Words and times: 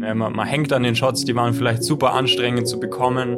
Man, 0.00 0.18
man 0.18 0.46
hängt 0.46 0.72
an 0.72 0.82
den 0.82 0.96
Shots, 0.96 1.24
die 1.24 1.36
waren 1.36 1.52
vielleicht 1.52 1.84
super 1.84 2.14
anstrengend 2.14 2.66
zu 2.66 2.80
bekommen, 2.80 3.36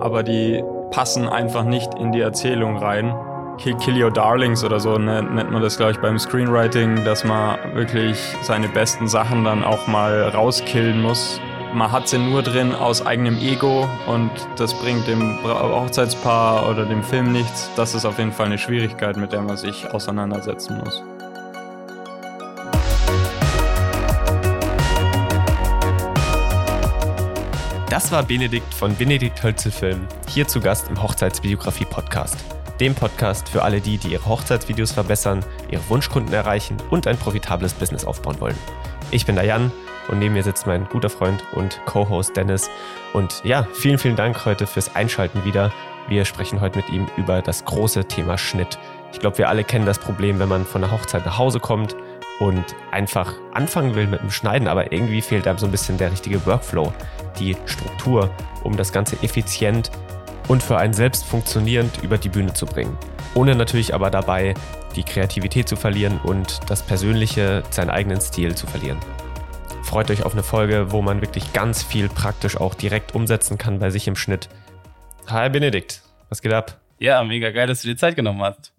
aber 0.00 0.22
die 0.22 0.62
passen 0.90 1.28
einfach 1.28 1.64
nicht 1.64 1.94
in 1.94 2.12
die 2.12 2.20
Erzählung 2.20 2.78
rein. 2.78 3.14
Kill, 3.58 3.76
Kill 3.76 4.02
Your 4.02 4.10
Darlings 4.10 4.64
oder 4.64 4.80
so 4.80 4.96
ne, 4.96 5.22
nennt 5.22 5.50
man 5.50 5.60
das, 5.60 5.76
glaube 5.76 5.92
ich, 5.92 5.98
beim 5.98 6.18
Screenwriting, 6.18 7.04
dass 7.04 7.24
man 7.24 7.58
wirklich 7.74 8.16
seine 8.42 8.68
besten 8.68 9.08
Sachen 9.08 9.44
dann 9.44 9.64
auch 9.64 9.86
mal 9.86 10.28
rauskillen 10.28 11.02
muss. 11.02 11.40
Man 11.74 11.92
hat 11.92 12.08
sie 12.08 12.18
nur 12.18 12.42
drin 12.42 12.74
aus 12.74 13.04
eigenem 13.04 13.36
Ego 13.38 13.86
und 14.06 14.30
das 14.56 14.72
bringt 14.72 15.06
dem 15.06 15.38
Hochzeitspaar 15.44 16.70
oder 16.70 16.86
dem 16.86 17.02
Film 17.02 17.32
nichts. 17.32 17.70
Das 17.76 17.94
ist 17.94 18.06
auf 18.06 18.18
jeden 18.18 18.32
Fall 18.32 18.46
eine 18.46 18.58
Schwierigkeit, 18.58 19.18
mit 19.18 19.32
der 19.32 19.42
man 19.42 19.58
sich 19.58 19.86
auseinandersetzen 19.92 20.78
muss. 20.82 21.02
Das 27.90 28.12
war 28.12 28.22
Benedikt 28.22 28.74
von 28.74 28.94
Benedikt 28.94 29.42
Hölzel 29.42 29.72
Film, 29.72 30.06
hier 30.28 30.46
zu 30.46 30.60
Gast 30.60 30.90
im 30.90 31.02
Hochzeitsvideografie 31.02 31.86
Podcast. 31.86 32.36
Dem 32.80 32.94
Podcast 32.94 33.48
für 33.48 33.62
alle 33.62 33.80
die, 33.80 33.96
die 33.96 34.08
ihre 34.08 34.26
Hochzeitsvideos 34.26 34.92
verbessern, 34.92 35.42
ihre 35.70 35.88
Wunschkunden 35.88 36.34
erreichen 36.34 36.76
und 36.90 37.06
ein 37.06 37.16
profitables 37.16 37.72
Business 37.72 38.04
aufbauen 38.04 38.38
wollen. 38.40 38.58
Ich 39.10 39.24
bin 39.24 39.36
der 39.36 39.46
Jan 39.46 39.72
und 40.08 40.18
neben 40.18 40.34
mir 40.34 40.42
sitzt 40.42 40.66
mein 40.66 40.86
guter 40.90 41.08
Freund 41.08 41.42
und 41.52 41.80
Co-Host 41.86 42.36
Dennis. 42.36 42.68
Und 43.14 43.40
ja, 43.42 43.66
vielen, 43.72 43.96
vielen 43.96 44.16
Dank 44.16 44.44
heute 44.44 44.66
fürs 44.66 44.94
Einschalten 44.94 45.46
wieder. 45.46 45.72
Wir 46.08 46.26
sprechen 46.26 46.60
heute 46.60 46.76
mit 46.76 46.90
ihm 46.90 47.06
über 47.16 47.40
das 47.40 47.64
große 47.64 48.04
Thema 48.04 48.36
Schnitt. 48.36 48.78
Ich 49.14 49.20
glaube, 49.20 49.38
wir 49.38 49.48
alle 49.48 49.64
kennen 49.64 49.86
das 49.86 49.98
Problem, 49.98 50.38
wenn 50.40 50.50
man 50.50 50.66
von 50.66 50.82
der 50.82 50.90
Hochzeit 50.90 51.24
nach 51.24 51.38
Hause 51.38 51.58
kommt 51.58 51.96
und 52.38 52.64
einfach 52.90 53.32
anfangen 53.54 53.94
will 53.94 54.06
mit 54.06 54.20
dem 54.20 54.30
Schneiden, 54.30 54.68
aber 54.68 54.92
irgendwie 54.92 55.22
fehlt 55.22 55.48
einem 55.48 55.58
so 55.58 55.66
ein 55.66 55.72
bisschen 55.72 55.96
der 55.96 56.12
richtige 56.12 56.44
Workflow, 56.46 56.92
die 57.38 57.56
Struktur, 57.66 58.30
um 58.64 58.76
das 58.76 58.92
Ganze 58.92 59.16
effizient 59.22 59.90
und 60.48 60.62
für 60.62 60.78
einen 60.78 60.94
selbst 60.94 61.24
funktionierend 61.24 62.02
über 62.02 62.18
die 62.18 62.28
Bühne 62.28 62.54
zu 62.54 62.66
bringen. 62.66 62.96
Ohne 63.34 63.54
natürlich 63.54 63.94
aber 63.94 64.10
dabei 64.10 64.54
die 64.96 65.04
Kreativität 65.04 65.68
zu 65.68 65.76
verlieren 65.76 66.18
und 66.18 66.60
das 66.68 66.82
Persönliche, 66.82 67.62
seinen 67.70 67.90
eigenen 67.90 68.20
Stil 68.20 68.54
zu 68.54 68.66
verlieren. 68.66 68.98
Freut 69.82 70.10
euch 70.10 70.24
auf 70.24 70.32
eine 70.32 70.42
Folge, 70.42 70.92
wo 70.92 71.02
man 71.02 71.20
wirklich 71.20 71.52
ganz 71.52 71.82
viel 71.82 72.08
praktisch 72.08 72.56
auch 72.56 72.74
direkt 72.74 73.14
umsetzen 73.14 73.58
kann 73.58 73.78
bei 73.78 73.90
sich 73.90 74.08
im 74.08 74.16
Schnitt. 74.16 74.48
Hi 75.28 75.48
Benedikt, 75.48 76.02
was 76.28 76.42
geht 76.42 76.52
ab? 76.52 76.80
Ja, 76.98 77.22
mega 77.22 77.50
geil, 77.50 77.66
dass 77.66 77.82
du 77.82 77.88
dir 77.88 77.96
Zeit 77.96 78.16
genommen 78.16 78.42
hast. 78.42 78.72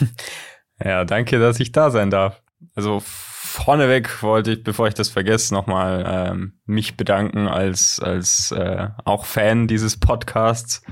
ja, 0.84 1.04
danke, 1.04 1.38
dass 1.38 1.60
ich 1.60 1.72
da 1.72 1.90
sein 1.90 2.10
darf. 2.10 2.40
Also 2.74 3.02
vorneweg 3.58 4.22
wollte 4.22 4.52
ich, 4.52 4.62
bevor 4.62 4.86
ich 4.86 4.94
das 4.94 5.08
vergesse, 5.08 5.52
nochmal 5.52 6.04
ähm, 6.06 6.52
mich 6.64 6.96
bedanken 6.96 7.48
als, 7.48 8.00
als 8.00 8.52
äh, 8.52 8.88
auch 9.04 9.24
Fan 9.24 9.66
dieses 9.66 9.98
Podcasts, 9.98 10.82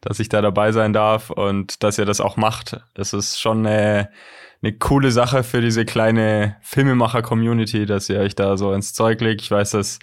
dass 0.00 0.20
ich 0.20 0.30
da 0.30 0.40
dabei 0.40 0.72
sein 0.72 0.92
darf 0.92 1.30
und 1.30 1.82
dass 1.82 1.98
ihr 1.98 2.06
das 2.06 2.20
auch 2.20 2.36
macht. 2.36 2.80
Es 2.94 3.12
ist 3.12 3.38
schon 3.38 3.66
eine, 3.66 4.08
eine 4.62 4.72
coole 4.72 5.10
Sache 5.10 5.42
für 5.42 5.60
diese 5.60 5.84
kleine 5.84 6.56
Filmemacher-Community, 6.62 7.84
dass 7.84 8.08
ihr 8.08 8.20
euch 8.20 8.34
da 8.34 8.56
so 8.56 8.72
ins 8.72 8.94
Zeug 8.94 9.20
legt. 9.20 9.42
Ich 9.42 9.50
weiß, 9.50 9.72
das 9.72 9.98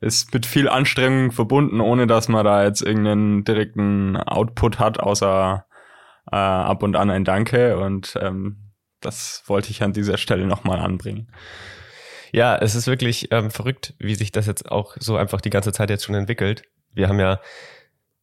ist 0.00 0.32
mit 0.32 0.46
viel 0.46 0.68
Anstrengung 0.68 1.30
verbunden, 1.30 1.80
ohne 1.80 2.06
dass 2.06 2.28
man 2.28 2.44
da 2.44 2.64
jetzt 2.64 2.80
irgendeinen 2.80 3.44
direkten 3.44 4.16
Output 4.16 4.78
hat, 4.78 4.98
außer 4.98 5.66
äh, 6.32 6.36
ab 6.36 6.82
und 6.82 6.96
an 6.96 7.10
ein 7.10 7.24
Danke. 7.24 7.78
Und 7.78 8.18
ähm, 8.20 8.65
das 9.00 9.42
wollte 9.46 9.70
ich 9.70 9.82
an 9.82 9.92
dieser 9.92 10.18
Stelle 10.18 10.46
nochmal 10.46 10.80
anbringen. 10.80 11.28
Ja, 12.32 12.56
es 12.56 12.74
ist 12.74 12.86
wirklich 12.86 13.32
ähm, 13.32 13.50
verrückt, 13.50 13.94
wie 13.98 14.14
sich 14.14 14.32
das 14.32 14.46
jetzt 14.46 14.70
auch 14.70 14.96
so 14.98 15.16
einfach 15.16 15.40
die 15.40 15.50
ganze 15.50 15.72
Zeit 15.72 15.90
jetzt 15.90 16.04
schon 16.04 16.14
entwickelt. 16.14 16.64
Wir 16.92 17.08
haben 17.08 17.20
ja, 17.20 17.40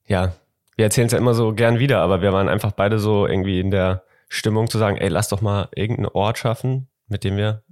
ja, 0.05 0.35
wir 0.75 0.85
erzählen 0.85 1.07
es 1.07 1.13
ja 1.13 1.19
immer 1.19 1.33
so 1.33 1.53
gern 1.53 1.79
wieder, 1.79 2.01
aber 2.01 2.21
wir 2.21 2.33
waren 2.33 2.49
einfach 2.49 2.71
beide 2.71 2.99
so 2.99 3.27
irgendwie 3.27 3.59
in 3.59 3.71
der 3.71 4.03
Stimmung 4.27 4.69
zu 4.69 4.77
sagen, 4.77 4.97
ey, 4.97 5.09
lass 5.09 5.29
doch 5.29 5.41
mal 5.41 5.69
irgendeinen 5.75 6.09
Ort 6.09 6.37
schaffen, 6.37 6.89
mit 7.07 7.23
dem 7.23 7.37
wir 7.37 7.63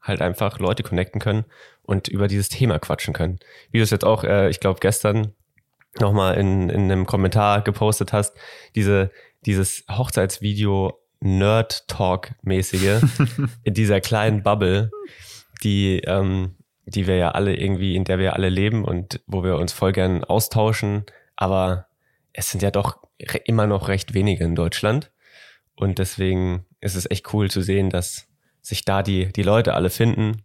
halt 0.00 0.20
einfach 0.20 0.58
Leute 0.58 0.82
connecten 0.82 1.20
können 1.20 1.44
und 1.82 2.08
über 2.08 2.28
dieses 2.28 2.48
Thema 2.48 2.78
quatschen 2.78 3.14
können. 3.14 3.38
Wie 3.70 3.78
du 3.78 3.84
es 3.84 3.90
jetzt 3.90 4.04
auch, 4.04 4.24
äh, 4.24 4.48
ich 4.50 4.60
glaube, 4.60 4.80
gestern 4.80 5.34
nochmal 5.98 6.36
in, 6.36 6.68
in 6.68 6.90
einem 6.90 7.06
Kommentar 7.06 7.62
gepostet 7.62 8.12
hast, 8.12 8.36
diese, 8.74 9.10
dieses 9.46 9.84
Hochzeitsvideo 9.90 10.98
Nerd-Talk-mäßige 11.20 13.02
in 13.64 13.74
dieser 13.74 14.00
kleinen 14.00 14.42
Bubble, 14.42 14.90
die, 15.62 16.00
ähm, 16.00 16.56
die 16.84 17.06
wir 17.06 17.16
ja 17.16 17.30
alle 17.32 17.56
irgendwie, 17.56 17.96
in 17.96 18.04
der 18.04 18.18
wir 18.18 18.34
alle 18.34 18.48
leben 18.48 18.84
und 18.84 19.20
wo 19.26 19.42
wir 19.42 19.56
uns 19.56 19.72
voll 19.72 19.92
gern 19.92 20.24
austauschen. 20.24 21.04
Aber 21.36 21.86
es 22.32 22.50
sind 22.50 22.62
ja 22.62 22.70
doch 22.70 22.98
immer 23.44 23.66
noch 23.66 23.88
recht 23.88 24.14
wenige 24.14 24.44
in 24.44 24.54
Deutschland. 24.54 25.10
Und 25.74 25.98
deswegen 25.98 26.66
ist 26.80 26.94
es 26.94 27.10
echt 27.10 27.32
cool 27.32 27.50
zu 27.50 27.62
sehen, 27.62 27.90
dass 27.90 28.28
sich 28.60 28.84
da 28.84 29.02
die, 29.02 29.32
die 29.32 29.42
Leute 29.42 29.74
alle 29.74 29.90
finden. 29.90 30.42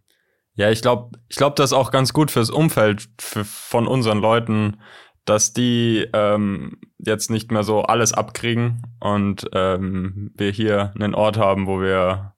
Ja, 0.54 0.70
ich 0.70 0.82
glaube, 0.82 1.18
ich 1.28 1.36
glaube, 1.36 1.56
das 1.56 1.70
ist 1.70 1.76
auch 1.76 1.90
ganz 1.90 2.12
gut 2.12 2.30
fürs 2.30 2.50
Umfeld 2.50 3.08
für, 3.18 3.44
von 3.44 3.88
unseren 3.88 4.18
Leuten, 4.18 4.80
dass 5.24 5.52
die 5.52 6.08
ähm, 6.12 6.78
jetzt 6.98 7.30
nicht 7.30 7.50
mehr 7.50 7.62
so 7.62 7.82
alles 7.82 8.12
abkriegen 8.12 8.82
und 9.00 9.46
ähm, 9.52 10.32
wir 10.36 10.50
hier 10.50 10.92
einen 10.94 11.14
Ort 11.14 11.38
haben, 11.38 11.66
wo 11.66 11.80
wir 11.80 12.34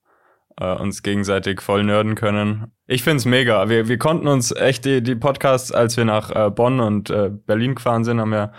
äh, 0.59 0.75
uns 0.75 1.03
gegenseitig 1.03 1.61
voll 1.61 1.85
nerden 1.85 2.15
können. 2.15 2.73
Ich 2.87 3.03
find's 3.03 3.25
mega. 3.25 3.69
Wir, 3.69 3.89
wir 3.89 3.99
konnten 3.99 4.29
uns 4.29 4.53
echt 4.53 4.85
die, 4.85 5.03
die 5.03 5.17
Podcasts, 5.17 5.73
als 5.73 5.97
wir 5.97 6.05
nach 6.05 6.31
äh, 6.31 6.51
Bonn 6.51 6.81
und 6.81 7.11
äh, 7.11 7.31
Berlin 7.31 7.75
gefahren 7.75 8.05
sind, 8.05 8.21
haben 8.21 8.31
wir 8.31 8.53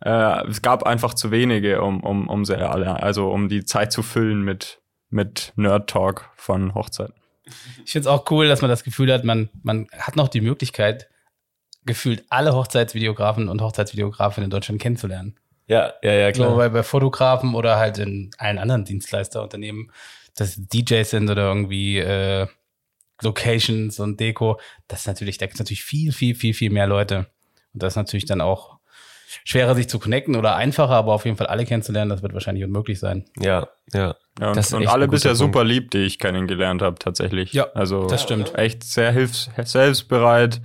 äh, 0.00 0.46
es 0.46 0.62
gab 0.62 0.84
einfach 0.84 1.14
zu 1.14 1.30
wenige, 1.30 1.82
um, 1.82 2.02
um, 2.02 2.28
um 2.28 2.44
sie 2.44 2.56
alle, 2.56 3.02
also 3.02 3.30
um 3.30 3.48
die 3.48 3.64
Zeit 3.64 3.92
zu 3.92 4.02
füllen 4.02 4.42
mit, 4.42 4.80
mit 5.10 5.52
Nerd-Talk 5.56 6.30
von 6.36 6.74
Hochzeiten. 6.74 7.14
Ich 7.84 7.92
find's 7.92 8.06
auch 8.06 8.30
cool, 8.30 8.46
dass 8.46 8.60
man 8.60 8.70
das 8.70 8.84
Gefühl 8.84 9.12
hat, 9.12 9.24
man, 9.24 9.48
man 9.62 9.88
hat 9.98 10.16
noch 10.16 10.28
die 10.28 10.40
Möglichkeit, 10.40 11.08
gefühlt 11.88 12.24
alle 12.28 12.54
Hochzeitsvideografen 12.54 13.48
und 13.48 13.60
Hochzeitsvideografen 13.60 14.44
in 14.44 14.50
Deutschland 14.50 14.80
kennenzulernen. 14.80 15.34
Ja, 15.66 15.94
ja, 16.02 16.12
ja, 16.12 16.30
klar. 16.30 16.50
So 16.50 16.56
bei, 16.56 16.68
bei 16.68 16.82
Fotografen 16.84 17.54
oder 17.54 17.76
halt 17.76 17.98
in 17.98 18.30
allen 18.38 18.58
anderen 18.58 18.84
Dienstleisterunternehmen, 18.84 19.90
dass 20.36 20.56
DJs 20.56 21.10
sind 21.10 21.28
oder 21.28 21.48
irgendwie 21.48 21.98
äh, 21.98 22.46
Locations 23.22 23.98
und 23.98 24.20
Deko, 24.20 24.60
das 24.86 25.00
ist 25.00 25.06
natürlich, 25.08 25.38
da 25.38 25.46
gibt 25.46 25.54
es 25.54 25.58
natürlich 25.58 25.82
viel, 25.82 26.12
viel, 26.12 26.34
viel, 26.36 26.54
viel 26.54 26.70
mehr 26.70 26.86
Leute. 26.86 27.26
Und 27.74 27.82
das 27.82 27.94
ist 27.94 27.96
natürlich 27.96 28.26
dann 28.26 28.40
auch 28.40 28.78
schwerer, 29.44 29.74
sich 29.74 29.88
zu 29.88 29.98
connecten 29.98 30.36
oder 30.36 30.56
einfacher, 30.56 30.94
aber 30.94 31.12
auf 31.12 31.24
jeden 31.24 31.36
Fall 31.36 31.48
alle 31.48 31.64
kennenzulernen, 31.64 32.10
das 32.10 32.22
wird 32.22 32.32
wahrscheinlich 32.34 32.64
unmöglich 32.64 32.98
sein. 32.98 33.24
Ja, 33.38 33.68
ja. 33.92 34.14
ja 34.38 34.50
und, 34.52 34.72
und 34.72 34.86
alle 34.86 35.08
bisher 35.08 35.34
super 35.34 35.64
lieb, 35.64 35.90
die 35.90 35.98
ich 35.98 36.18
kennengelernt 36.18 36.82
habe, 36.82 36.98
tatsächlich. 36.98 37.52
Ja, 37.52 37.66
also 37.74 38.06
das 38.06 38.22
stimmt. 38.22 38.54
Echt 38.56 38.84
sehr 38.84 39.10
hilfs 39.10 39.50
selbstbereit. 39.64 40.60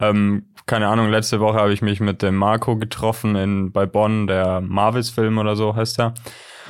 Ähm, 0.00 0.46
keine 0.66 0.88
Ahnung, 0.88 1.08
letzte 1.10 1.40
Woche 1.40 1.58
habe 1.58 1.72
ich 1.72 1.82
mich 1.82 2.00
mit 2.00 2.22
dem 2.22 2.36
Marco 2.36 2.76
getroffen 2.76 3.36
in 3.36 3.72
bei 3.72 3.86
Bonn, 3.86 4.26
der 4.26 4.60
Marvis-Film 4.60 5.38
oder 5.38 5.56
so 5.56 5.74
heißt 5.74 6.00
er. 6.00 6.14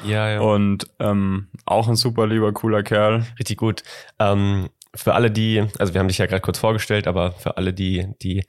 Ja, 0.04 0.30
ja. 0.30 0.40
Und 0.40 0.88
ähm, 0.98 1.48
auch 1.66 1.88
ein 1.88 1.96
super 1.96 2.26
lieber, 2.26 2.52
cooler 2.52 2.82
Kerl. 2.82 3.26
Richtig 3.38 3.58
gut. 3.58 3.82
Ähm, 4.18 4.70
für 4.94 5.14
alle, 5.14 5.30
die, 5.30 5.66
also 5.78 5.94
wir 5.94 6.00
haben 6.00 6.08
dich 6.08 6.18
ja 6.18 6.26
gerade 6.26 6.40
kurz 6.40 6.58
vorgestellt, 6.58 7.06
aber 7.06 7.32
für 7.32 7.56
alle, 7.56 7.72
die, 7.72 8.06
die 8.22 8.44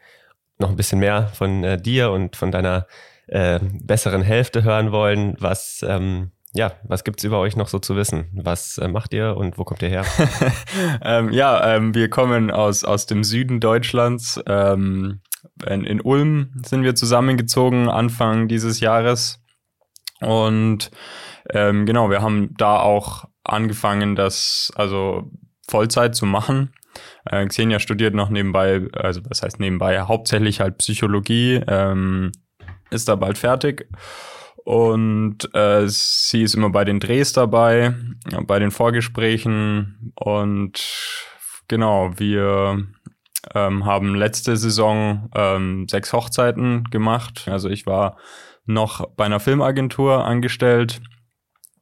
noch 0.57 0.69
ein 0.69 0.75
bisschen 0.75 0.99
mehr 0.99 1.27
von 1.27 1.63
äh, 1.63 1.81
dir 1.81 2.11
und 2.11 2.35
von 2.35 2.51
deiner 2.51 2.87
äh, 3.27 3.59
besseren 3.61 4.21
Hälfte 4.21 4.63
hören 4.63 4.91
wollen, 4.91 5.35
was 5.39 5.85
ähm, 5.87 6.31
ja, 6.53 6.73
was 6.83 7.03
gibt's 7.03 7.23
über 7.23 7.39
euch 7.39 7.55
noch 7.55 7.69
so 7.69 7.79
zu 7.79 7.95
wissen? 7.95 8.29
Was 8.33 8.77
äh, 8.77 8.87
macht 8.87 9.13
ihr 9.13 9.37
und 9.37 9.57
wo 9.57 9.63
kommt 9.63 9.81
ihr 9.81 9.89
her? 9.89 10.05
ähm, 11.01 11.31
ja, 11.31 11.75
ähm, 11.75 11.95
wir 11.95 12.09
kommen 12.09 12.51
aus, 12.51 12.83
aus 12.83 13.05
dem 13.05 13.23
Süden 13.23 13.59
Deutschlands. 13.61 14.39
Ähm, 14.47 15.21
in, 15.67 15.83
in 15.83 16.01
Ulm 16.01 16.51
sind 16.65 16.83
wir 16.83 16.95
zusammengezogen 16.95 17.89
Anfang 17.89 18.47
dieses 18.47 18.79
Jahres. 18.79 19.41
Und 20.19 20.91
ähm, 21.49 21.85
genau, 21.85 22.09
wir 22.09 22.21
haben 22.21 22.55
da 22.57 22.79
auch 22.79 23.25
angefangen, 23.43 24.15
das 24.15 24.71
also 24.75 25.31
Vollzeit 25.67 26.15
zu 26.15 26.25
machen. 26.25 26.73
Äh, 27.25 27.45
Xenia 27.47 27.79
studiert 27.79 28.13
noch 28.13 28.29
nebenbei, 28.29 28.87
also 28.93 29.21
was 29.29 29.41
heißt 29.41 29.59
nebenbei, 29.59 29.99
hauptsächlich 30.01 30.59
halt 30.59 30.77
Psychologie, 30.77 31.61
ähm, 31.67 32.31
ist 32.89 33.07
da 33.07 33.15
bald 33.15 33.37
fertig. 33.37 33.87
Und 34.63 35.53
äh, 35.55 35.85
sie 35.87 36.43
ist 36.43 36.53
immer 36.53 36.69
bei 36.69 36.85
den 36.85 36.99
Drehs 36.99 37.33
dabei, 37.33 37.95
bei 38.45 38.59
den 38.59 38.69
Vorgesprächen. 38.69 40.13
Und 40.15 40.83
genau, 41.67 42.11
wir 42.17 42.85
ähm, 43.53 43.85
haben 43.85 44.15
letzte 44.15 44.57
Saison 44.57 45.29
ähm, 45.35 45.87
sechs 45.87 46.13
Hochzeiten 46.13 46.85
gemacht. 46.85 47.47
Also 47.47 47.69
ich 47.69 47.85
war 47.85 48.17
noch 48.65 49.07
bei 49.15 49.25
einer 49.25 49.39
Filmagentur 49.39 50.23
angestellt, 50.25 51.01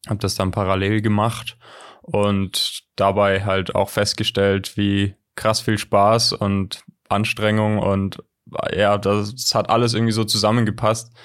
habe 0.07 0.19
das 0.19 0.35
dann 0.35 0.51
parallel 0.51 1.01
gemacht 1.01 1.57
und 2.01 2.83
dabei 2.95 3.45
halt 3.45 3.75
auch 3.75 3.89
festgestellt, 3.89 4.77
wie 4.77 5.15
krass 5.35 5.61
viel 5.61 5.77
Spaß 5.77 6.33
und 6.33 6.83
Anstrengung 7.07 7.79
und 7.79 8.23
ja, 8.75 8.97
das 8.97 9.53
hat 9.53 9.69
alles 9.69 9.94
irgendwie 9.94 10.12
so 10.12 10.23
zusammengepasst, 10.23 11.15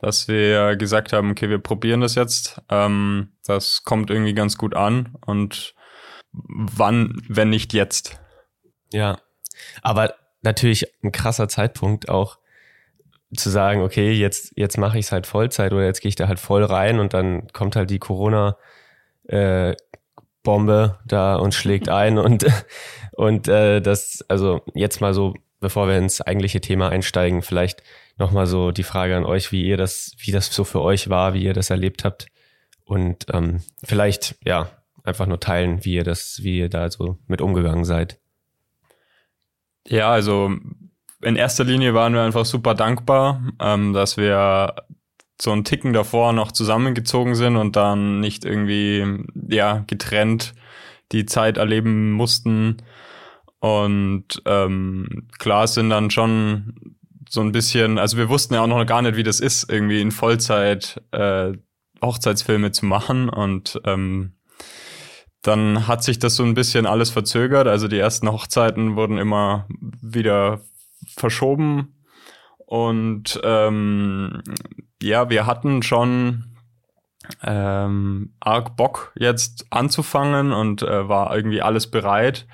dass 0.00 0.26
wir 0.26 0.76
gesagt 0.76 1.12
haben, 1.12 1.30
okay, 1.30 1.48
wir 1.48 1.58
probieren 1.58 2.00
das 2.00 2.16
jetzt. 2.16 2.60
Ähm, 2.70 3.32
das 3.44 3.84
kommt 3.84 4.10
irgendwie 4.10 4.34
ganz 4.34 4.58
gut 4.58 4.74
an 4.74 5.16
und 5.24 5.74
wann, 6.32 7.22
wenn 7.28 7.50
nicht 7.50 7.72
jetzt? 7.72 8.20
Ja, 8.92 9.18
aber 9.82 10.14
natürlich 10.42 10.86
ein 11.02 11.12
krasser 11.12 11.48
Zeitpunkt 11.48 12.08
auch 12.08 12.38
zu 13.34 13.50
sagen, 13.50 13.82
okay, 13.82 14.12
jetzt, 14.12 14.52
jetzt 14.56 14.78
mache 14.78 14.98
ich 14.98 15.06
es 15.06 15.12
halt 15.12 15.26
Vollzeit 15.26 15.72
oder 15.72 15.84
jetzt 15.84 16.00
gehe 16.00 16.08
ich 16.08 16.16
da 16.16 16.28
halt 16.28 16.38
voll 16.38 16.64
rein 16.64 17.00
und 17.00 17.12
dann 17.14 17.48
kommt 17.52 17.76
halt 17.76 17.90
die 17.90 17.98
Corona 17.98 18.56
äh, 19.24 19.74
Bombe 20.42 20.98
da 21.04 21.36
und 21.36 21.54
schlägt 21.54 21.88
ein 21.88 22.18
und 22.18 22.46
und 23.12 23.48
äh, 23.48 23.80
das 23.80 24.24
also 24.28 24.62
jetzt 24.74 25.00
mal 25.00 25.12
so 25.12 25.34
bevor 25.60 25.88
wir 25.88 25.98
ins 25.98 26.20
eigentliche 26.20 26.60
Thema 26.60 26.88
einsteigen 26.88 27.42
vielleicht 27.42 27.82
noch 28.16 28.30
mal 28.30 28.46
so 28.46 28.70
die 28.70 28.84
Frage 28.84 29.16
an 29.16 29.24
euch 29.24 29.50
wie 29.52 29.64
ihr 29.64 29.76
das 29.76 30.12
wie 30.18 30.30
das 30.30 30.46
so 30.54 30.64
für 30.64 30.80
euch 30.80 31.10
war 31.10 31.34
wie 31.34 31.42
ihr 31.42 31.52
das 31.52 31.70
erlebt 31.70 32.04
habt 32.04 32.28
und 32.84 33.26
ähm, 33.32 33.62
vielleicht 33.82 34.36
ja 34.44 34.70
einfach 35.02 35.26
nur 35.26 35.40
teilen 35.40 35.84
wie 35.84 35.94
ihr 35.94 36.04
das 36.04 36.40
wie 36.42 36.58
ihr 36.58 36.68
da 36.68 36.90
so 36.90 37.18
mit 37.26 37.40
umgegangen 37.40 37.84
seid 37.84 38.20
ja 39.88 40.10
also 40.10 40.52
in 41.22 41.36
erster 41.36 41.64
Linie 41.64 41.94
waren 41.94 42.14
wir 42.14 42.22
einfach 42.22 42.44
super 42.44 42.74
dankbar 42.74 43.42
ähm, 43.60 43.92
dass 43.92 44.16
wir 44.16 44.74
so 45.40 45.52
einen 45.52 45.64
Ticken 45.64 45.92
davor 45.92 46.32
noch 46.32 46.52
zusammengezogen 46.52 47.34
sind 47.34 47.56
und 47.56 47.76
dann 47.76 48.20
nicht 48.20 48.44
irgendwie, 48.44 49.24
ja, 49.48 49.84
getrennt 49.86 50.54
die 51.12 51.26
Zeit 51.26 51.58
erleben 51.58 52.12
mussten. 52.12 52.78
Und 53.60 54.42
ähm, 54.44 55.28
klar 55.38 55.66
sind 55.66 55.90
dann 55.90 56.10
schon 56.10 56.96
so 57.28 57.40
ein 57.40 57.52
bisschen, 57.52 57.98
also 57.98 58.16
wir 58.16 58.28
wussten 58.28 58.54
ja 58.54 58.62
auch 58.62 58.66
noch 58.66 58.84
gar 58.86 59.02
nicht, 59.02 59.16
wie 59.16 59.22
das 59.22 59.40
ist, 59.40 59.70
irgendwie 59.70 60.00
in 60.00 60.10
Vollzeit 60.10 61.02
äh, 61.12 61.52
Hochzeitsfilme 62.02 62.72
zu 62.72 62.86
machen. 62.86 63.28
Und 63.28 63.80
ähm, 63.84 64.32
dann 65.46 65.86
hat 65.86 66.02
sich 66.02 66.18
das 66.18 66.36
so 66.36 66.42
ein 66.42 66.54
bisschen 66.54 66.86
alles 66.86 67.10
verzögert. 67.10 67.68
Also 67.68 67.88
die 67.88 67.98
ersten 67.98 68.30
Hochzeiten 68.30 68.96
wurden 68.96 69.18
immer 69.18 69.66
wieder 70.02 70.60
verschoben. 71.16 71.94
Und 72.58 73.40
ähm, 73.44 74.42
ja, 75.00 75.30
wir 75.30 75.46
hatten 75.46 75.82
schon 75.82 76.56
ähm, 77.42 78.34
arg 78.40 78.76
Bock 78.76 79.12
jetzt 79.16 79.66
anzufangen 79.70 80.52
und 80.52 80.82
äh, 80.82 81.08
war 81.08 81.34
irgendwie 81.34 81.62
alles 81.62 81.90
bereit. 81.90 82.46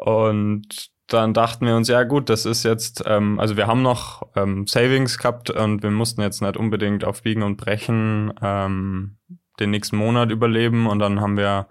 Und 0.00 0.90
dann 1.08 1.34
dachten 1.34 1.66
wir 1.66 1.74
uns, 1.74 1.88
ja 1.88 2.04
gut, 2.04 2.28
das 2.28 2.46
ist 2.46 2.62
jetzt, 2.62 3.02
ähm, 3.06 3.40
also 3.40 3.56
wir 3.56 3.66
haben 3.66 3.82
noch 3.82 4.22
ähm, 4.36 4.66
Savings 4.66 5.18
gehabt 5.18 5.50
und 5.50 5.82
wir 5.82 5.90
mussten 5.90 6.20
jetzt 6.20 6.40
nicht 6.40 6.56
unbedingt 6.56 7.04
auf 7.04 7.22
Biegen 7.22 7.42
und 7.42 7.56
Brechen 7.56 8.32
ähm, 8.40 9.16
den 9.58 9.70
nächsten 9.70 9.96
Monat 9.96 10.30
überleben. 10.30 10.86
Und 10.86 11.00
dann 11.00 11.20
haben 11.20 11.36
wir 11.36 11.66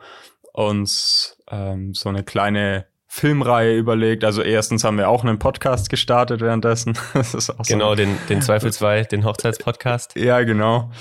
uns 0.53 1.37
ähm, 1.49 1.93
so 1.93 2.09
eine 2.09 2.23
kleine 2.23 2.85
Filmreihe 3.11 3.75
überlegt. 3.75 4.23
Also 4.23 4.43
erstens 4.43 4.83
haben 4.83 4.97
wir 4.97 5.09
auch 5.09 5.23
einen 5.23 5.39
Podcast 5.39 5.89
gestartet 5.89 6.41
währenddessen. 6.41 6.97
genau, 7.67 7.89
so. 7.89 7.95
den, 7.95 8.15
den 8.29 8.41
Zweifelsfrei, 8.41 9.03
den 9.11 9.25
Hochzeitspodcast. 9.25 10.15
Ja, 10.15 10.43
genau. 10.43 10.91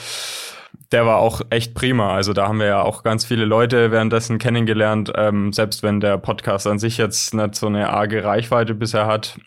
Der 0.91 1.05
war 1.05 1.19
auch 1.19 1.43
echt 1.51 1.75
prima. 1.75 2.15
Also 2.15 2.33
da 2.33 2.49
haben 2.49 2.61
wir 2.61 2.67
ja 2.67 2.83
auch 2.83 3.03
ganz 3.03 3.27
viele 3.27 3.45
Leute 3.45 3.91
währenddessen 3.91 4.39
kennengelernt. 4.39 5.13
Ähm, 5.17 5.53
selbst 5.53 5.83
wenn 5.83 6.01
der 6.01 6.17
Podcast 6.17 6.67
an 6.67 6.79
sich 6.79 6.97
jetzt 6.97 7.35
nicht 7.35 7.55
so 7.55 7.67
eine 7.67 7.91
arge 7.91 8.25
Reichweite 8.25 8.75
bisher 8.75 9.07
hat. 9.07 9.39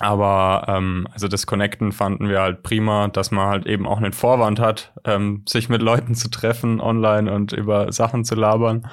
Aber 0.00 0.64
ähm, 0.66 1.06
also 1.12 1.28
das 1.28 1.46
Connecten 1.46 1.92
fanden 1.92 2.28
wir 2.28 2.40
halt 2.40 2.62
prima, 2.62 3.08
dass 3.08 3.30
man 3.30 3.48
halt 3.48 3.66
eben 3.66 3.86
auch 3.86 3.98
einen 3.98 4.14
Vorwand 4.14 4.58
hat, 4.58 4.92
ähm, 5.04 5.44
sich 5.46 5.68
mit 5.68 5.82
Leuten 5.82 6.14
zu 6.14 6.30
treffen 6.30 6.80
online 6.80 7.30
und 7.30 7.52
über 7.52 7.92
Sachen 7.92 8.24
zu 8.24 8.34
labern. 8.34 8.88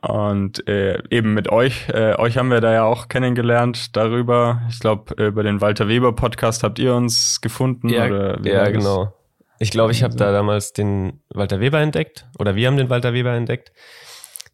Und 0.00 0.66
äh, 0.68 1.02
eben 1.10 1.34
mit 1.34 1.50
euch, 1.50 1.88
äh, 1.90 2.14
euch 2.16 2.38
haben 2.38 2.50
wir 2.50 2.60
da 2.60 2.72
ja 2.72 2.84
auch 2.84 3.08
kennengelernt 3.08 3.94
darüber. 3.96 4.62
Ich 4.70 4.80
glaube, 4.80 5.22
über 5.22 5.42
den 5.42 5.60
Walter 5.60 5.88
Weber 5.88 6.14
Podcast 6.14 6.62
habt 6.62 6.78
ihr 6.78 6.94
uns 6.94 7.40
gefunden. 7.42 7.88
Ja, 7.90 8.06
oder 8.06 8.40
ja 8.42 8.68
genau. 8.70 9.14
Ich 9.58 9.70
glaube, 9.70 9.92
ich 9.92 10.02
habe 10.02 10.16
da 10.16 10.32
damals 10.32 10.72
den 10.72 11.20
Walter 11.30 11.60
Weber 11.60 11.80
entdeckt. 11.80 12.26
Oder 12.38 12.54
wir 12.56 12.66
haben 12.66 12.76
den 12.76 12.88
Walter 12.88 13.12
Weber 13.12 13.32
entdeckt. 13.32 13.72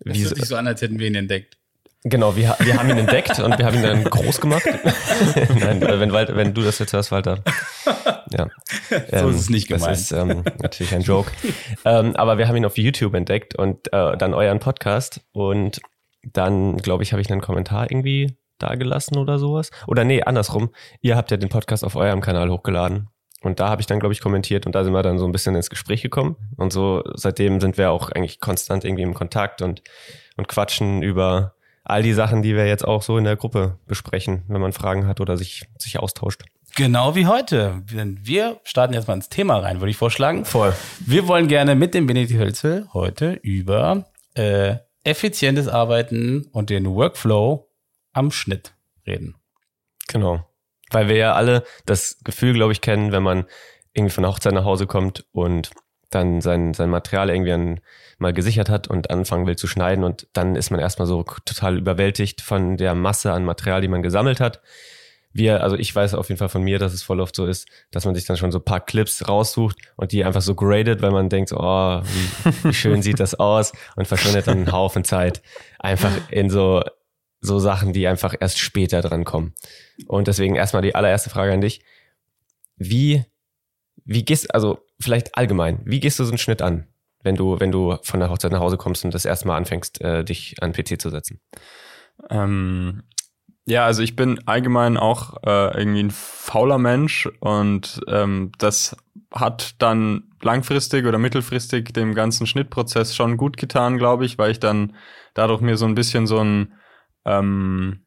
Das 0.00 0.18
hört 0.18 0.36
sich 0.36 0.44
so 0.46 0.56
an, 0.56 0.66
als 0.66 0.82
hätten 0.82 0.98
wir 0.98 1.06
ihn 1.06 1.14
entdeckt. 1.14 1.56
Genau, 2.04 2.34
wir, 2.34 2.56
wir 2.58 2.78
haben 2.78 2.90
ihn 2.90 2.98
entdeckt 2.98 3.38
und 3.38 3.56
wir 3.58 3.64
haben 3.64 3.76
ihn 3.76 3.82
dann 3.82 4.04
groß 4.04 4.40
gemacht. 4.40 4.64
Nein, 5.60 5.82
äh, 5.82 6.00
wenn, 6.00 6.12
wenn 6.12 6.52
du 6.52 6.62
das 6.62 6.80
jetzt 6.80 6.92
hörst, 6.92 7.12
Walter. 7.12 7.44
Ja. 8.30 8.48
so 8.88 8.96
ähm, 9.16 9.30
ist 9.30 9.40
es 9.40 9.50
nicht 9.50 9.68
gemeint. 9.68 9.92
Das 9.92 10.00
ist 10.00 10.12
ähm, 10.12 10.42
natürlich 10.60 10.94
ein 10.94 11.02
Joke. 11.02 11.30
ähm, 11.84 12.16
aber 12.16 12.38
wir 12.38 12.48
haben 12.48 12.56
ihn 12.56 12.66
auf 12.66 12.76
YouTube 12.76 13.14
entdeckt 13.14 13.56
und 13.56 13.92
äh, 13.92 14.16
dann 14.16 14.34
euren 14.34 14.58
Podcast. 14.58 15.20
Und 15.32 15.80
dann, 16.24 16.76
glaube 16.78 17.04
ich, 17.04 17.12
habe 17.12 17.20
ich 17.22 17.30
einen 17.30 17.40
Kommentar 17.40 17.90
irgendwie 17.90 18.36
da 18.58 18.74
gelassen 18.74 19.16
oder 19.18 19.38
sowas. 19.38 19.70
Oder 19.86 20.04
nee, 20.04 20.22
andersrum. 20.22 20.70
Ihr 21.02 21.16
habt 21.16 21.30
ja 21.30 21.36
den 21.36 21.48
Podcast 21.50 21.84
auf 21.84 21.94
eurem 21.94 22.20
Kanal 22.20 22.50
hochgeladen. 22.50 23.08
Und 23.42 23.60
da 23.60 23.68
habe 23.68 23.80
ich 23.80 23.86
dann, 23.86 24.00
glaube 24.00 24.12
ich, 24.12 24.20
kommentiert 24.20 24.66
und 24.66 24.74
da 24.74 24.84
sind 24.84 24.92
wir 24.92 25.02
dann 25.02 25.18
so 25.18 25.24
ein 25.24 25.32
bisschen 25.32 25.56
ins 25.56 25.68
Gespräch 25.68 26.00
gekommen. 26.00 26.36
Und 26.56 26.72
so 26.72 27.02
seitdem 27.14 27.60
sind 27.60 27.76
wir 27.76 27.90
auch 27.90 28.10
eigentlich 28.10 28.40
konstant 28.40 28.84
irgendwie 28.84 29.02
im 29.02 29.14
Kontakt 29.14 29.62
und, 29.62 29.82
und 30.36 30.46
quatschen 30.46 31.02
über 31.02 31.54
all 31.84 32.02
die 32.02 32.12
Sachen, 32.12 32.42
die 32.42 32.54
wir 32.54 32.66
jetzt 32.66 32.86
auch 32.86 33.02
so 33.02 33.18
in 33.18 33.24
der 33.24 33.36
Gruppe 33.36 33.78
besprechen, 33.86 34.42
wenn 34.48 34.60
man 34.60 34.72
Fragen 34.72 35.06
hat 35.06 35.20
oder 35.20 35.36
sich, 35.36 35.64
sich 35.78 35.98
austauscht. 35.98 36.42
Genau 36.74 37.14
wie 37.14 37.26
heute. 37.26 37.82
Wir 37.86 38.60
starten 38.64 38.94
jetzt 38.94 39.06
mal 39.06 39.14
ins 39.14 39.28
Thema 39.28 39.58
rein, 39.58 39.80
würde 39.80 39.90
ich 39.90 39.96
vorschlagen. 39.96 40.44
Voll. 40.44 40.72
Wir 41.00 41.28
wollen 41.28 41.48
gerne 41.48 41.74
mit 41.74 41.92
dem 41.92 42.06
Benedikt 42.06 42.40
Hölzel 42.40 42.88
heute 42.94 43.32
über 43.42 44.06
äh, 44.34 44.76
effizientes 45.04 45.68
Arbeiten 45.68 46.46
und 46.52 46.70
den 46.70 46.86
Workflow 46.86 47.68
am 48.12 48.30
Schnitt 48.30 48.74
reden. 49.06 49.36
Genau. 50.08 50.46
Weil 50.90 51.08
wir 51.08 51.16
ja 51.16 51.34
alle 51.34 51.64
das 51.84 52.18
Gefühl, 52.24 52.54
glaube 52.54 52.72
ich, 52.72 52.80
kennen, 52.80 53.12
wenn 53.12 53.22
man 53.22 53.44
irgendwie 53.92 54.14
von 54.14 54.22
der 54.22 54.32
Hochzeit 54.32 54.54
nach 54.54 54.64
Hause 54.64 54.86
kommt 54.86 55.26
und 55.32 55.70
dann 56.14 56.40
sein, 56.40 56.74
sein 56.74 56.90
Material 56.90 57.30
irgendwie 57.30 57.80
mal 58.18 58.32
gesichert 58.32 58.68
hat 58.68 58.88
und 58.88 59.10
anfangen 59.10 59.46
will 59.46 59.56
zu 59.56 59.66
schneiden 59.66 60.04
und 60.04 60.26
dann 60.32 60.56
ist 60.56 60.70
man 60.70 60.80
erstmal 60.80 61.06
so 61.06 61.24
total 61.44 61.78
überwältigt 61.78 62.40
von 62.40 62.76
der 62.76 62.94
Masse 62.94 63.32
an 63.32 63.44
Material, 63.44 63.80
die 63.80 63.88
man 63.88 64.02
gesammelt 64.02 64.40
hat. 64.40 64.60
Wir, 65.34 65.62
also 65.62 65.76
ich 65.76 65.94
weiß 65.94 66.14
auf 66.14 66.28
jeden 66.28 66.38
Fall 66.38 66.50
von 66.50 66.62
mir, 66.62 66.78
dass 66.78 66.92
es 66.92 67.02
voll 67.02 67.20
oft 67.20 67.34
so 67.34 67.46
ist, 67.46 67.66
dass 67.90 68.04
man 68.04 68.14
sich 68.14 68.26
dann 68.26 68.36
schon 68.36 68.52
so 68.52 68.60
paar 68.60 68.80
Clips 68.80 69.28
raussucht 69.28 69.78
und 69.96 70.12
die 70.12 70.24
einfach 70.24 70.42
so 70.42 70.54
gradet, 70.54 71.00
weil 71.00 71.10
man 71.10 71.30
denkt, 71.30 71.52
oh, 71.52 72.02
wie, 72.02 72.64
wie 72.64 72.74
schön 72.74 73.02
sieht 73.02 73.18
das 73.18 73.34
aus 73.34 73.72
und 73.96 74.06
verschwindet 74.06 74.46
dann 74.46 74.58
einen 74.58 74.72
Haufen 74.72 75.04
Zeit 75.04 75.42
einfach 75.78 76.12
in 76.30 76.50
so, 76.50 76.82
so 77.40 77.58
Sachen, 77.58 77.94
die 77.94 78.06
einfach 78.06 78.34
erst 78.38 78.58
später 78.58 79.00
dran 79.00 79.24
kommen. 79.24 79.54
Und 80.06 80.28
deswegen 80.28 80.54
erstmal 80.54 80.82
die 80.82 80.94
allererste 80.94 81.30
Frage 81.30 81.52
an 81.52 81.62
dich. 81.62 81.82
Wie, 82.76 83.24
wie 84.04 84.24
gehst, 84.24 84.54
also 84.54 84.78
vielleicht 85.00 85.36
allgemein, 85.36 85.80
wie 85.84 86.00
gehst 86.00 86.18
du 86.18 86.24
so 86.24 86.30
einen 86.30 86.38
Schnitt 86.38 86.62
an, 86.62 86.86
wenn 87.22 87.36
du, 87.36 87.58
wenn 87.60 87.72
du 87.72 87.96
von 88.02 88.20
der 88.20 88.30
Hochzeit 88.30 88.52
nach 88.52 88.60
Hause 88.60 88.76
kommst 88.76 89.04
und 89.04 89.14
das 89.14 89.24
erste 89.24 89.46
Mal 89.46 89.56
anfängst, 89.56 90.00
äh, 90.00 90.24
dich 90.24 90.56
an 90.60 90.72
PC 90.72 91.00
zu 91.00 91.10
setzen? 91.10 91.40
Ähm, 92.30 93.02
ja, 93.64 93.86
also 93.86 94.02
ich 94.02 94.16
bin 94.16 94.40
allgemein 94.46 94.96
auch 94.96 95.36
äh, 95.44 95.78
irgendwie 95.78 96.02
ein 96.02 96.10
fauler 96.10 96.78
Mensch 96.78 97.28
und 97.40 98.00
ähm, 98.08 98.50
das 98.58 98.96
hat 99.32 99.80
dann 99.80 100.24
langfristig 100.42 101.06
oder 101.06 101.18
mittelfristig 101.18 101.92
dem 101.92 102.14
ganzen 102.14 102.46
Schnittprozess 102.46 103.14
schon 103.14 103.36
gut 103.36 103.56
getan, 103.56 103.98
glaube 103.98 104.24
ich, 104.24 104.36
weil 104.36 104.50
ich 104.50 104.60
dann 104.60 104.96
dadurch 105.34 105.60
mir 105.60 105.76
so 105.76 105.86
ein 105.86 105.94
bisschen 105.94 106.26
so 106.26 106.38
ein 106.38 106.74
ähm, 107.24 108.04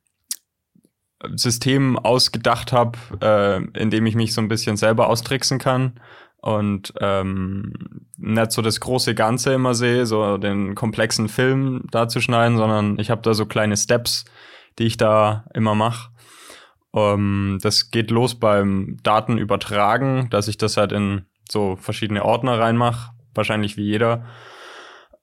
System 1.35 1.97
ausgedacht 1.97 2.73
habe, 2.73 2.97
äh, 3.21 3.79
in 3.79 3.89
dem 3.89 4.05
ich 4.05 4.15
mich 4.15 4.33
so 4.33 4.41
ein 4.41 4.47
bisschen 4.47 4.77
selber 4.77 5.07
austricksen 5.07 5.59
kann 5.59 5.99
und 6.41 6.93
ähm, 6.99 7.73
nicht 8.17 8.51
so 8.51 8.61
das 8.61 8.79
große 8.79 9.15
Ganze 9.15 9.53
immer 9.53 9.73
sehe, 9.73 10.05
so 10.05 10.37
den 10.37 10.75
komplexen 10.75 11.27
Film 11.27 11.87
da 11.91 12.07
zu 12.07 12.21
schneiden, 12.21 12.57
sondern 12.57 12.99
ich 12.99 13.09
habe 13.09 13.21
da 13.21 13.33
so 13.33 13.45
kleine 13.45 13.77
Steps, 13.77 14.25
die 14.77 14.83
ich 14.83 14.97
da 14.97 15.45
immer 15.53 15.73
mache. 15.73 16.11
Ähm, 16.93 17.59
das 17.61 17.89
geht 17.89 18.11
los 18.11 18.35
beim 18.35 18.97
Datenübertragen, 19.03 20.29
dass 20.29 20.47
ich 20.47 20.57
das 20.57 20.77
halt 20.77 20.91
in 20.91 21.25
so 21.49 21.77
verschiedene 21.77 22.23
Ordner 22.23 22.59
reinmache, 22.59 23.11
wahrscheinlich 23.33 23.77
wie 23.77 23.83
jeder. 23.83 24.25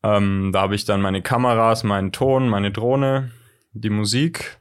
Ähm, 0.02 0.50
da 0.52 0.62
habe 0.62 0.74
ich 0.74 0.84
dann 0.84 1.00
meine 1.00 1.22
Kameras, 1.22 1.84
meinen 1.84 2.12
Ton, 2.12 2.48
meine 2.48 2.72
Drohne, 2.72 3.30
die 3.72 3.90
Musik. 3.90 4.58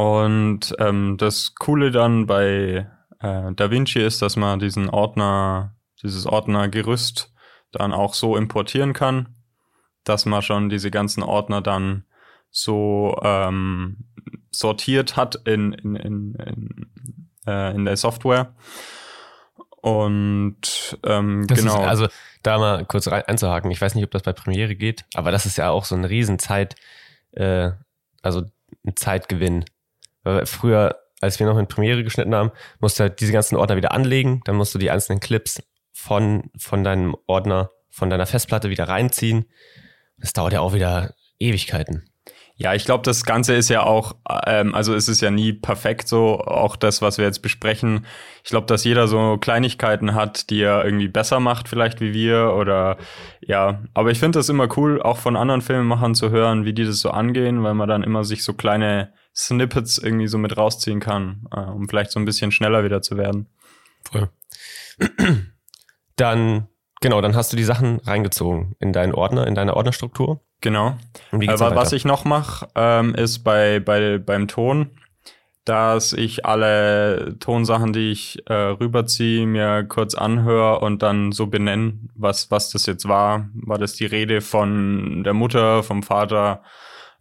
Und 0.00 0.74
ähm, 0.78 1.18
das 1.18 1.54
Coole 1.56 1.90
dann 1.90 2.24
bei 2.24 2.88
äh, 3.18 3.52
DaVinci 3.52 3.98
ist, 3.98 4.22
dass 4.22 4.34
man 4.34 4.58
diesen 4.58 4.88
Ordner, 4.88 5.76
dieses 6.02 6.24
Ordnergerüst 6.24 7.34
dann 7.70 7.92
auch 7.92 8.14
so 8.14 8.34
importieren 8.34 8.94
kann, 8.94 9.34
dass 10.04 10.24
man 10.24 10.40
schon 10.40 10.70
diese 10.70 10.90
ganzen 10.90 11.22
Ordner 11.22 11.60
dann 11.60 12.04
so 12.48 13.20
ähm, 13.22 14.06
sortiert 14.50 15.18
hat 15.18 15.34
in, 15.44 15.74
in, 15.74 15.96
in, 15.96 16.34
in, 16.34 16.90
äh, 17.46 17.74
in 17.74 17.84
der 17.84 17.98
Software. 17.98 18.54
Und 19.82 20.98
ähm, 21.04 21.44
Das 21.46 21.58
genau. 21.58 21.82
Ist, 21.82 21.88
also 21.88 22.08
da 22.42 22.56
mal 22.56 22.86
kurz 22.86 23.06
rein, 23.08 23.24
einzuhaken, 23.26 23.70
ich 23.70 23.82
weiß 23.82 23.94
nicht, 23.94 24.04
ob 24.04 24.12
das 24.12 24.22
bei 24.22 24.32
Premiere 24.32 24.76
geht, 24.76 25.04
aber 25.12 25.30
das 25.30 25.44
ist 25.44 25.58
ja 25.58 25.68
auch 25.68 25.84
so 25.84 25.94
ein 25.94 26.06
Riesenzeit, 26.06 26.74
äh, 27.32 27.72
also 28.22 28.44
ein 28.86 28.96
Zeitgewinn. 28.96 29.66
Weil 30.22 30.46
früher, 30.46 30.96
als 31.20 31.38
wir 31.38 31.46
noch 31.46 31.58
in 31.58 31.66
Premiere 31.66 32.04
geschnitten 32.04 32.34
haben, 32.34 32.50
musst 32.78 32.98
du 32.98 33.02
halt 33.02 33.20
diese 33.20 33.32
ganzen 33.32 33.56
Ordner 33.56 33.76
wieder 33.76 33.92
anlegen, 33.92 34.40
dann 34.44 34.56
musst 34.56 34.74
du 34.74 34.78
die 34.78 34.90
einzelnen 34.90 35.20
Clips 35.20 35.62
von, 35.92 36.50
von 36.58 36.84
deinem 36.84 37.16
Ordner, 37.26 37.70
von 37.90 38.10
deiner 38.10 38.26
Festplatte 38.26 38.70
wieder 38.70 38.88
reinziehen. 38.88 39.46
Das 40.18 40.32
dauert 40.32 40.52
ja 40.52 40.60
auch 40.60 40.74
wieder 40.74 41.14
Ewigkeiten. 41.38 42.10
Ja, 42.60 42.74
ich 42.74 42.84
glaube, 42.84 43.02
das 43.04 43.24
Ganze 43.24 43.54
ist 43.54 43.70
ja 43.70 43.84
auch, 43.84 44.16
ähm, 44.46 44.74
also 44.74 44.94
es 44.94 45.08
ist 45.08 45.22
ja 45.22 45.30
nie 45.30 45.54
perfekt 45.54 46.06
so, 46.08 46.40
auch 46.40 46.76
das, 46.76 47.00
was 47.00 47.16
wir 47.16 47.24
jetzt 47.24 47.40
besprechen. 47.40 48.04
Ich 48.44 48.50
glaube, 48.50 48.66
dass 48.66 48.84
jeder 48.84 49.08
so 49.08 49.38
Kleinigkeiten 49.38 50.14
hat, 50.14 50.50
die 50.50 50.60
er 50.60 50.84
irgendwie 50.84 51.08
besser 51.08 51.40
macht, 51.40 51.68
vielleicht 51.68 52.02
wie 52.02 52.12
wir 52.12 52.52
oder 52.54 52.98
ja. 53.40 53.82
Aber 53.94 54.10
ich 54.10 54.18
finde 54.18 54.38
das 54.38 54.50
immer 54.50 54.68
cool, 54.76 55.00
auch 55.00 55.16
von 55.16 55.36
anderen 55.36 55.62
Filmemachern 55.62 56.14
zu 56.14 56.28
hören, 56.28 56.66
wie 56.66 56.74
die 56.74 56.84
das 56.84 57.00
so 57.00 57.10
angehen, 57.10 57.62
weil 57.62 57.72
man 57.72 57.88
dann 57.88 58.02
immer 58.02 58.24
sich 58.24 58.44
so 58.44 58.52
kleine 58.52 59.10
Snippets 59.34 59.98
irgendwie 59.98 60.28
so 60.28 60.38
mit 60.38 60.56
rausziehen 60.56 61.00
kann, 61.00 61.46
äh, 61.54 61.60
um 61.60 61.88
vielleicht 61.88 62.10
so 62.10 62.20
ein 62.20 62.24
bisschen 62.24 62.52
schneller 62.52 62.84
wieder 62.84 63.02
zu 63.02 63.16
werden. 63.16 63.46
Voll. 64.10 64.28
Dann, 66.16 66.68
genau, 67.00 67.22
dann 67.22 67.34
hast 67.34 67.50
du 67.50 67.56
die 67.56 67.64
Sachen 67.64 67.98
reingezogen 68.00 68.76
in 68.78 68.92
deinen 68.92 69.14
Ordner, 69.14 69.46
in 69.46 69.54
deine 69.54 69.74
Ordnerstruktur. 69.74 70.42
Genau. 70.60 70.98
Aber 71.30 71.74
was 71.74 71.94
ich 71.94 72.04
noch 72.04 72.26
mache, 72.26 72.68
ähm, 72.74 73.14
ist 73.14 73.38
bei, 73.38 73.80
bei, 73.80 74.18
beim 74.18 74.46
Ton, 74.46 74.90
dass 75.64 76.12
ich 76.12 76.44
alle 76.44 77.36
Tonsachen, 77.38 77.94
die 77.94 78.10
ich 78.10 78.42
äh, 78.50 78.52
rüberziehe, 78.52 79.46
mir 79.46 79.84
kurz 79.84 80.14
anhöre 80.14 80.80
und 80.80 81.02
dann 81.02 81.32
so 81.32 81.46
benenne, 81.46 82.00
was, 82.14 82.50
was 82.50 82.70
das 82.70 82.84
jetzt 82.84 83.08
war. 83.08 83.48
War 83.54 83.78
das 83.78 83.94
die 83.94 84.06
Rede 84.06 84.42
von 84.42 85.24
der 85.24 85.32
Mutter, 85.32 85.82
vom 85.82 86.02
Vater? 86.02 86.62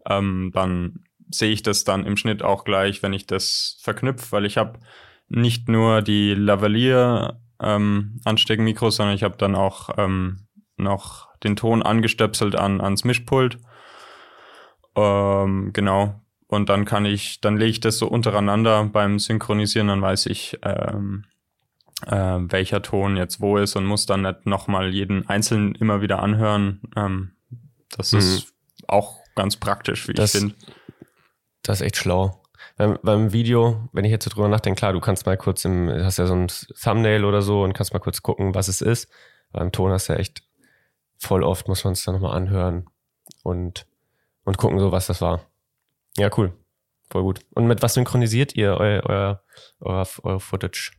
Ähm, 0.05 0.51
dann 0.53 1.05
sehe 1.29 1.51
ich 1.51 1.62
das 1.63 1.83
dann 1.83 2.05
im 2.05 2.17
Schnitt 2.17 2.43
auch 2.43 2.63
gleich, 2.63 3.03
wenn 3.03 3.13
ich 3.13 3.27
das 3.27 3.77
verknüpfe, 3.81 4.31
weil 4.31 4.45
ich 4.45 4.57
habe 4.57 4.79
nicht 5.27 5.69
nur 5.69 6.01
die 6.01 6.33
Lavalier 6.33 7.39
ähm, 7.62 8.19
Ansteckmikros, 8.25 8.95
sondern 8.95 9.15
ich 9.15 9.24
habe 9.24 9.38
dann 9.38 9.55
auch 9.55 9.89
ähm, 9.98 10.48
noch 10.77 11.27
den 11.43 11.55
Ton 11.55 11.83
angestöpselt 11.83 12.55
an 12.55 12.81
ans 12.81 13.03
Mischpult. 13.03 13.59
Ähm, 14.95 15.71
genau. 15.74 16.21
Und 16.48 16.69
dann 16.69 16.86
kann 16.86 17.05
ich, 17.05 17.41
dann 17.41 17.57
lege 17.57 17.69
ich 17.71 17.79
das 17.79 18.00
so 18.00 18.07
untereinander 18.07 18.83
beim 18.86 19.19
Synchronisieren, 19.19 19.88
dann 19.88 20.01
weiß 20.01 20.25
ich, 20.25 20.57
ähm, 20.63 21.25
äh, 22.07 22.15
welcher 22.39 22.81
Ton 22.81 23.17
jetzt 23.17 23.39
wo 23.39 23.57
ist 23.57 23.75
und 23.75 23.86
muss 23.86 24.05
dann 24.07 24.24
nicht 24.24 24.45
nochmal 24.48 24.89
jeden 24.93 25.27
einzelnen 25.29 25.75
immer 25.75 26.01
wieder 26.01 26.24
anhören. 26.24 26.81
Ähm, 26.95 27.31
das 27.95 28.13
ist 28.13 28.53
auch 28.88 29.17
ganz 29.36 29.57
praktisch, 29.57 30.07
wie 30.07 30.13
Das- 30.13 30.33
ich 30.33 30.41
finde. 30.41 30.55
Das 31.63 31.81
ist 31.81 31.85
echt 31.85 31.97
schlau. 31.97 32.41
Beim, 32.77 32.97
beim 33.03 33.33
Video, 33.33 33.89
wenn 33.93 34.05
ich 34.05 34.11
jetzt 34.11 34.25
so 34.25 34.29
drüber 34.29 34.47
nachdenke, 34.47 34.79
klar, 34.79 34.93
du 34.93 34.99
kannst 34.99 35.25
mal 35.25 35.37
kurz 35.37 35.65
im, 35.65 35.89
hast 35.89 36.17
ja 36.17 36.25
so 36.25 36.33
ein 36.33 36.47
Thumbnail 36.47 37.25
oder 37.25 37.41
so 37.41 37.63
und 37.63 37.73
kannst 37.73 37.93
mal 37.93 37.99
kurz 37.99 38.21
gucken, 38.21 38.55
was 38.55 38.67
es 38.67 38.81
ist. 38.81 39.09
Beim 39.51 39.71
Ton 39.71 39.91
hast 39.91 40.09
du 40.09 40.13
ja 40.13 40.19
echt 40.19 40.43
voll 41.17 41.43
oft, 41.43 41.67
muss 41.67 41.83
man 41.83 41.93
es 41.93 42.03
dann 42.03 42.15
nochmal 42.15 42.35
anhören 42.35 42.85
und, 43.43 43.85
und 44.45 44.57
gucken, 44.57 44.79
so 44.79 44.91
was 44.91 45.07
das 45.07 45.21
war. 45.21 45.41
Ja, 46.17 46.29
cool. 46.37 46.53
Voll 47.11 47.23
gut. 47.23 47.39
Und 47.55 47.67
mit 47.67 47.81
was 47.81 47.95
synchronisiert 47.95 48.55
ihr 48.55 48.75
euer, 48.75 49.03
euer, 49.05 49.43
euer, 49.79 50.07
euer 50.23 50.39
Footage? 50.39 50.91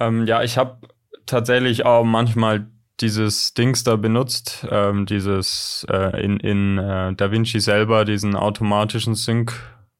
Ähm, 0.00 0.26
ja, 0.26 0.42
ich 0.42 0.56
habe 0.56 0.78
tatsächlich 1.26 1.84
auch 1.84 2.04
manchmal 2.04 2.70
dieses 3.00 3.54
Dings 3.54 3.84
da 3.84 3.96
benutzt, 3.96 4.66
ähm, 4.70 5.06
dieses 5.06 5.86
äh, 5.90 6.22
in, 6.24 6.38
in 6.38 6.78
äh, 6.78 7.14
DaVinci 7.14 7.60
selber, 7.60 8.04
diesen 8.04 8.36
automatischen 8.36 9.14
Sync, 9.14 9.52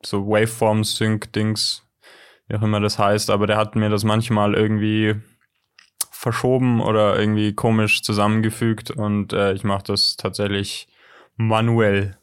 so 0.04 0.26
Waveform-Sync-Dings, 0.28 1.82
wie 2.48 2.56
auch 2.56 2.62
immer 2.62 2.80
das 2.80 2.98
heißt, 2.98 3.30
aber 3.30 3.46
der 3.46 3.56
hat 3.56 3.74
mir 3.74 3.90
das 3.90 4.04
manchmal 4.04 4.54
irgendwie 4.54 5.16
verschoben 6.10 6.80
oder 6.80 7.18
irgendwie 7.18 7.54
komisch 7.54 8.02
zusammengefügt 8.02 8.90
und 8.90 9.32
äh, 9.32 9.52
ich 9.52 9.64
mache 9.64 9.84
das 9.84 10.16
tatsächlich 10.16 10.88
manuell. 11.36 12.16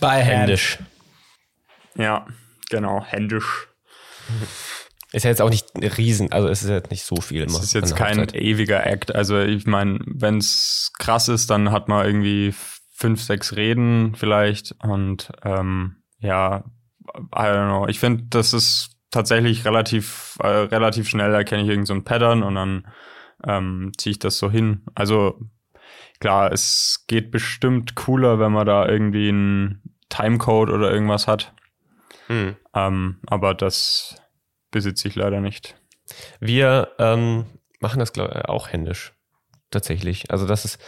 By 0.00 0.06
hand. 0.06 0.26
Händisch. 0.26 0.78
Ja, 1.94 2.26
genau, 2.68 3.04
händisch. 3.04 3.68
Ist 5.16 5.22
ja 5.22 5.30
jetzt 5.30 5.40
auch 5.40 5.48
nicht 5.48 5.68
riesen, 5.96 6.30
also 6.30 6.46
es 6.46 6.62
ist 6.62 6.68
jetzt 6.68 6.90
nicht 6.90 7.02
so 7.02 7.16
viel. 7.22 7.44
Es 7.44 7.58
ist 7.58 7.72
jetzt 7.72 7.96
kein 7.96 8.18
Hochzeit. 8.18 8.34
ewiger 8.34 8.86
Act. 8.86 9.14
Also 9.14 9.40
ich 9.40 9.64
meine, 9.64 9.98
wenn 10.04 10.36
es 10.36 10.92
krass 10.98 11.28
ist, 11.28 11.48
dann 11.48 11.72
hat 11.72 11.88
man 11.88 12.04
irgendwie 12.04 12.54
fünf, 12.92 13.22
sechs 13.22 13.56
Reden 13.56 14.14
vielleicht. 14.14 14.74
Und 14.82 15.32
ähm, 15.42 15.96
ja, 16.18 16.64
I 17.16 17.38
don't 17.38 17.68
know. 17.68 17.88
Ich 17.88 17.98
finde, 17.98 18.24
das 18.28 18.52
ist 18.52 18.90
tatsächlich 19.10 19.64
relativ, 19.64 20.36
äh, 20.42 20.48
relativ 20.48 21.08
schnell 21.08 21.32
erkenne 21.32 21.62
ich 21.62 21.70
irgend 21.70 21.86
so 21.86 21.94
ein 21.94 22.04
Pattern 22.04 22.42
und 22.42 22.54
dann 22.54 22.86
ähm, 23.42 23.92
ziehe 23.96 24.10
ich 24.10 24.18
das 24.18 24.36
so 24.36 24.50
hin. 24.50 24.82
Also 24.94 25.40
klar, 26.20 26.52
es 26.52 27.06
geht 27.06 27.30
bestimmt 27.30 27.94
cooler, 27.94 28.38
wenn 28.38 28.52
man 28.52 28.66
da 28.66 28.86
irgendwie 28.86 29.30
einen 29.30 29.96
Timecode 30.10 30.68
oder 30.68 30.92
irgendwas 30.92 31.26
hat. 31.26 31.54
Hm. 32.26 32.56
Ähm, 32.74 33.20
aber 33.26 33.54
das 33.54 34.20
besitze 34.76 35.08
ich 35.08 35.14
leider 35.14 35.40
nicht. 35.40 35.74
Wir 36.38 36.88
ähm, 36.98 37.46
machen 37.80 37.98
das 37.98 38.12
glaub, 38.12 38.30
ich, 38.30 38.44
auch 38.44 38.68
händisch. 38.68 39.14
Tatsächlich. 39.70 40.30
Also 40.30 40.46
das 40.46 40.66
ist, 40.66 40.78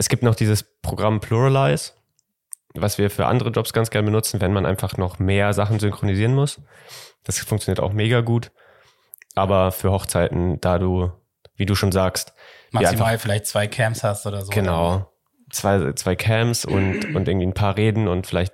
es 0.00 0.08
gibt 0.08 0.24
noch 0.24 0.34
dieses 0.34 0.64
Programm 0.82 1.20
Pluralize, 1.20 1.92
was 2.74 2.98
wir 2.98 3.08
für 3.08 3.26
andere 3.26 3.50
Jobs 3.50 3.72
ganz 3.72 3.90
gerne 3.90 4.06
benutzen, 4.06 4.40
wenn 4.40 4.52
man 4.52 4.66
einfach 4.66 4.96
noch 4.96 5.20
mehr 5.20 5.52
Sachen 5.52 5.78
synchronisieren 5.78 6.34
muss. 6.34 6.60
Das 7.22 7.38
funktioniert 7.38 7.78
auch 7.78 7.92
mega 7.92 8.22
gut. 8.22 8.50
Aber 9.36 9.70
für 9.70 9.92
Hochzeiten, 9.92 10.60
da 10.60 10.80
du, 10.80 11.12
wie 11.54 11.66
du 11.66 11.76
schon 11.76 11.92
sagst, 11.92 12.34
Maximal 12.72 13.18
vielleicht 13.20 13.46
zwei 13.46 13.68
Cams 13.68 14.02
hast 14.02 14.26
oder 14.26 14.42
so. 14.42 14.50
Genau. 14.50 15.12
Zwei, 15.50 15.92
zwei 15.92 16.16
Cams 16.16 16.64
und, 16.64 17.14
und 17.14 17.28
irgendwie 17.28 17.46
ein 17.46 17.54
paar 17.54 17.76
Reden 17.76 18.08
und 18.08 18.26
vielleicht 18.26 18.52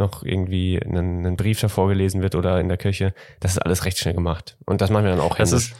noch 0.00 0.24
irgendwie 0.24 0.78
ein, 0.78 1.24
ein 1.24 1.36
Brief, 1.36 1.60
der 1.60 1.68
vorgelesen 1.68 2.20
wird 2.22 2.34
oder 2.34 2.58
in 2.60 2.68
der 2.68 2.76
Kirche. 2.76 3.14
Das 3.38 3.52
ist 3.52 3.58
alles 3.58 3.84
recht 3.84 3.98
schnell 3.98 4.14
gemacht. 4.14 4.56
Und 4.66 4.80
das 4.80 4.90
machen 4.90 5.04
wir 5.04 5.12
dann 5.12 5.20
auch 5.20 5.36
Das 5.36 5.52
händisch. 5.52 5.70
ist, 5.70 5.76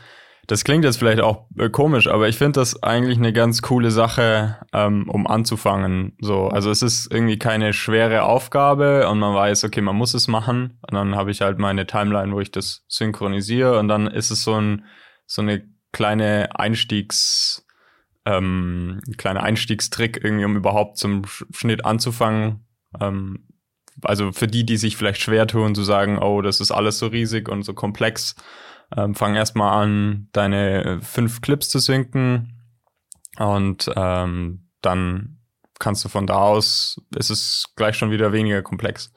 das 0.47 0.65
klingt 0.65 0.85
jetzt 0.85 0.99
vielleicht 0.99 1.21
auch 1.21 1.47
äh, 1.59 1.69
komisch, 1.69 2.07
aber 2.07 2.29
ich 2.29 2.37
finde 2.39 2.61
das 2.61 2.83
eigentlich 2.83 3.19
eine 3.19 3.33
ganz 3.33 3.63
coole 3.63 3.91
Sache, 3.91 4.57
ähm, 4.73 5.09
um 5.09 5.27
anzufangen. 5.27 6.17
So, 6.21 6.47
also 6.49 6.71
es 6.71 6.83
ist 6.83 7.13
irgendwie 7.13 7.39
keine 7.39 7.73
schwere 7.73 8.23
Aufgabe 8.23 9.09
und 9.09 9.19
man 9.19 9.35
weiß, 9.35 9.65
okay, 9.65 9.81
man 9.81 9.97
muss 9.97 10.15
es 10.15 10.29
machen. 10.29 10.79
Und 10.89 10.95
dann 10.95 11.17
habe 11.17 11.31
ich 11.31 11.41
halt 11.41 11.59
meine 11.59 11.87
Timeline, 11.87 12.33
wo 12.33 12.41
ich 12.41 12.51
das 12.53 12.85
synchronisiere 12.89 13.79
und 13.79 13.89
dann 13.89 14.07
ist 14.07 14.31
es 14.31 14.43
so 14.45 14.55
ein 14.55 14.85
so 15.27 15.43
eine 15.43 15.63
kleine 15.93 16.49
Einstiegs 16.59 17.65
ähm, 18.27 19.01
kleiner 19.17 19.43
Einstiegstrick 19.43 20.21
irgendwie, 20.23 20.45
um 20.45 20.57
überhaupt 20.57 20.99
zum 20.99 21.23
Sch- 21.23 21.45
Schnitt 21.57 21.85
anzufangen. 21.85 22.67
Ähm, 23.01 23.47
also 24.03 24.33
für 24.33 24.47
die, 24.47 24.65
die 24.65 24.77
sich 24.77 24.97
vielleicht 24.97 25.21
schwer 25.21 25.47
tun, 25.47 25.75
zu 25.75 25.83
sagen, 25.83 26.19
oh, 26.19 26.43
das 26.43 26.61
ist 26.61 26.71
alles 26.71 26.99
so 26.99 27.07
riesig 27.07 27.49
und 27.49 27.63
so 27.63 27.75
komplex, 27.75 28.35
ähm, 28.97 29.15
fang 29.15 29.35
erstmal 29.35 29.83
an, 29.83 30.29
deine 30.33 30.85
äh, 30.85 31.01
fünf 31.01 31.41
Clips 31.41 31.69
zu 31.69 31.79
synken 31.79 32.57
und 33.39 33.91
ähm, 33.97 34.69
dann 34.83 35.39
kannst 35.79 36.05
du 36.05 36.09
von 36.09 36.27
da 36.27 36.37
aus, 36.37 37.01
ist 37.17 37.31
es 37.31 37.65
gleich 37.77 37.97
schon 37.97 38.11
wieder 38.11 38.33
weniger 38.33 38.63
komplex. 38.63 39.13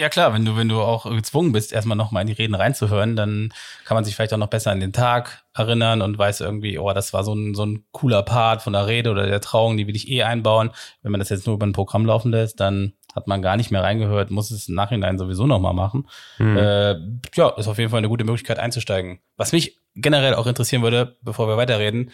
Ja 0.00 0.08
klar, 0.08 0.32
wenn 0.32 0.46
du, 0.46 0.56
wenn 0.56 0.68
du 0.70 0.80
auch 0.80 1.04
gezwungen 1.04 1.52
bist, 1.52 1.74
erstmal 1.74 1.96
nochmal 1.96 2.22
in 2.22 2.26
die 2.26 2.32
Reden 2.32 2.54
reinzuhören, 2.54 3.16
dann 3.16 3.52
kann 3.84 3.96
man 3.96 4.02
sich 4.02 4.16
vielleicht 4.16 4.32
auch 4.32 4.38
noch 4.38 4.48
besser 4.48 4.70
an 4.70 4.80
den 4.80 4.94
Tag 4.94 5.44
erinnern 5.52 6.00
und 6.00 6.16
weiß 6.16 6.40
irgendwie, 6.40 6.78
oh, 6.78 6.92
das 6.94 7.12
war 7.12 7.22
so 7.22 7.34
ein, 7.34 7.54
so 7.54 7.66
ein 7.66 7.84
cooler 7.92 8.22
Part 8.22 8.62
von 8.62 8.72
der 8.72 8.86
Rede 8.86 9.10
oder 9.10 9.26
der 9.26 9.42
Trauung, 9.42 9.76
die 9.76 9.86
will 9.86 9.94
ich 9.94 10.08
eh 10.08 10.22
einbauen. 10.22 10.70
Wenn 11.02 11.12
man 11.12 11.18
das 11.18 11.28
jetzt 11.28 11.46
nur 11.46 11.56
über 11.56 11.66
ein 11.66 11.74
Programm 11.74 12.06
laufen 12.06 12.30
lässt, 12.30 12.60
dann 12.60 12.94
hat 13.14 13.26
man 13.26 13.42
gar 13.42 13.56
nicht 13.56 13.70
mehr 13.70 13.82
reingehört, 13.82 14.30
muss 14.30 14.50
es 14.50 14.68
im 14.68 14.74
Nachhinein 14.74 15.18
sowieso 15.18 15.46
nochmal 15.46 15.74
machen. 15.74 16.08
Hm. 16.36 16.56
Äh, 16.56 16.94
ja, 17.34 17.48
ist 17.56 17.68
auf 17.68 17.78
jeden 17.78 17.90
Fall 17.90 17.98
eine 17.98 18.08
gute 18.08 18.24
Möglichkeit 18.24 18.58
einzusteigen. 18.58 19.20
Was 19.36 19.52
mich 19.52 19.78
generell 19.94 20.34
auch 20.34 20.46
interessieren 20.46 20.82
würde, 20.82 21.16
bevor 21.22 21.48
wir 21.48 21.56
weiterreden, 21.56 22.10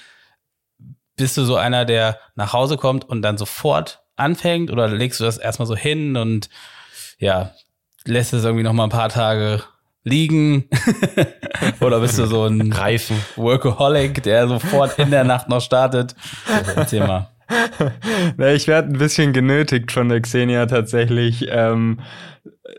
bist 1.16 1.36
du 1.36 1.44
so 1.44 1.56
einer, 1.56 1.84
der 1.84 2.18
nach 2.34 2.52
Hause 2.52 2.76
kommt 2.76 3.08
und 3.08 3.22
dann 3.22 3.38
sofort 3.38 4.02
anfängt 4.16 4.70
oder 4.70 4.88
legst 4.88 5.20
du 5.20 5.24
das 5.24 5.38
erstmal 5.38 5.66
so 5.66 5.76
hin 5.76 6.16
und 6.16 6.48
ja, 7.18 7.52
lässt 8.04 8.32
es 8.32 8.44
irgendwie 8.44 8.64
noch 8.64 8.72
mal 8.72 8.84
ein 8.84 8.90
paar 8.90 9.08
Tage 9.08 9.62
liegen? 10.04 10.68
oder 11.80 12.00
bist 12.00 12.18
du 12.18 12.26
so 12.26 12.44
ein 12.44 12.72
Reifen. 12.72 13.16
Workaholic, 13.36 14.22
der 14.22 14.48
sofort 14.48 14.98
in 14.98 15.10
der 15.10 15.24
Nacht 15.24 15.48
noch 15.48 15.60
startet? 15.60 16.14
Erzähl 16.76 17.06
mal. 17.06 17.35
nee, 18.36 18.54
ich 18.54 18.66
werde 18.66 18.88
ein 18.88 18.98
bisschen 18.98 19.32
genötigt 19.32 19.92
von 19.92 20.08
der 20.08 20.20
Xenia 20.20 20.66
tatsächlich, 20.66 21.46
ähm, 21.50 22.00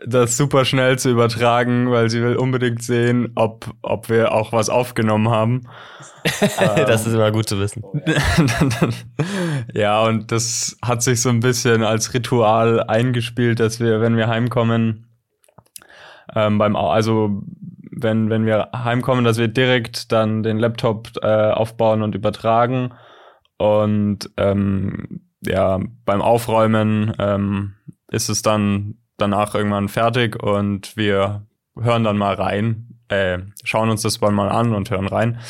das 0.06 0.36
super 0.36 0.64
schnell 0.64 0.98
zu 0.98 1.10
übertragen, 1.10 1.90
weil 1.90 2.10
sie 2.10 2.22
will 2.22 2.36
unbedingt 2.36 2.82
sehen, 2.82 3.32
ob, 3.34 3.66
ob 3.82 4.08
wir 4.08 4.32
auch 4.32 4.52
was 4.52 4.68
aufgenommen 4.68 5.30
haben. 5.30 5.62
das 6.58 7.06
ist 7.06 7.14
immer 7.14 7.30
gut 7.30 7.48
zu 7.48 7.58
wissen. 7.58 7.82
ja, 9.72 10.02
und 10.02 10.30
das 10.30 10.76
hat 10.82 11.02
sich 11.02 11.20
so 11.20 11.30
ein 11.30 11.40
bisschen 11.40 11.82
als 11.82 12.12
Ritual 12.12 12.82
eingespielt, 12.82 13.60
dass 13.60 13.80
wir, 13.80 14.00
wenn 14.00 14.16
wir 14.16 14.28
heimkommen, 14.28 15.06
ähm, 16.34 16.58
beim, 16.58 16.76
also 16.76 17.42
wenn, 17.90 18.30
wenn 18.30 18.46
wir 18.46 18.68
heimkommen, 18.74 19.24
dass 19.24 19.38
wir 19.38 19.48
direkt 19.48 20.12
dann 20.12 20.42
den 20.42 20.58
Laptop 20.58 21.10
äh, 21.22 21.50
aufbauen 21.50 22.02
und 22.02 22.14
übertragen. 22.14 22.92
Und 23.58 24.30
ähm, 24.36 25.28
ja, 25.40 25.80
beim 26.04 26.22
Aufräumen 26.22 27.12
ähm, 27.18 27.74
ist 28.10 28.28
es 28.28 28.42
dann 28.42 28.98
danach 29.16 29.54
irgendwann 29.54 29.88
fertig 29.88 30.40
und 30.42 30.96
wir 30.96 31.46
hören 31.76 32.04
dann 32.04 32.18
mal 32.18 32.34
rein, 32.34 32.97
äh, 33.08 33.38
schauen 33.64 33.90
uns 33.90 34.02
das 34.02 34.20
mal 34.20 34.48
an 34.48 34.74
und 34.74 34.90
hören 34.90 35.06
rein 35.06 35.40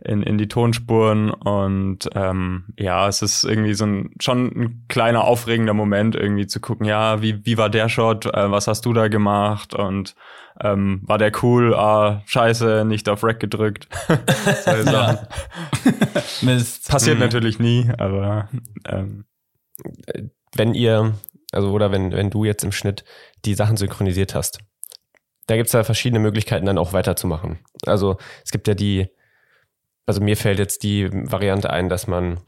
in, 0.00 0.22
in 0.22 0.38
die 0.38 0.48
Tonspuren 0.48 1.30
und 1.30 2.08
ähm, 2.14 2.64
ja, 2.78 3.08
es 3.08 3.22
ist 3.22 3.44
irgendwie 3.44 3.74
so 3.74 3.86
ein 3.86 4.10
schon 4.20 4.46
ein 4.46 4.84
kleiner 4.88 5.24
aufregender 5.24 5.74
Moment 5.74 6.14
irgendwie 6.14 6.46
zu 6.46 6.60
gucken, 6.60 6.86
ja, 6.86 7.22
wie, 7.22 7.44
wie 7.44 7.58
war 7.58 7.70
der 7.70 7.88
Shot, 7.88 8.26
äh, 8.26 8.50
was 8.50 8.66
hast 8.66 8.86
du 8.86 8.92
da 8.92 9.08
gemacht 9.08 9.74
und 9.74 10.14
ähm, 10.60 11.00
war 11.02 11.18
der 11.18 11.32
cool, 11.42 11.74
ah, 11.74 12.22
scheiße, 12.26 12.84
nicht 12.86 13.08
auf 13.08 13.24
Rack 13.24 13.40
gedrückt. 13.40 13.88
Mist. 16.42 16.88
Passiert 16.88 17.16
mhm. 17.16 17.22
natürlich 17.22 17.58
nie, 17.58 17.90
aber 17.98 18.48
ähm, 18.86 19.24
wenn 20.54 20.74
ihr, 20.74 21.14
also 21.52 21.72
oder 21.72 21.92
wenn, 21.92 22.12
wenn 22.12 22.30
du 22.30 22.44
jetzt 22.44 22.64
im 22.64 22.72
Schnitt 22.72 23.04
die 23.44 23.54
Sachen 23.54 23.76
synchronisiert 23.76 24.34
hast, 24.34 24.60
da 25.46 25.56
gibt 25.56 25.68
es 25.68 25.72
ja 25.72 25.84
verschiedene 25.84 26.20
Möglichkeiten, 26.20 26.66
dann 26.66 26.78
auch 26.78 26.92
weiterzumachen. 26.92 27.58
Also 27.84 28.18
es 28.44 28.50
gibt 28.50 28.68
ja 28.68 28.74
die, 28.74 29.08
also 30.04 30.20
mir 30.20 30.36
fällt 30.36 30.58
jetzt 30.58 30.82
die 30.82 31.08
Variante 31.10 31.70
ein, 31.70 31.88
dass 31.88 32.06
man 32.06 32.40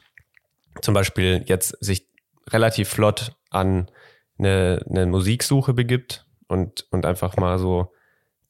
zum 0.83 0.95
Beispiel 0.95 1.45
jetzt 1.47 1.77
sich 1.81 2.07
relativ 2.51 2.89
flott 2.89 3.37
an 3.51 3.91
eine, 4.39 4.85
eine 4.89 5.07
Musiksuche 5.07 5.75
begibt 5.75 6.27
und, 6.47 6.87
und 6.91 7.07
einfach 7.07 7.37
mal 7.37 7.59
so 7.59 7.93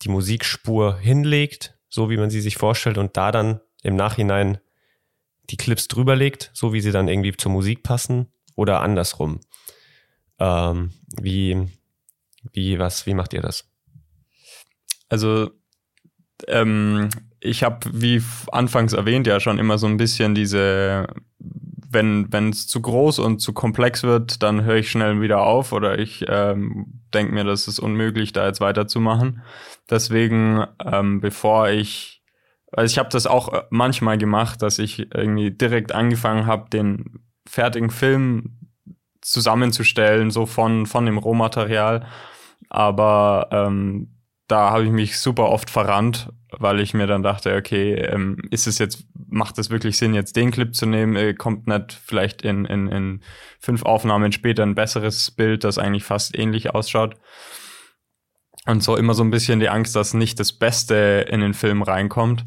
die 0.02 0.08
Musikspur 0.08 0.98
hinlegt, 0.98 1.76
so 1.88 2.10
wie 2.10 2.16
man 2.16 2.30
sie 2.30 2.40
sich 2.40 2.56
vorstellt, 2.56 2.98
und 2.98 3.16
da 3.16 3.32
dann 3.32 3.60
im 3.82 3.96
Nachhinein 3.96 4.58
die 5.50 5.56
Clips 5.56 5.88
drüberlegt, 5.88 6.50
so 6.52 6.72
wie 6.72 6.80
sie 6.80 6.92
dann 6.92 7.08
irgendwie 7.08 7.36
zur 7.36 7.52
Musik 7.52 7.82
passen 7.82 8.30
oder 8.54 8.80
andersrum. 8.80 9.40
Ähm, 10.38 10.92
wie, 11.20 11.68
wie, 12.52 12.78
was, 12.78 13.06
wie 13.06 13.14
macht 13.14 13.32
ihr 13.32 13.40
das? 13.40 13.68
Also 15.08 15.50
ähm, 16.46 17.08
ich 17.40 17.62
habe, 17.62 17.88
wie 17.92 18.22
anfangs 18.52 18.92
erwähnt, 18.92 19.26
ja 19.26 19.40
schon 19.40 19.58
immer 19.58 19.78
so 19.78 19.86
ein 19.86 19.96
bisschen 19.96 20.34
diese, 20.34 21.06
wenn 21.38 22.32
wenn 22.32 22.50
es 22.50 22.66
zu 22.66 22.80
groß 22.80 23.18
und 23.20 23.40
zu 23.40 23.52
komplex 23.52 24.02
wird, 24.02 24.42
dann 24.42 24.64
höre 24.64 24.76
ich 24.76 24.90
schnell 24.90 25.20
wieder 25.20 25.42
auf 25.42 25.72
oder 25.72 25.98
ich 25.98 26.24
ähm, 26.28 27.02
denke 27.14 27.32
mir, 27.32 27.44
das 27.44 27.68
ist 27.68 27.78
unmöglich, 27.78 28.32
da 28.32 28.46
jetzt 28.46 28.60
weiterzumachen. 28.60 29.42
Deswegen, 29.88 30.64
ähm, 30.84 31.20
bevor 31.20 31.70
ich, 31.70 32.22
also 32.72 32.92
ich 32.92 32.98
habe 32.98 33.08
das 33.10 33.26
auch 33.26 33.64
manchmal 33.70 34.18
gemacht, 34.18 34.60
dass 34.62 34.78
ich 34.78 35.14
irgendwie 35.14 35.50
direkt 35.50 35.92
angefangen 35.92 36.46
habe, 36.46 36.68
den 36.70 37.20
fertigen 37.48 37.90
Film 37.90 38.58
zusammenzustellen, 39.22 40.30
so 40.30 40.44
von 40.46 40.86
von 40.86 41.06
dem 41.06 41.18
Rohmaterial. 41.18 42.06
Aber 42.68 43.48
ähm, 43.52 44.17
da 44.48 44.70
habe 44.70 44.84
ich 44.84 44.90
mich 44.90 45.18
super 45.18 45.50
oft 45.50 45.70
verrannt, 45.70 46.32
weil 46.58 46.80
ich 46.80 46.94
mir 46.94 47.06
dann 47.06 47.22
dachte, 47.22 47.54
okay, 47.54 47.94
ähm, 47.94 48.38
ist 48.50 48.66
es 48.66 48.78
jetzt, 48.78 49.06
macht 49.28 49.58
es 49.58 49.70
wirklich 49.70 49.98
Sinn, 49.98 50.14
jetzt 50.14 50.36
den 50.36 50.50
Clip 50.50 50.74
zu 50.74 50.86
nehmen? 50.86 51.16
Äh, 51.16 51.34
kommt 51.34 51.66
nicht 51.66 51.92
vielleicht 51.92 52.42
in, 52.42 52.64
in, 52.64 52.88
in 52.88 53.22
fünf 53.60 53.82
Aufnahmen 53.82 54.32
später 54.32 54.62
ein 54.62 54.74
besseres 54.74 55.30
Bild, 55.30 55.64
das 55.64 55.78
eigentlich 55.78 56.04
fast 56.04 56.36
ähnlich 56.36 56.74
ausschaut? 56.74 57.16
Und 58.64 58.82
so 58.82 58.96
immer 58.96 59.14
so 59.14 59.22
ein 59.22 59.30
bisschen 59.30 59.60
die 59.60 59.68
Angst, 59.68 59.94
dass 59.94 60.14
nicht 60.14 60.40
das 60.40 60.52
Beste 60.52 61.26
in 61.30 61.40
den 61.40 61.54
Film 61.54 61.82
reinkommt. 61.82 62.44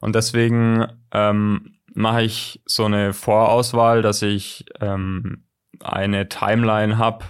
Und 0.00 0.14
deswegen 0.14 0.86
ähm, 1.12 1.78
mache 1.94 2.22
ich 2.22 2.62
so 2.66 2.84
eine 2.84 3.12
Vorauswahl, 3.12 4.02
dass 4.02 4.22
ich 4.22 4.66
ähm, 4.80 5.44
eine 5.80 6.28
Timeline 6.28 6.98
habe, 6.98 7.24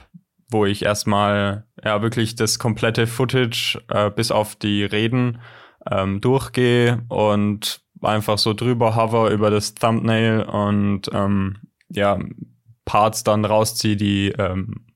wo 0.48 0.66
ich 0.66 0.84
erstmal 0.84 1.66
ja 1.86 2.02
wirklich 2.02 2.34
das 2.36 2.58
komplette 2.58 3.06
Footage 3.06 3.80
äh, 3.88 4.10
bis 4.10 4.30
auf 4.30 4.56
die 4.56 4.84
Reden 4.84 5.40
ähm, 5.90 6.20
durchgehe 6.20 7.02
und 7.08 7.80
einfach 8.02 8.38
so 8.38 8.52
drüber 8.52 8.96
hover 8.96 9.30
über 9.30 9.50
das 9.50 9.74
Thumbnail 9.74 10.42
und 10.42 11.10
ähm, 11.12 11.56
ja 11.88 12.18
Parts 12.84 13.24
dann 13.24 13.44
rausziehe, 13.44 13.96
die 13.96 14.28
ähm, 14.38 14.86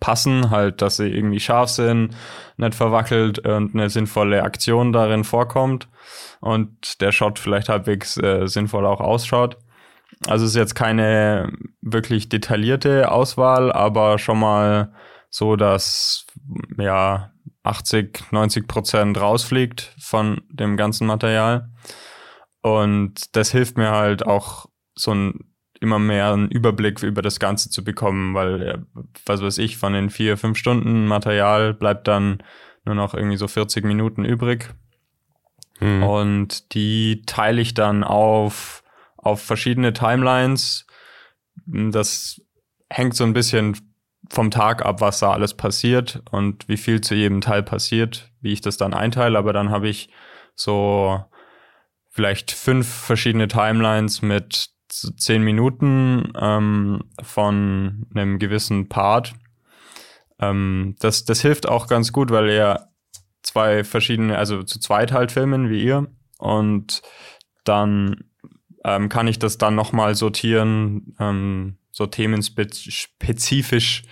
passen, 0.00 0.50
halt, 0.50 0.82
dass 0.82 0.96
sie 0.96 1.08
irgendwie 1.08 1.40
scharf 1.40 1.70
sind, 1.70 2.16
nicht 2.56 2.74
verwackelt 2.74 3.38
und 3.40 3.74
eine 3.74 3.90
sinnvolle 3.90 4.42
Aktion 4.42 4.92
darin 4.92 5.24
vorkommt 5.24 5.88
und 6.40 7.00
der 7.00 7.12
Shot 7.12 7.38
vielleicht 7.38 7.68
halbwegs 7.68 8.16
äh, 8.16 8.46
sinnvoll 8.46 8.86
auch 8.86 9.00
ausschaut. 9.00 9.58
Also 10.26 10.44
es 10.44 10.52
ist 10.52 10.56
jetzt 10.56 10.74
keine 10.74 11.52
wirklich 11.80 12.28
detaillierte 12.28 13.10
Auswahl, 13.12 13.72
aber 13.72 14.18
schon 14.18 14.40
mal 14.40 14.92
so, 15.30 15.56
dass 15.56 16.26
ja 16.78 17.32
80, 17.62 18.32
90 18.32 18.68
Prozent 18.68 19.20
rausfliegt 19.20 19.94
von 19.98 20.42
dem 20.50 20.76
ganzen 20.76 21.06
Material. 21.06 21.70
Und 22.62 23.34
das 23.36 23.52
hilft 23.52 23.78
mir 23.78 23.90
halt 23.90 24.26
auch 24.26 24.66
so 24.94 25.14
ein 25.14 25.46
immer 25.80 25.98
mehr 25.98 26.32
einen 26.32 26.50
Überblick 26.50 27.02
über 27.02 27.22
das 27.22 27.40
Ganze 27.40 27.70
zu 27.70 27.82
bekommen, 27.82 28.34
weil, 28.34 28.84
was 29.24 29.40
weiß 29.40 29.56
ich, 29.56 29.78
von 29.78 29.94
den 29.94 30.10
vier, 30.10 30.36
fünf 30.36 30.58
Stunden 30.58 31.06
Material 31.06 31.72
bleibt 31.72 32.06
dann 32.06 32.42
nur 32.84 32.94
noch 32.94 33.14
irgendwie 33.14 33.38
so 33.38 33.48
40 33.48 33.86
Minuten 33.86 34.26
übrig. 34.26 34.74
Mhm. 35.80 36.02
Und 36.02 36.74
die 36.74 37.22
teile 37.24 37.62
ich 37.62 37.72
dann 37.72 38.04
auf 38.04 38.80
auf 39.22 39.42
verschiedene 39.42 39.92
Timelines. 39.92 40.86
Das 41.66 42.40
hängt 42.88 43.14
so 43.14 43.24
ein 43.24 43.32
bisschen 43.32 43.76
vom 44.28 44.50
Tag 44.50 44.84
ab, 44.84 45.00
was 45.00 45.20
da 45.20 45.32
alles 45.32 45.54
passiert 45.54 46.22
und 46.30 46.68
wie 46.68 46.76
viel 46.76 47.00
zu 47.00 47.14
jedem 47.14 47.40
Teil 47.40 47.62
passiert, 47.62 48.30
wie 48.40 48.52
ich 48.52 48.60
das 48.60 48.76
dann 48.76 48.94
einteile. 48.94 49.38
Aber 49.38 49.52
dann 49.52 49.70
habe 49.70 49.88
ich 49.88 50.10
so 50.54 51.24
vielleicht 52.10 52.50
fünf 52.50 52.86
verschiedene 52.86 53.48
Timelines 53.48 54.20
mit 54.22 54.70
zehn 54.88 55.42
Minuten 55.42 56.32
ähm, 56.38 57.04
von 57.22 58.06
einem 58.14 58.38
gewissen 58.38 58.88
Part. 58.88 59.34
Ähm, 60.38 60.96
das, 60.98 61.24
das 61.24 61.40
hilft 61.40 61.68
auch 61.68 61.86
ganz 61.86 62.12
gut, 62.12 62.30
weil 62.30 62.50
er 62.50 62.90
zwei 63.42 63.84
verschiedene, 63.84 64.36
also 64.36 64.62
zu 64.62 64.80
zweit 64.80 65.12
halt 65.12 65.32
filmen 65.32 65.70
wie 65.70 65.82
ihr 65.82 66.08
und 66.38 67.02
dann 67.64 68.24
ähm, 68.84 69.08
kann 69.08 69.28
ich 69.28 69.38
das 69.38 69.58
dann 69.58 69.74
nochmal 69.74 70.14
sortieren, 70.14 71.14
ähm, 71.18 71.76
so 71.90 72.06
themenspezifisch. 72.06 74.02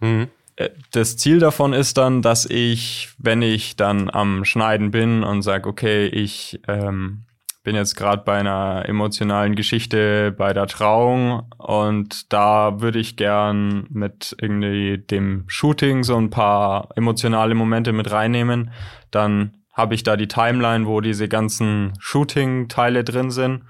Mhm. 0.00 0.28
Äh, 0.56 0.70
das 0.92 1.16
Ziel 1.16 1.38
davon 1.38 1.72
ist 1.72 1.96
dann, 1.98 2.22
dass 2.22 2.46
ich, 2.46 3.10
wenn 3.18 3.42
ich 3.42 3.76
dann 3.76 4.10
am 4.10 4.44
Schneiden 4.44 4.90
bin 4.90 5.22
und 5.22 5.42
sage, 5.42 5.68
okay, 5.68 6.06
ich 6.06 6.60
ähm, 6.68 7.24
bin 7.62 7.76
jetzt 7.76 7.94
gerade 7.94 8.22
bei 8.24 8.38
einer 8.38 8.84
emotionalen 8.86 9.54
Geschichte 9.54 10.32
bei 10.36 10.52
der 10.52 10.66
Trauung 10.66 11.42
und 11.58 12.32
da 12.32 12.80
würde 12.80 12.98
ich 12.98 13.16
gern 13.16 13.86
mit 13.90 14.34
irgendwie 14.40 14.98
dem 14.98 15.44
Shooting 15.46 16.02
so 16.02 16.16
ein 16.16 16.30
paar 16.30 16.88
emotionale 16.96 17.54
Momente 17.54 17.92
mit 17.92 18.10
reinnehmen, 18.10 18.70
dann 19.10 19.58
habe 19.72 19.94
ich 19.94 20.02
da 20.02 20.16
die 20.16 20.28
Timeline, 20.28 20.86
wo 20.86 21.00
diese 21.00 21.28
ganzen 21.28 21.92
Shooting-Teile 21.98 23.04
drin 23.04 23.30
sind. 23.30 23.64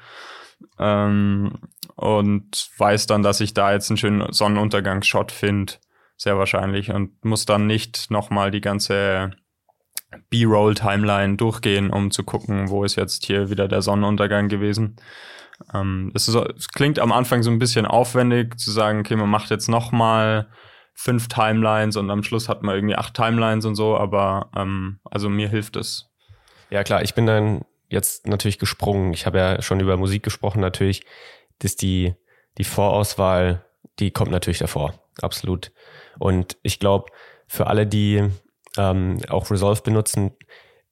Ähm, 0.78 1.58
und 1.96 2.70
weiß 2.78 3.06
dann, 3.06 3.22
dass 3.22 3.40
ich 3.40 3.54
da 3.54 3.72
jetzt 3.72 3.90
einen 3.90 3.96
schönen 3.96 4.32
Sonnenuntergangsshot 4.32 5.32
finde, 5.32 5.74
sehr 6.16 6.38
wahrscheinlich, 6.38 6.90
und 6.90 7.24
muss 7.24 7.46
dann 7.46 7.66
nicht 7.66 8.10
nochmal 8.10 8.50
die 8.50 8.60
ganze 8.60 9.32
B-Roll-Timeline 10.28 11.36
durchgehen, 11.36 11.90
um 11.90 12.10
zu 12.10 12.24
gucken, 12.24 12.68
wo 12.68 12.84
ist 12.84 12.96
jetzt 12.96 13.24
hier 13.24 13.50
wieder 13.50 13.68
der 13.68 13.82
Sonnenuntergang 13.82 14.48
gewesen. 14.48 14.96
Ähm, 15.72 16.10
es, 16.14 16.28
ist, 16.28 16.34
es 16.34 16.68
klingt 16.68 16.98
am 16.98 17.12
Anfang 17.12 17.42
so 17.42 17.50
ein 17.50 17.58
bisschen 17.58 17.86
aufwendig 17.86 18.58
zu 18.58 18.70
sagen, 18.70 19.00
okay, 19.00 19.16
man 19.16 19.28
macht 19.28 19.50
jetzt 19.50 19.68
nochmal 19.68 20.48
fünf 20.94 21.28
Timelines 21.28 21.96
und 21.96 22.10
am 22.10 22.22
Schluss 22.22 22.48
hat 22.48 22.62
man 22.62 22.74
irgendwie 22.74 22.96
acht 22.96 23.14
Timelines 23.14 23.64
und 23.64 23.74
so, 23.74 23.96
aber 23.96 24.50
ähm, 24.56 25.00
also 25.04 25.28
mir 25.28 25.48
hilft 25.48 25.76
es. 25.76 26.10
Ja 26.70 26.84
klar, 26.84 27.02
ich 27.02 27.14
bin 27.14 27.26
dann 27.26 27.64
jetzt 27.88 28.26
natürlich 28.26 28.58
gesprungen. 28.58 29.12
Ich 29.12 29.26
habe 29.26 29.38
ja 29.38 29.62
schon 29.62 29.80
über 29.80 29.96
Musik 29.96 30.22
gesprochen 30.22 30.60
natürlich, 30.60 31.02
dass 31.60 31.76
die, 31.76 32.14
die 32.58 32.64
Vorauswahl, 32.64 33.64
die 33.98 34.10
kommt 34.10 34.30
natürlich 34.30 34.58
davor, 34.58 34.94
absolut. 35.22 35.72
Und 36.18 36.56
ich 36.62 36.78
glaube, 36.78 37.10
für 37.46 37.66
alle, 37.66 37.86
die 37.86 38.28
ähm, 38.76 39.18
auch 39.28 39.50
Resolve 39.50 39.82
benutzen, 39.82 40.32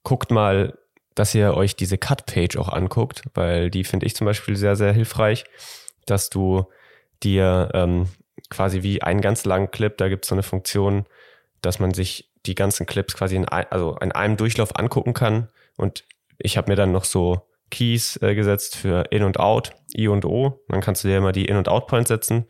guckt 0.03 0.31
mal, 0.31 0.77
dass 1.15 1.35
ihr 1.35 1.53
euch 1.53 1.75
diese 1.75 1.97
Cut-Page 1.97 2.57
auch 2.57 2.69
anguckt, 2.69 3.23
weil 3.33 3.69
die 3.69 3.83
finde 3.83 4.05
ich 4.05 4.15
zum 4.15 4.25
Beispiel 4.25 4.55
sehr, 4.55 4.75
sehr 4.75 4.93
hilfreich, 4.93 5.43
dass 6.05 6.29
du 6.29 6.65
dir 7.23 7.69
ähm, 7.73 8.07
quasi 8.49 8.83
wie 8.83 9.01
einen 9.01 9.21
ganz 9.21 9.45
langen 9.45 9.71
Clip, 9.71 9.97
da 9.97 10.07
gibt 10.07 10.25
es 10.25 10.29
so 10.29 10.35
eine 10.35 10.43
Funktion, 10.43 11.05
dass 11.61 11.79
man 11.79 11.93
sich 11.93 12.31
die 12.45 12.55
ganzen 12.55 12.85
Clips 12.85 13.15
quasi 13.15 13.35
in, 13.35 13.45
ein, 13.45 13.65
also 13.69 13.97
in 13.97 14.11
einem 14.11 14.37
Durchlauf 14.37 14.75
angucken 14.77 15.13
kann. 15.13 15.49
Und 15.75 16.05
ich 16.37 16.57
habe 16.57 16.71
mir 16.71 16.75
dann 16.75 16.91
noch 16.91 17.03
so 17.03 17.48
Keys 17.69 18.17
äh, 18.21 18.35
gesetzt 18.35 18.75
für 18.75 19.05
In 19.11 19.23
und 19.23 19.39
Out, 19.39 19.75
I 19.95 20.07
und 20.07 20.25
O. 20.25 20.63
Dann 20.69 20.81
kannst 20.81 21.03
du 21.03 21.07
dir 21.07 21.17
immer 21.17 21.31
die 21.31 21.45
In- 21.45 21.57
und 21.57 21.69
Out-Points 21.69 22.09
setzen. 22.09 22.45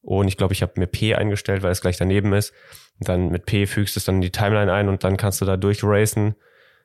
Und 0.00 0.28
ich 0.28 0.36
glaube, 0.36 0.52
ich 0.52 0.62
habe 0.62 0.72
mir 0.76 0.86
P 0.86 1.14
eingestellt, 1.14 1.62
weil 1.62 1.72
es 1.72 1.80
gleich 1.80 1.96
daneben 1.96 2.32
ist. 2.32 2.52
Und 2.98 3.08
dann 3.08 3.28
mit 3.30 3.46
P 3.46 3.66
fügst 3.66 3.96
du 3.96 3.98
es 3.98 4.04
dann 4.04 4.16
in 4.16 4.20
die 4.20 4.30
Timeline 4.30 4.72
ein 4.72 4.88
und 4.88 5.02
dann 5.02 5.16
kannst 5.16 5.40
du 5.40 5.44
da 5.44 5.56
durchracen 5.56 6.36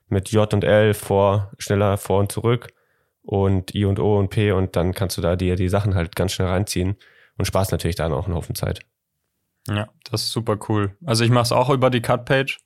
mit 0.07 0.29
J 0.29 0.51
und 0.53 0.63
L 0.63 0.93
vor, 0.93 1.51
schneller 1.57 1.97
vor 1.97 2.19
und 2.19 2.31
zurück 2.31 2.73
und 3.21 3.75
I 3.75 3.85
und 3.85 3.99
O 3.99 4.17
und 4.17 4.29
P 4.29 4.51
und 4.51 4.75
dann 4.75 4.93
kannst 4.93 5.17
du 5.17 5.21
da 5.21 5.35
dir 5.35 5.55
die 5.55 5.69
Sachen 5.69 5.95
halt 5.95 6.15
ganz 6.15 6.31
schnell 6.31 6.47
reinziehen 6.47 6.97
und 7.37 7.45
sparst 7.45 7.71
natürlich 7.71 7.95
dann 7.95 8.11
auch 8.11 8.25
einen 8.25 8.35
Haufen 8.35 8.55
Zeit. 8.55 8.81
Ja, 9.67 9.89
das 10.09 10.23
ist 10.23 10.31
super 10.31 10.57
cool. 10.67 10.95
Also 11.05 11.23
ich 11.23 11.29
mache 11.29 11.43
es 11.43 11.51
auch 11.51 11.69
über 11.69 11.89
die 11.89 12.01
Cut-Page, 12.01 12.59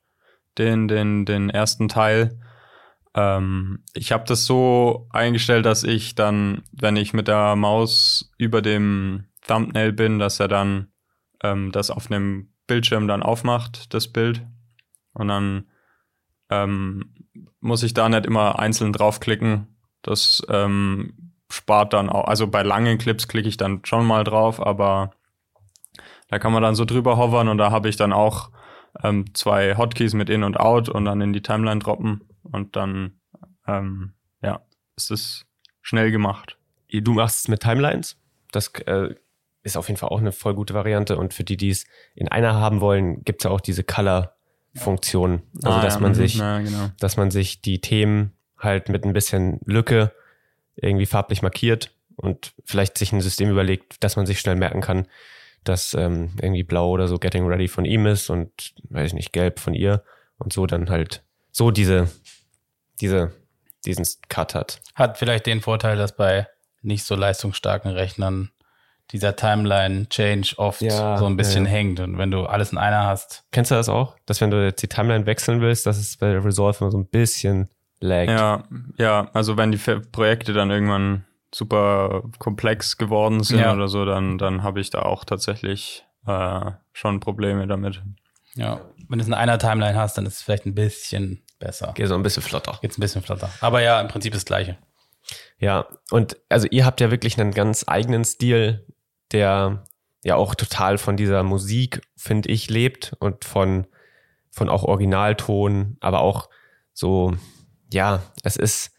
den, 0.57 0.87
den, 0.87 1.25
den 1.25 1.49
ersten 1.49 1.89
Teil. 1.89 2.39
Ähm, 3.15 3.83
ich 3.93 4.11
habe 4.11 4.25
das 4.25 4.45
so 4.45 5.07
eingestellt, 5.11 5.65
dass 5.65 5.83
ich 5.83 6.15
dann, 6.15 6.63
wenn 6.71 6.95
ich 6.95 7.13
mit 7.13 7.27
der 7.27 7.55
Maus 7.55 8.31
über 8.37 8.61
dem 8.61 9.25
Thumbnail 9.47 9.93
bin, 9.93 10.19
dass 10.19 10.39
er 10.39 10.47
dann 10.47 10.87
ähm, 11.43 11.71
das 11.71 11.91
auf 11.91 12.09
einem 12.09 12.53
Bildschirm 12.67 13.07
dann 13.07 13.23
aufmacht, 13.23 13.93
das 13.93 14.07
Bild. 14.07 14.45
Und 15.13 15.27
dann 15.27 15.67
ähm, 16.49 17.13
muss 17.59 17.83
ich 17.83 17.93
da 17.93 18.09
nicht 18.09 18.25
immer 18.25 18.59
einzeln 18.59 18.93
draufklicken. 18.93 19.67
Das 20.01 20.41
ähm, 20.49 21.33
spart 21.51 21.93
dann 21.93 22.09
auch, 22.09 22.25
also 22.25 22.47
bei 22.47 22.63
langen 22.63 22.97
Clips 22.97 23.27
klicke 23.27 23.47
ich 23.47 23.57
dann 23.57 23.81
schon 23.85 24.05
mal 24.07 24.23
drauf, 24.23 24.65
aber 24.65 25.11
da 26.29 26.39
kann 26.39 26.51
man 26.51 26.63
dann 26.63 26.75
so 26.75 26.83
drüber 26.83 27.17
hovern 27.17 27.47
und 27.47 27.59
da 27.59 27.69
habe 27.69 27.89
ich 27.89 27.95
dann 27.95 28.11
auch 28.11 28.49
ähm, 29.03 29.33
zwei 29.35 29.77
Hotkeys 29.77 30.13
mit 30.13 30.29
In 30.29 30.43
und 30.43 30.59
Out 30.59 30.89
und 30.89 31.05
dann 31.05 31.21
in 31.21 31.31
die 31.31 31.43
Timeline 31.43 31.79
droppen 31.79 32.21
und 32.53 32.75
dann, 32.75 33.19
ähm, 33.67 34.13
ja, 34.41 34.61
ist 34.95 35.11
es 35.11 35.45
schnell 35.81 36.11
gemacht. 36.11 36.57
Du 36.89 37.13
machst 37.13 37.39
es 37.39 37.47
mit 37.47 37.61
Timelines. 37.61 38.17
Das 38.51 38.67
äh, 38.85 39.15
ist 39.63 39.75
auf 39.75 39.87
jeden 39.87 39.97
Fall 39.97 40.09
auch 40.09 40.19
eine 40.19 40.31
voll 40.31 40.53
gute 40.53 40.73
Variante. 40.73 41.17
Und 41.17 41.33
für 41.33 41.43
die, 41.43 41.57
die 41.57 41.69
es 41.69 41.85
in 42.15 42.27
einer 42.27 42.53
haben 42.53 42.79
wollen, 42.79 43.23
gibt 43.23 43.41
es 43.41 43.45
ja 43.45 43.51
auch 43.51 43.59
diese 43.59 43.83
Color-Funktion. 43.83 45.41
Also, 45.55 45.69
Ah, 45.69 45.81
dass 45.81 45.95
ja, 45.95 45.99
man 45.99 46.11
mhm, 46.11 46.15
sich, 46.15 46.35
ja, 46.35 46.59
genau. 46.59 46.91
dass 46.99 47.17
man 47.17 47.31
sich 47.31 47.61
die 47.61 47.81
Themen 47.81 48.33
halt 48.57 48.87
mit 48.87 49.03
ein 49.03 49.13
bisschen 49.13 49.59
Lücke 49.65 50.13
irgendwie 50.75 51.07
farblich 51.07 51.41
markiert 51.41 51.91
und 52.15 52.53
vielleicht 52.63 52.97
sich 52.97 53.11
ein 53.11 53.21
System 53.21 53.49
überlegt, 53.49 54.03
dass 54.03 54.15
man 54.15 54.25
sich 54.25 54.39
schnell 54.39 54.55
merken 54.55 54.81
kann, 54.81 55.07
dass 55.63 55.93
ähm, 55.95 56.31
irgendwie 56.41 56.63
blau 56.63 56.89
oder 56.89 57.07
so 57.07 57.17
Getting 57.17 57.47
Ready 57.47 57.67
von 57.67 57.85
ihm 57.85 58.05
ist 58.05 58.29
und 58.29 58.75
weiß 58.89 59.07
ich 59.07 59.13
nicht, 59.13 59.33
gelb 59.33 59.59
von 59.59 59.73
ihr 59.73 60.03
und 60.37 60.53
so 60.53 60.67
dann 60.67 60.89
halt 60.89 61.23
so 61.51 61.71
diese, 61.71 62.09
diese, 63.01 63.31
diesen 63.85 64.05
Cut 64.29 64.55
hat. 64.55 64.81
Hat 64.95 65.17
vielleicht 65.17 65.45
den 65.45 65.61
Vorteil, 65.61 65.97
dass 65.97 66.15
bei 66.15 66.47
nicht 66.81 67.05
so 67.05 67.15
leistungsstarken 67.15 67.91
Rechnern 67.91 68.51
dieser 69.11 69.35
Timeline-Change 69.35 70.55
oft 70.57 70.81
Ja, 70.81 71.17
so 71.17 71.25
ein 71.25 71.37
bisschen 71.37 71.65
ja, 71.65 71.71
hängt. 71.71 71.99
Und 71.99 72.17
wenn 72.17 72.31
du 72.31 72.45
alles 72.45 72.71
in 72.71 72.77
einer 72.77 73.05
hast, 73.05 73.43
Kennst 73.51 73.71
du 73.71 73.75
das 73.75 73.89
auch? 73.89 74.15
Dass 74.25 74.41
wenn 74.41 74.49
du 74.51 74.63
jetzt 74.63 74.81
die 74.81 74.87
Timeline 74.87 75.25
wechseln 75.25 75.61
willst, 75.61 75.85
dass 75.85 75.97
es 75.97 76.17
bei 76.17 76.37
Resolve 76.37 76.77
immer 76.81 76.91
so 76.91 76.97
ein 76.97 77.07
bisschen 77.07 77.69
laggt. 77.99 78.31
Ja, 78.31 78.63
ja, 78.97 79.29
also 79.33 79.57
wenn 79.57 79.71
die 79.71 79.77
Projekte 79.77 80.53
dann 80.53 80.71
irgendwann 80.71 81.25
super 81.53 82.23
komplex 82.39 82.97
geworden 82.97 83.43
sind 83.43 83.59
Ja. 83.59 83.73
oder 83.73 83.87
so, 83.87 84.05
dann, 84.05 84.37
dann 84.37 84.63
habe 84.63 84.79
ich 84.79 84.89
da 84.89 85.03
auch 85.03 85.23
tatsächlich 85.25 86.03
äh, 86.25 86.71
schon 86.93 87.19
Probleme 87.19 87.67
damit. 87.67 88.01
ja, 88.55 88.81
wenn 89.09 89.19
du 89.19 89.23
es 89.23 89.27
in 89.27 89.33
einer 89.33 89.59
Timeline 89.59 89.97
hast, 89.97 90.17
dann 90.17 90.25
ist 90.25 90.35
es 90.37 90.41
vielleicht 90.41 90.65
ein 90.65 90.73
bisschen 90.75 91.43
besser. 91.59 91.93
Geht 91.95 92.07
so 92.07 92.15
ein 92.15 92.23
bisschen 92.23 92.43
flotter. 92.43 92.77
Geht's 92.81 92.97
ein 92.97 93.01
bisschen 93.01 93.21
flotter. 93.21 93.49
Aber 93.61 93.81
ja, 93.81 93.99
im 94.01 94.07
Prinzip 94.07 94.33
das 94.33 94.45
Gleiche. 94.45 94.77
Ja, 95.57 95.87
und 96.11 96.37
also 96.49 96.67
ihr 96.69 96.85
habt 96.85 96.99
ja 97.01 97.11
wirklich 97.11 97.39
einen 97.39 97.51
ganz 97.51 97.85
eigenen 97.87 98.25
Stil, 98.25 98.85
der 99.31 99.85
ja 100.23 100.35
auch 100.35 100.55
total 100.55 100.97
von 100.97 101.17
dieser 101.17 101.43
Musik, 101.43 102.01
finde 102.15 102.49
ich, 102.49 102.69
lebt 102.69 103.13
und 103.19 103.45
von, 103.45 103.87
von 104.51 104.69
auch 104.69 104.83
Originalton, 104.83 105.97
aber 105.99 106.21
auch 106.21 106.49
so, 106.93 107.33
ja, 107.91 108.21
es 108.43 108.55
ist 108.55 108.91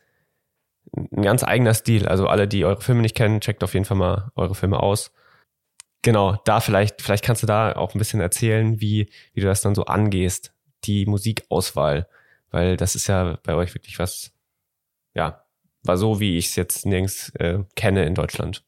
ein 0.97 1.23
ganz 1.23 1.43
eigener 1.43 1.75
Stil. 1.75 2.07
Also 2.07 2.29
alle, 2.29 2.47
die 2.47 2.65
eure 2.65 2.81
Filme 2.81 3.03
nicht 3.03 3.17
kennen, 3.17 3.41
checkt 3.41 3.65
auf 3.65 3.75
jeden 3.75 3.85
Fall 3.87 3.97
mal 3.97 4.31
eure 4.37 4.55
Filme 4.55 4.81
aus. 4.81 5.13
Genau, 6.03 6.37
da 6.45 6.61
vielleicht, 6.61 7.01
vielleicht 7.01 7.25
kannst 7.25 7.43
du 7.43 7.47
da 7.47 7.77
auch 7.77 7.95
ein 7.95 7.99
bisschen 7.99 8.21
erzählen, 8.21 8.81
wie, 8.81 9.11
wie 9.33 9.41
du 9.41 9.47
das 9.47 9.63
dann 9.63 9.75
so 9.75 9.87
angehst, 9.87 10.53
die 10.85 11.07
Musikauswahl, 11.07 12.09
weil 12.55 12.77
das 12.77 12.95
ist 12.95 13.09
ja 13.09 13.37
bei 13.43 13.55
euch 13.57 13.75
wirklich 13.75 13.99
was, 13.99 14.33
ja, 15.13 15.45
war 15.83 15.97
so, 15.97 16.21
wie 16.21 16.39
ich 16.39 16.47
es 16.47 16.57
jetzt 16.57 16.87
nirgends 16.87 17.31
äh, 17.31 17.65
kenne 17.75 18.05
in 18.05 18.15
Deutschland. 18.15 18.65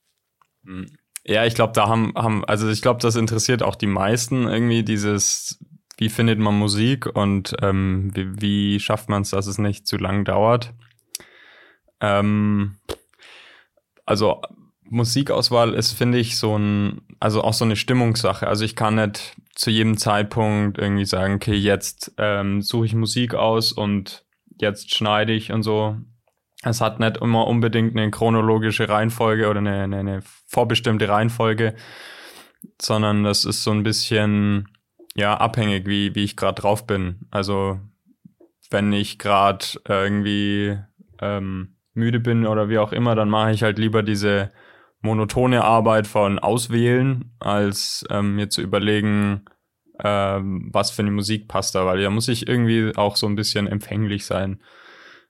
Ja, 1.25 1.47
ich 1.47 1.55
glaube, 1.55 1.73
da 1.73 1.87
haben, 1.87 2.13
haben, 2.17 2.45
also 2.47 2.69
ich 2.69 2.83
glaube, 2.83 3.01
das 3.01 3.15
interessiert 3.15 3.63
auch 3.63 3.77
die 3.77 3.87
meisten 3.87 4.49
irgendwie 4.49 4.83
dieses, 4.83 5.65
wie 5.99 6.09
findet 6.09 6.41
man 6.41 6.59
Musik 6.59 7.07
und 7.07 7.55
ähm, 7.63 8.11
wie, 8.13 8.41
wie 8.41 8.81
schafft 8.81 9.09
man 9.09 9.23
es, 9.23 9.31
dass 9.31 9.47
es 9.47 9.59
nicht 9.59 9.87
zu 9.87 9.99
lang 9.99 10.25
dauert. 10.25 10.75
Ähm, 12.01 12.79
also 14.05 14.43
Musikauswahl 14.83 15.75
ist, 15.75 15.93
finde 15.93 16.19
ich, 16.19 16.37
so 16.37 16.59
ein, 16.59 17.03
also 17.21 17.43
auch 17.43 17.55
so 17.55 17.65
eine 17.65 17.77
Stimmungssache. 17.77 18.49
Also 18.49 18.65
ich 18.65 18.75
kann 18.75 18.97
nicht 18.97 19.37
zu 19.57 19.71
jedem 19.71 19.97
Zeitpunkt 19.97 20.79
irgendwie 20.79 21.07
sagen, 21.07 21.35
okay, 21.35 21.55
jetzt 21.55 22.13
ähm, 22.19 22.63
suche 22.63 22.87
ich 22.87 22.95
Musik 22.95 23.35
aus 23.35 23.73
und 23.73 24.25
jetzt 24.61 24.95
schneide 24.95 25.33
ich 25.33 25.51
und 25.51 25.63
so. 25.63 25.97
Es 26.63 26.81
hat 26.81 27.01
nicht 27.01 27.17
immer 27.17 27.47
unbedingt 27.47 27.97
eine 27.97 28.11
chronologische 28.11 28.89
Reihenfolge 28.89 29.49
oder 29.49 29.61
eine, 29.61 29.83
eine, 29.83 29.99
eine 29.99 30.23
vorbestimmte 30.47 31.09
Reihenfolge, 31.09 31.75
sondern 32.81 33.25
das 33.25 33.45
ist 33.45 33.65
so 33.65 33.71
ein 33.71 33.83
bisschen 33.83 34.69
ja 35.15 35.35
abhängig, 35.39 35.87
wie, 35.87 36.15
wie 36.15 36.25
ich 36.25 36.37
gerade 36.37 36.61
drauf 36.61 36.87
bin. 36.87 37.27
Also 37.31 37.81
wenn 38.71 38.93
ich 38.93 39.19
gerade 39.19 39.65
irgendwie 39.89 40.79
ähm, 41.21 41.77
müde 41.95 42.21
bin 42.21 42.47
oder 42.47 42.69
wie 42.69 42.79
auch 42.79 42.93
immer, 42.93 43.15
dann 43.15 43.31
mache 43.31 43.53
ich 43.53 43.63
halt 43.63 43.79
lieber 43.79 44.03
diese 44.03 44.53
monotone 45.01 45.65
Arbeit 45.65 46.07
von 46.07 46.39
Auswählen, 46.39 47.33
als 47.39 48.05
ähm, 48.11 48.37
mir 48.37 48.49
zu 48.49 48.63
überlegen, 48.63 49.45
ähm, 50.03 50.69
was 50.73 50.91
für 50.91 51.03
eine 51.03 51.11
Musik 51.11 51.49
passt 51.49 51.75
da, 51.75 51.87
weil 51.87 52.03
da 52.03 52.11
muss 52.11 52.29
ich 52.29 52.49
irgendwie 52.49 52.93
auch 52.97 53.17
so 53.17 53.27
ein 53.27 53.37
bisschen 53.37 53.67
empfänglich 53.67 54.27
sein 54.27 54.61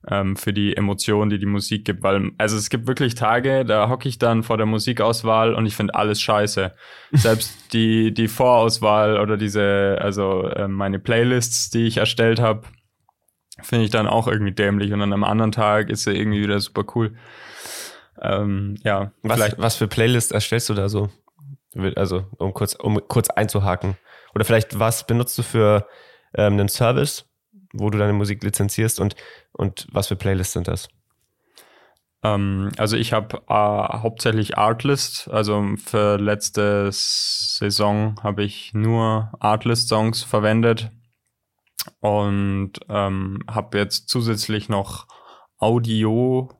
ähm, 0.08 0.36
für 0.36 0.52
die 0.52 0.76
Emotionen, 0.76 1.30
die 1.30 1.38
die 1.38 1.46
Musik 1.46 1.84
gibt, 1.84 2.02
weil 2.02 2.30
also 2.38 2.56
es 2.56 2.70
gibt 2.70 2.86
wirklich 2.86 3.14
Tage, 3.14 3.64
da 3.64 3.88
hocke 3.88 4.08
ich 4.08 4.18
dann 4.18 4.42
vor 4.42 4.56
der 4.56 4.66
Musikauswahl 4.66 5.54
und 5.54 5.66
ich 5.66 5.76
finde 5.76 5.94
alles 5.94 6.20
scheiße. 6.20 6.74
Selbst 7.12 7.72
die 7.72 8.12
die 8.12 8.28
Vorauswahl 8.28 9.18
oder 9.18 9.36
diese 9.36 9.98
also 10.00 10.48
äh, 10.48 10.68
meine 10.68 10.98
Playlists, 10.98 11.70
die 11.70 11.86
ich 11.86 11.98
erstellt 11.98 12.40
habe, 12.40 12.62
finde 13.62 13.84
ich 13.84 13.90
dann 13.90 14.06
auch 14.06 14.28
irgendwie 14.28 14.52
dämlich 14.52 14.92
und 14.92 15.00
dann 15.00 15.12
am 15.12 15.24
anderen 15.24 15.52
Tag 15.52 15.90
ist 15.90 16.04
sie 16.04 16.12
irgendwie 16.12 16.42
wieder 16.42 16.60
super 16.60 16.84
cool. 16.94 17.14
Ähm, 18.22 18.76
ja, 18.82 19.12
Was, 19.22 19.36
vielleicht 19.36 19.58
was 19.58 19.76
für 19.76 19.88
Playlist 19.88 20.32
erstellst 20.32 20.68
du 20.68 20.74
da 20.74 20.88
so? 20.88 21.10
Also, 21.94 22.24
um 22.38 22.54
kurz, 22.54 22.74
um 22.74 23.00
kurz 23.06 23.28
einzuhaken. 23.28 23.96
Oder 24.34 24.44
vielleicht, 24.44 24.78
was 24.78 25.06
benutzt 25.06 25.36
du 25.38 25.42
für 25.42 25.86
ähm, 26.34 26.54
einen 26.54 26.68
Service, 26.68 27.26
wo 27.72 27.90
du 27.90 27.98
deine 27.98 28.12
Musik 28.12 28.42
lizenzierst 28.42 29.00
und, 29.00 29.14
und 29.52 29.86
was 29.92 30.08
für 30.08 30.16
Playlists 30.16 30.54
sind 30.54 30.68
das? 30.68 30.88
Ähm, 32.22 32.70
also 32.76 32.96
ich 32.96 33.12
habe 33.12 33.38
äh, 33.48 33.98
hauptsächlich 33.98 34.58
Artlist. 34.58 35.28
Also 35.28 35.64
für 35.84 36.18
letzte 36.18 36.88
Saison 36.92 38.16
habe 38.22 38.44
ich 38.44 38.72
nur 38.74 39.32
Artlist-Songs 39.38 40.22
verwendet 40.22 40.90
und 42.00 42.72
ähm, 42.88 43.42
habe 43.48 43.78
jetzt 43.78 44.08
zusätzlich 44.08 44.68
noch 44.68 45.06
Audio, 45.58 46.50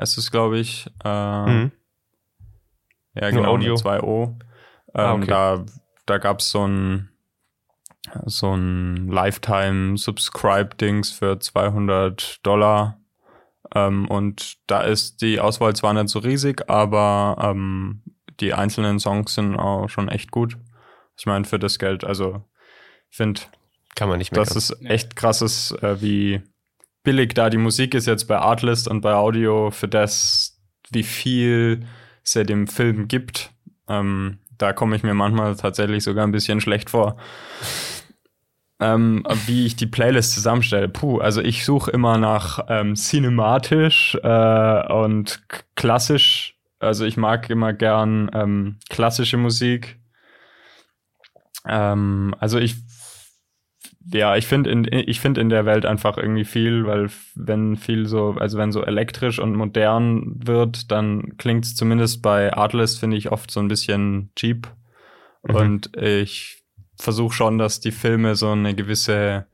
heißt 0.00 0.18
es 0.18 0.30
glaube 0.30 0.58
ich. 0.58 0.86
Äh, 1.04 1.46
Mhm. 1.46 1.72
Ja, 3.14 3.30
genau, 3.30 3.52
Audio. 3.54 3.72
mit 3.72 3.78
zwei 3.80 4.00
O. 4.00 4.36
Ähm, 4.94 4.94
Ah, 4.94 5.12
okay. 5.14 5.26
Da, 5.26 5.64
da 6.06 6.18
gab 6.18 6.38
es 6.40 6.50
so 6.50 6.66
ein 6.66 7.08
so 8.24 8.54
ein 8.56 9.08
Lifetime-Subscribe-Dings 9.08 11.10
für 11.10 11.38
200 11.38 12.44
Dollar. 12.46 13.00
Ähm, 13.74 14.08
und 14.08 14.56
da 14.66 14.80
ist 14.82 15.20
die 15.20 15.40
Auswahl 15.40 15.76
zwar 15.76 15.92
nicht 15.92 16.08
so 16.08 16.20
riesig, 16.20 16.70
aber 16.70 17.36
ähm, 17.40 18.02
die 18.40 18.54
einzelnen 18.54 18.98
Songs 18.98 19.34
sind 19.34 19.56
auch 19.56 19.88
schon 19.88 20.08
echt 20.08 20.30
gut. 20.30 20.56
Ich 21.18 21.26
meine, 21.26 21.44
für 21.44 21.58
das 21.58 21.78
Geld, 21.78 22.04
also 22.04 22.42
ich 23.10 23.16
finde, 23.16 23.40
kann 23.94 24.08
man 24.08 24.18
nicht 24.18 24.32
mehr. 24.32 24.40
Das 24.42 24.56
ist 24.56 24.70
echt 24.84 25.16
krasses, 25.16 25.72
äh, 25.82 26.00
wie 26.00 26.42
billig 27.08 27.32
da 27.32 27.48
die 27.48 27.56
Musik 27.56 27.94
ist 27.94 28.06
jetzt 28.06 28.24
bei 28.24 28.36
Artlist 28.36 28.86
und 28.86 29.00
bei 29.00 29.14
Audio 29.14 29.70
für 29.70 29.88
das, 29.88 30.60
wie 30.90 31.02
viel 31.02 31.86
es 32.22 32.34
ja 32.34 32.44
dem 32.44 32.66
Film 32.66 33.08
gibt. 33.08 33.50
Ähm, 33.88 34.40
da 34.58 34.74
komme 34.74 34.94
ich 34.94 35.02
mir 35.02 35.14
manchmal 35.14 35.56
tatsächlich 35.56 36.04
sogar 36.04 36.26
ein 36.26 36.32
bisschen 36.32 36.60
schlecht 36.60 36.90
vor. 36.90 37.16
Ähm, 38.78 39.24
wie 39.46 39.64
ich 39.64 39.74
die 39.74 39.86
Playlist 39.86 40.34
zusammenstelle. 40.34 40.90
Puh, 40.90 41.18
also 41.18 41.40
ich 41.40 41.64
suche 41.64 41.90
immer 41.92 42.18
nach 42.18 42.66
ähm, 42.68 42.94
cinematisch 42.94 44.14
äh, 44.22 44.92
und 44.92 45.40
klassisch. 45.76 46.58
Also 46.78 47.06
ich 47.06 47.16
mag 47.16 47.48
immer 47.48 47.72
gern 47.72 48.30
ähm, 48.34 48.76
klassische 48.90 49.38
Musik. 49.38 49.98
Ähm, 51.66 52.34
also 52.38 52.58
ich 52.58 52.76
ja, 54.10 54.36
ich 54.36 54.46
finde 54.46 54.70
in, 54.70 54.86
ich 54.90 55.20
finde 55.20 55.40
in 55.40 55.48
der 55.48 55.66
Welt 55.66 55.84
einfach 55.84 56.16
irgendwie 56.16 56.44
viel, 56.44 56.86
weil 56.86 57.10
wenn 57.34 57.76
viel 57.76 58.06
so, 58.06 58.36
also 58.38 58.56
wenn 58.56 58.72
so 58.72 58.82
elektrisch 58.82 59.38
und 59.38 59.54
modern 59.54 60.34
wird, 60.36 60.90
dann 60.90 61.36
klingt 61.36 61.64
es 61.64 61.74
zumindest 61.74 62.22
bei 62.22 62.52
Artlist, 62.52 63.00
finde 63.00 63.16
ich, 63.16 63.30
oft 63.30 63.50
so 63.50 63.60
ein 63.60 63.68
bisschen 63.68 64.30
cheap. 64.34 64.68
Mhm. 65.46 65.54
Und 65.54 65.96
ich 65.96 66.62
versuche 66.96 67.34
schon, 67.34 67.58
dass 67.58 67.80
die 67.80 67.92
Filme 67.92 68.34
so 68.34 68.50
eine 68.50 68.74
gewisse 68.74 69.46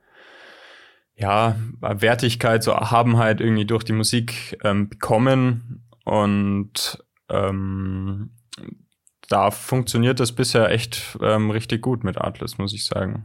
ja, 1.17 1.57
Wertigkeit, 1.81 2.63
so 2.63 2.73
Erhabenheit 2.73 3.41
irgendwie 3.41 3.67
durch 3.67 3.85
die 3.85 3.93
Musik 3.93 4.59
ähm, 4.65 4.89
bekommen. 4.89 5.85
Und 6.05 7.03
ähm, 7.29 8.31
da 9.29 9.51
funktioniert 9.51 10.21
das 10.21 10.33
bisher 10.33 10.71
echt 10.71 11.17
ähm, 11.21 11.51
richtig 11.51 11.83
gut 11.83 12.05
mit 12.05 12.19
Artlist, 12.19 12.59
muss 12.59 12.75
ich 12.75 12.85
sagen. 12.85 13.25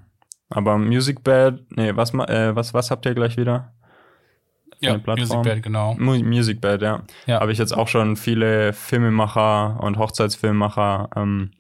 Aber 0.49 0.77
Music 0.77 1.23
Bad, 1.23 1.59
nee, 1.69 1.95
was, 1.95 2.13
äh, 2.13 2.55
was, 2.55 2.73
was 2.73 2.89
habt 2.91 3.05
ihr 3.05 3.13
gleich 3.13 3.37
wieder? 3.37 3.73
Ja, 4.81 4.97
Music 4.97 5.43
Bad, 5.43 5.61
genau. 5.61 5.93
Music 5.95 6.61
Bad, 6.61 6.81
ja. 6.81 7.03
ja. 7.25 7.41
Habe 7.41 7.51
ich 7.51 7.57
jetzt 7.57 7.73
auch 7.73 7.87
schon 7.87 8.15
viele 8.15 8.73
Filmemacher 8.73 9.77
und 9.81 9.97
Hochzeitsfilmemacher 9.97 11.09
ähm, 11.15 11.51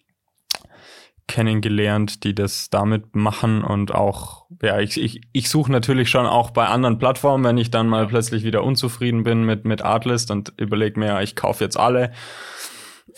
kennengelernt, 1.27 2.23
die 2.23 2.33
das 2.33 2.69
damit 2.69 3.15
machen 3.15 3.63
und 3.63 3.93
auch, 3.93 4.47
ja, 4.63 4.79
ich, 4.79 4.99
ich, 4.99 5.21
ich 5.31 5.49
suche 5.49 5.71
natürlich 5.71 6.09
schon 6.09 6.25
auch 6.25 6.49
bei 6.49 6.65
anderen 6.65 6.97
Plattformen, 6.97 7.43
wenn 7.43 7.57
ich 7.57 7.69
dann 7.69 7.87
mal 7.87 8.03
ja. 8.03 8.09
plötzlich 8.09 8.43
wieder 8.43 8.63
unzufrieden 8.63 9.23
bin 9.23 9.43
mit, 9.43 9.63
mit 9.63 9.83
Artlist 9.83 10.31
und 10.31 10.53
überlege 10.57 10.99
mir, 10.99 11.21
ich 11.21 11.35
kaufe 11.35 11.63
jetzt 11.63 11.77
alle 11.77 12.11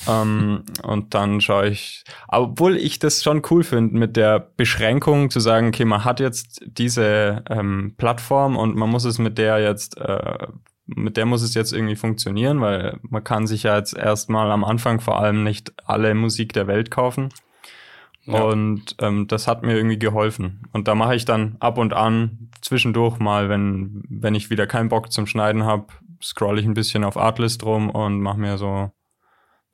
ähm, 0.07 0.63
und 0.83 1.13
dann 1.13 1.41
schaue 1.41 1.69
ich, 1.69 2.03
obwohl 2.27 2.77
ich 2.77 2.99
das 2.99 3.23
schon 3.23 3.41
cool 3.49 3.63
finde, 3.63 3.97
mit 3.97 4.15
der 4.15 4.39
Beschränkung 4.39 5.29
zu 5.29 5.39
sagen, 5.39 5.69
okay, 5.69 5.85
man 5.85 6.03
hat 6.03 6.19
jetzt 6.19 6.61
diese 6.65 7.43
ähm, 7.49 7.95
Plattform 7.97 8.57
und 8.57 8.75
man 8.75 8.89
muss 8.89 9.05
es 9.05 9.19
mit 9.19 9.37
der 9.37 9.59
jetzt, 9.59 9.97
äh, 9.97 10.47
mit 10.85 11.17
der 11.17 11.25
muss 11.25 11.41
es 11.41 11.53
jetzt 11.53 11.73
irgendwie 11.73 11.95
funktionieren, 11.95 12.61
weil 12.61 12.99
man 13.01 13.23
kann 13.23 13.47
sich 13.47 13.63
ja 13.63 13.77
jetzt 13.77 13.95
erstmal 13.95 14.51
am 14.51 14.63
Anfang 14.63 14.99
vor 14.99 15.19
allem 15.19 15.43
nicht 15.43 15.73
alle 15.85 16.13
Musik 16.13 16.53
der 16.53 16.67
Welt 16.67 16.91
kaufen. 16.91 17.29
Ja. 18.23 18.43
Und 18.43 18.95
ähm, 18.99 19.27
das 19.27 19.47
hat 19.47 19.63
mir 19.63 19.75
irgendwie 19.75 19.97
geholfen. 19.97 20.61
Und 20.71 20.87
da 20.87 20.93
mache 20.93 21.15
ich 21.15 21.25
dann 21.25 21.55
ab 21.59 21.77
und 21.77 21.93
an 21.93 22.49
zwischendurch 22.61 23.17
mal, 23.19 23.49
wenn, 23.49 24.03
wenn 24.09 24.35
ich 24.35 24.49
wieder 24.49 24.67
keinen 24.67 24.89
Bock 24.89 25.11
zum 25.11 25.25
Schneiden 25.25 25.63
habe, 25.63 25.87
scroll 26.21 26.59
ich 26.59 26.65
ein 26.65 26.75
bisschen 26.75 27.03
auf 27.03 27.17
Artlist 27.17 27.65
rum 27.65 27.89
und 27.89 28.21
mache 28.21 28.39
mir 28.39 28.57
so 28.59 28.91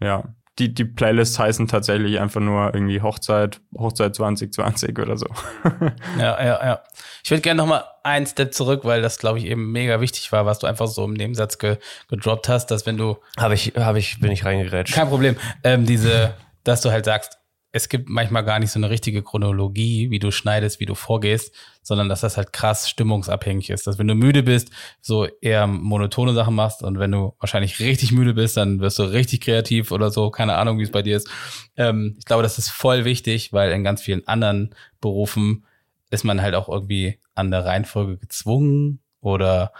ja. 0.01 0.23
Die, 0.59 0.73
die 0.73 0.85
Playlists 0.85 1.37
heißen 1.37 1.67
tatsächlich 1.67 2.19
einfach 2.19 2.41
nur 2.41 2.73
irgendwie 2.73 2.99
Hochzeit, 2.99 3.61
Hochzeit 3.77 4.15
2020 4.15 4.97
oder 4.97 5.15
so. 5.15 5.27
ja, 6.17 6.43
ja, 6.43 6.65
ja. 6.65 6.83
Ich 7.23 7.29
würde 7.29 7.41
gerne 7.41 7.59
noch 7.59 7.67
mal 7.67 7.83
einen 8.01 8.25
Step 8.25 8.55
zurück, 8.55 8.83
weil 8.83 9.03
das, 9.03 9.19
glaube 9.19 9.37
ich, 9.37 9.45
eben 9.45 9.71
mega 9.71 10.01
wichtig 10.01 10.31
war, 10.31 10.47
was 10.47 10.57
du 10.57 10.65
einfach 10.65 10.87
so 10.87 11.05
im 11.05 11.13
Nebensatz 11.13 11.59
ge 11.59 11.77
gedroppt 12.09 12.49
hast, 12.49 12.71
dass 12.71 12.87
wenn 12.87 12.97
du. 12.97 13.17
Habe 13.37 13.53
ich, 13.53 13.73
habe 13.77 13.99
ich, 13.99 14.19
bin 14.19 14.31
ich 14.31 14.45
reingerätscht. 14.45 14.95
Kein 14.95 15.09
Problem. 15.09 15.35
Ähm, 15.63 15.85
diese, 15.85 16.33
dass 16.63 16.81
du 16.81 16.89
halt 16.89 17.05
sagst, 17.05 17.37
es 17.77 17.89
gibt 17.89 18.09
manchmal 18.09 18.43
gar 18.43 18.59
nicht 18.59 18.71
so 18.71 18.79
eine 18.79 18.89
richtige 18.89 19.23
Chronologie, 19.23 20.09
wie 20.09 20.19
du 20.19 20.31
schneidest, 20.31 20.79
wie 20.79 20.85
du 20.85 20.95
vorgehst, 20.95 21.53
sondern 21.81 22.09
dass 22.09 22.21
das 22.21 22.35
halt 22.35 22.51
krass 22.51 22.89
stimmungsabhängig 22.89 23.69
ist. 23.69 23.87
Dass 23.87 23.99
wenn 23.99 24.07
du 24.07 24.15
müde 24.15 24.43
bist, 24.43 24.71
so 24.99 25.27
eher 25.41 25.67
monotone 25.67 26.33
Sachen 26.33 26.55
machst 26.55 26.83
und 26.83 26.99
wenn 26.99 27.11
du 27.11 27.35
wahrscheinlich 27.39 27.79
richtig 27.79 28.11
müde 28.11 28.33
bist, 28.33 28.57
dann 28.57 28.79
wirst 28.79 28.99
du 28.99 29.03
richtig 29.03 29.41
kreativ 29.41 29.91
oder 29.91 30.09
so. 30.09 30.31
Keine 30.31 30.55
Ahnung, 30.55 30.79
wie 30.79 30.83
es 30.83 30.91
bei 30.91 31.03
dir 31.03 31.15
ist. 31.15 31.29
Ähm, 31.77 32.15
ich 32.17 32.25
glaube, 32.25 32.43
das 32.43 32.57
ist 32.57 32.69
voll 32.69 33.05
wichtig, 33.05 33.53
weil 33.53 33.71
in 33.71 33.83
ganz 33.83 34.01
vielen 34.01 34.27
anderen 34.27 34.75
Berufen 34.99 35.65
ist 36.09 36.23
man 36.23 36.41
halt 36.41 36.55
auch 36.55 36.69
irgendwie 36.69 37.19
an 37.35 37.51
der 37.51 37.65
Reihenfolge 37.65 38.17
gezwungen 38.17 38.99
oder 39.21 39.71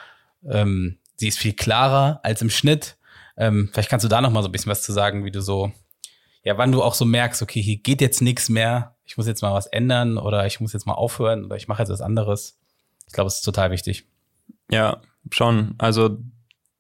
ähm, 0.48 1.00
sie 1.16 1.28
ist 1.28 1.40
viel 1.40 1.54
klarer 1.54 2.20
als 2.24 2.42
im 2.42 2.50
Schnitt. 2.50 2.98
Ähm, 3.38 3.70
vielleicht 3.72 3.90
kannst 3.90 4.04
du 4.04 4.10
da 4.10 4.22
noch 4.22 4.32
mal 4.32 4.44
so 4.44 4.50
ein 4.50 4.52
bisschen 4.52 4.72
was 4.72 4.84
zu 4.84 4.94
sagen, 4.94 5.26
wie 5.26 5.32
du 5.32 5.42
so 5.42 5.72
ja, 6.48 6.58
wann 6.58 6.72
du 6.72 6.82
auch 6.82 6.94
so 6.94 7.04
merkst, 7.04 7.42
okay, 7.42 7.62
hier 7.62 7.76
geht 7.76 8.00
jetzt 8.00 8.22
nichts 8.22 8.48
mehr, 8.48 8.96
ich 9.04 9.18
muss 9.18 9.28
jetzt 9.28 9.42
mal 9.42 9.54
was 9.54 9.68
ändern 9.68 10.18
oder 10.18 10.46
ich 10.46 10.62
muss 10.62 10.72
jetzt 10.72 10.88
mal 10.88 10.94
aufhören 10.94 11.44
oder 11.44 11.58
ich 11.58 11.68
mache 11.68 11.82
jetzt 11.82 11.90
was 11.90 12.00
anderes. 12.00 12.58
Ich 13.06 13.12
glaube, 13.12 13.28
es 13.28 13.36
ist 13.36 13.42
total 13.42 13.70
wichtig. 13.70 14.08
Ja, 14.72 15.02
schon. 15.30 15.76
Also 15.78 16.20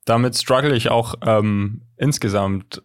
damit 0.05 0.37
struggle 0.37 0.73
ich 0.73 0.89
auch 0.89 1.15
ähm, 1.21 1.81
insgesamt, 1.97 2.81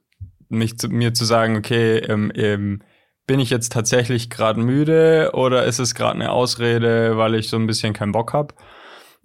mich 0.48 0.76
zu, 0.76 0.88
mir 0.88 1.14
zu 1.14 1.24
sagen, 1.24 1.56
okay, 1.56 1.98
ähm, 1.98 2.32
ähm, 2.34 2.82
bin 3.28 3.38
ich 3.38 3.50
jetzt 3.50 3.70
tatsächlich 3.70 4.28
gerade 4.28 4.60
müde 4.60 5.30
oder 5.34 5.64
ist 5.66 5.78
es 5.78 5.94
gerade 5.94 6.14
eine 6.14 6.32
Ausrede, 6.32 7.16
weil 7.16 7.36
ich 7.36 7.48
so 7.48 7.58
ein 7.58 7.68
bisschen 7.68 7.92
keinen 7.92 8.10
Bock 8.10 8.32
habe? 8.32 8.56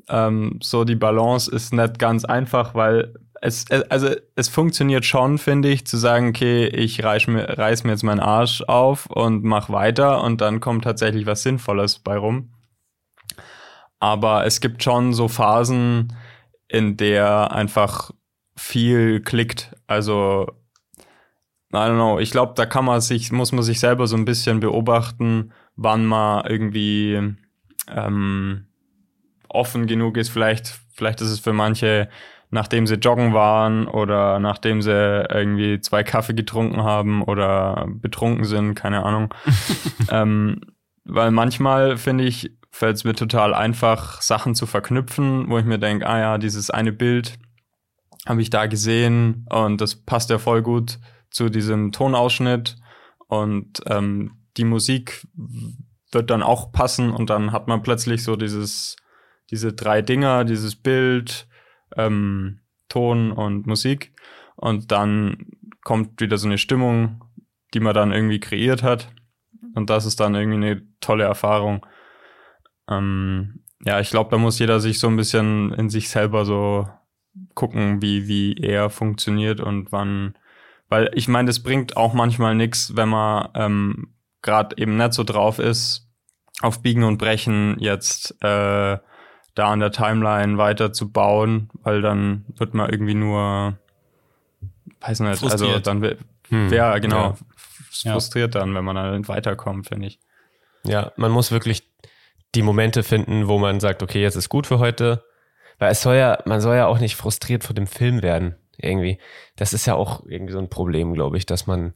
Ähm, 0.09 0.59
so 0.61 0.83
die 0.83 0.95
Balance 0.95 1.51
ist 1.51 1.73
nicht 1.73 1.97
ganz 1.97 2.23
einfach, 2.23 2.75
weil 2.75 3.15
es, 3.41 3.65
also 3.89 4.09
es 4.35 4.49
funktioniert 4.49 5.05
schon, 5.05 5.37
finde 5.37 5.69
ich, 5.69 5.85
zu 5.85 5.97
sagen, 5.97 6.29
okay, 6.29 6.67
ich 6.67 7.03
reiß 7.03 7.27
mir, 7.27 7.57
reiß 7.57 7.83
mir 7.83 7.91
jetzt 7.91 8.03
meinen 8.03 8.19
Arsch 8.19 8.61
auf 8.63 9.07
und 9.07 9.43
mach 9.43 9.69
weiter 9.69 10.23
und 10.23 10.41
dann 10.41 10.59
kommt 10.59 10.83
tatsächlich 10.83 11.25
was 11.25 11.43
Sinnvolles 11.43 11.99
bei 11.99 12.17
rum. 12.17 12.53
Aber 13.99 14.45
es 14.45 14.61
gibt 14.61 14.83
schon 14.83 15.13
so 15.13 15.27
Phasen, 15.27 16.13
in 16.67 16.97
der 16.97 17.51
einfach 17.51 18.11
viel 18.55 19.21
klickt. 19.21 19.75
Also, 19.87 20.47
I 21.73 21.77
don't 21.77 21.95
know, 21.95 22.19
ich 22.19 22.31
glaube, 22.31 22.53
da 22.55 22.65
kann 22.65 22.85
man 22.85 23.01
sich, 23.01 23.31
muss 23.31 23.51
man 23.51 23.63
sich 23.63 23.79
selber 23.79 24.07
so 24.07 24.15
ein 24.15 24.25
bisschen 24.25 24.59
beobachten, 24.59 25.51
wann 25.75 26.05
man 26.05 26.45
irgendwie 26.45 27.35
ähm, 27.89 28.67
offen 29.49 29.87
genug 29.87 30.17
ist. 30.17 30.29
Vielleicht, 30.29 30.79
vielleicht 30.93 31.21
ist 31.21 31.29
es 31.29 31.39
für 31.39 31.53
manche 31.53 32.09
nachdem 32.49 32.87
sie 32.87 32.95
joggen 32.95 33.33
waren 33.33 33.87
oder 33.87 34.39
nachdem 34.39 34.81
sie 34.81 34.91
irgendwie 34.91 35.81
zwei 35.81 36.03
Kaffee 36.03 36.33
getrunken 36.33 36.83
haben 36.83 37.21
oder 37.23 37.87
betrunken 37.89 38.45
sind, 38.45 38.75
keine 38.75 39.03
Ahnung. 39.03 39.33
ähm, 40.11 40.61
weil 41.03 41.31
manchmal, 41.31 41.97
finde 41.97 42.25
ich, 42.25 42.51
fällt 42.71 42.97
es 42.97 43.03
mir 43.03 43.15
total 43.15 43.53
einfach, 43.53 44.21
Sachen 44.21 44.55
zu 44.55 44.65
verknüpfen, 44.65 45.49
wo 45.49 45.57
ich 45.57 45.65
mir 45.65 45.79
denke, 45.79 46.07
ah 46.07 46.19
ja, 46.19 46.37
dieses 46.37 46.69
eine 46.69 46.91
Bild 46.91 47.37
habe 48.25 48.41
ich 48.41 48.49
da 48.49 48.65
gesehen 48.65 49.45
und 49.49 49.81
das 49.81 49.95
passt 49.95 50.29
ja 50.29 50.37
voll 50.37 50.61
gut 50.61 50.99
zu 51.29 51.49
diesem 51.49 51.91
Tonausschnitt 51.91 52.77
und 53.27 53.81
ähm, 53.87 54.31
die 54.57 54.65
Musik 54.65 55.27
wird 56.11 56.29
dann 56.29 56.43
auch 56.43 56.71
passen 56.71 57.11
und 57.11 57.29
dann 57.29 57.51
hat 57.51 57.67
man 57.67 57.83
plötzlich 57.83 58.23
so 58.23 58.35
dieses, 58.35 58.95
diese 59.49 59.73
drei 59.73 60.01
Dinger, 60.01 60.45
dieses 60.45 60.75
Bild, 60.75 61.47
ähm, 61.95 62.59
Ton 62.89 63.31
und 63.31 63.67
Musik. 63.67 64.13
Und 64.55 64.91
dann 64.91 65.47
kommt 65.83 66.19
wieder 66.19 66.37
so 66.37 66.47
eine 66.47 66.57
Stimmung, 66.57 67.23
die 67.73 67.79
man 67.79 67.93
dann 67.93 68.11
irgendwie 68.11 68.39
kreiert 68.39 68.83
hat. 68.83 69.09
Und 69.75 69.89
das 69.89 70.05
ist 70.05 70.19
dann 70.19 70.35
irgendwie 70.35 70.65
eine 70.65 70.81
tolle 70.99 71.23
Erfahrung. 71.23 71.85
Ähm, 72.89 73.63
ja, 73.85 73.99
ich 73.99 74.09
glaube, 74.09 74.31
da 74.31 74.37
muss 74.37 74.59
jeder 74.59 74.79
sich 74.79 74.99
so 74.99 75.07
ein 75.07 75.17
bisschen 75.17 75.73
in 75.73 75.89
sich 75.89 76.09
selber 76.09 76.45
so 76.45 76.87
gucken, 77.53 78.01
wie, 78.01 78.27
wie 78.27 78.55
er 78.55 78.89
funktioniert 78.89 79.59
und 79.59 79.91
wann. 79.91 80.37
Weil 80.89 81.11
ich 81.13 81.27
meine, 81.27 81.47
das 81.47 81.61
bringt 81.61 81.97
auch 81.97 82.13
manchmal 82.13 82.55
nichts, 82.55 82.95
wenn 82.95 83.09
man 83.09 83.49
ähm, 83.53 84.13
gerade 84.41 84.77
eben 84.77 84.97
nicht 84.97 85.13
so 85.13 85.23
drauf 85.23 85.59
ist, 85.59 86.09
auf 86.61 86.81
Biegen 86.81 87.03
und 87.03 87.17
Brechen 87.17 87.77
jetzt 87.79 88.35
äh, 88.41 88.97
da 89.57 89.71
an 89.71 89.79
der 89.79 89.91
Timeline 89.91 90.57
weiter 90.57 90.93
zu 90.93 91.11
bauen, 91.11 91.69
weil 91.83 92.01
dann 92.01 92.45
wird 92.55 92.73
man 92.73 92.89
irgendwie 92.89 93.15
nur, 93.15 93.77
weiß 95.01 95.19
nicht, 95.21 95.29
also 95.29 95.47
frustriert. 95.47 95.71
also 95.71 95.79
dann 95.81 96.01
wäre 96.01 96.17
hm. 96.49 96.71
ja 96.71 96.97
genau 96.99 97.35
ja. 98.03 98.13
frustriert 98.13 98.55
dann, 98.55 98.75
wenn 98.75 98.85
man 98.85 98.95
dann 98.95 99.27
weiterkommt, 99.27 99.87
finde 99.87 100.07
ich. 100.07 100.19
Ja, 100.83 101.11
man 101.15 101.31
muss 101.31 101.51
wirklich 101.51 101.83
die 102.55 102.61
Momente 102.61 103.03
finden, 103.03 103.47
wo 103.47 103.57
man 103.57 103.79
sagt, 103.79 104.03
okay, 104.03 104.21
jetzt 104.21 104.35
ist 104.35 104.49
gut 104.49 104.67
für 104.67 104.79
heute, 104.79 105.23
weil 105.79 105.91
es 105.91 106.01
soll 106.01 106.15
ja, 106.15 106.39
man 106.45 106.61
soll 106.61 106.75
ja 106.75 106.87
auch 106.87 106.99
nicht 106.99 107.15
frustriert 107.15 107.63
vor 107.63 107.75
dem 107.75 107.87
Film 107.87 108.21
werden, 108.21 108.55
irgendwie. 108.77 109.19
Das 109.55 109.73
ist 109.73 109.85
ja 109.85 109.95
auch 109.95 110.25
irgendwie 110.27 110.53
so 110.53 110.59
ein 110.59 110.69
Problem, 110.69 111.13
glaube 111.13 111.37
ich, 111.37 111.45
dass 111.45 111.67
man 111.67 111.93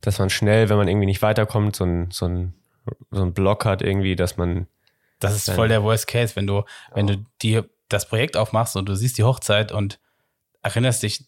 dass 0.00 0.18
man 0.18 0.30
schnell, 0.30 0.68
wenn 0.68 0.76
man 0.76 0.88
irgendwie 0.88 1.06
nicht 1.06 1.22
weiterkommt, 1.22 1.76
so 1.76 1.84
ein, 1.84 2.10
so 2.10 2.26
ein, 2.26 2.54
so 3.10 3.22
ein 3.22 3.32
Block 3.32 3.64
hat 3.64 3.82
irgendwie, 3.82 4.16
dass 4.16 4.36
man. 4.36 4.66
Das 5.20 5.34
ist 5.34 5.50
voll 5.50 5.68
der 5.68 5.82
Worst 5.82 6.06
Case, 6.06 6.34
wenn 6.34 6.46
du, 6.46 6.64
wenn 6.92 7.06
du 7.06 7.24
dir 7.42 7.68
das 7.88 8.08
Projekt 8.08 8.36
aufmachst 8.36 8.76
und 8.76 8.88
du 8.88 8.94
siehst 8.94 9.18
die 9.18 9.24
Hochzeit 9.24 9.72
und 9.72 10.00
erinnerst 10.62 11.02
dich 11.02 11.26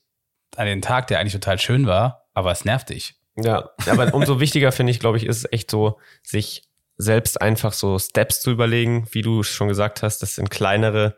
an 0.57 0.67
den 0.67 0.83
Tag, 0.83 1.07
der 1.07 1.21
eigentlich 1.21 1.33
total 1.33 1.59
schön 1.59 1.87
war, 1.87 2.27
aber 2.35 2.51
es 2.51 2.65
nervt 2.65 2.91
dich. 2.91 3.15
Ja, 3.37 3.71
aber 3.87 4.13
umso 4.15 4.41
wichtiger 4.41 4.73
finde 4.73 4.91
ich, 4.91 5.01
glaube 5.01 5.17
ich, 5.17 5.27
ist 5.27 5.53
echt 5.53 5.71
so, 5.71 5.99
sich 6.23 6.65
selbst 6.99 7.41
einfach 7.41 7.73
so 7.73 7.99
Steps 7.99 8.41
zu 8.43 8.51
überlegen, 8.51 9.07
wie 9.13 9.23
du 9.23 9.43
schon 9.43 9.69
gesagt 9.69 10.03
hast, 10.03 10.19
das 10.23 10.35
sind 10.35 10.51
kleinere 10.51 11.17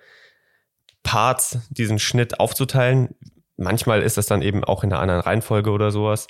Parts, 1.03 1.59
diesen 1.71 1.99
Schnitt 1.99 2.41
aufzuteilen. 2.41 3.15
Manchmal 3.57 4.03
ist 4.03 4.17
das 4.17 4.27
dann 4.27 4.43
eben 4.43 4.65
auch 4.65 4.85
in 4.85 4.93
einer 4.93 5.03
anderen 5.03 5.21
Reihenfolge 5.21 5.71
oder 5.71 5.91
sowas. 5.91 6.29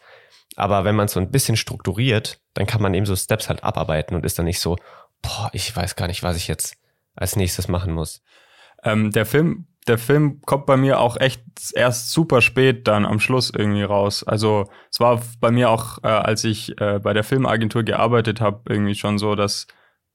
Aber 0.57 0.85
wenn 0.85 0.95
man 0.95 1.07
es 1.07 1.13
so 1.13 1.21
ein 1.21 1.31
bisschen 1.31 1.57
strukturiert, 1.57 2.41
dann 2.55 2.67
kann 2.67 2.83
man 2.83 2.95
eben 2.95 3.07
so 3.07 3.17
Steps 3.17 3.49
halt 3.49 3.65
abarbeiten 3.65 4.15
und 4.15 4.25
ist 4.25 4.39
dann 4.39 4.45
nicht 4.47 4.61
so, 4.61 4.77
boah, 5.25 5.51
ich 5.53 5.75
weiß 5.75 5.97
gar 5.97 6.07
nicht, 6.07 6.23
was 6.23 6.37
ich 6.37 6.49
jetzt 6.49 6.77
als 7.17 7.37
nächstes 7.37 7.69
machen 7.69 7.93
muss. 7.93 8.23
Ähm, 8.83 9.11
der 9.11 9.27
Film, 9.27 9.67
der 9.87 9.99
Film 9.99 10.41
kommt 10.43 10.67
bei 10.67 10.77
mir 10.77 11.01
auch 11.01 11.17
echt 11.19 11.43
erst 11.75 12.11
super 12.11 12.41
spät 12.41 12.87
dann 12.87 13.07
am 13.07 13.21
Schluss 13.21 13.51
irgendwie 13.51 13.83
raus. 13.83 14.23
Also 14.25 14.71
es 14.91 15.01
war 15.01 15.23
bei 15.41 15.51
mir 15.51 15.71
auch, 15.71 15.99
äh, 16.03 16.09
als 16.09 16.45
ich 16.45 16.79
äh, 16.81 17.01
bei 17.01 17.13
der 17.13 17.25
Filmagentur 17.25 17.83
gearbeitet 17.83 18.41
habe, 18.41 18.63
irgendwie 18.69 18.95
schon 18.95 19.19
so, 19.19 19.35
dass 19.35 19.67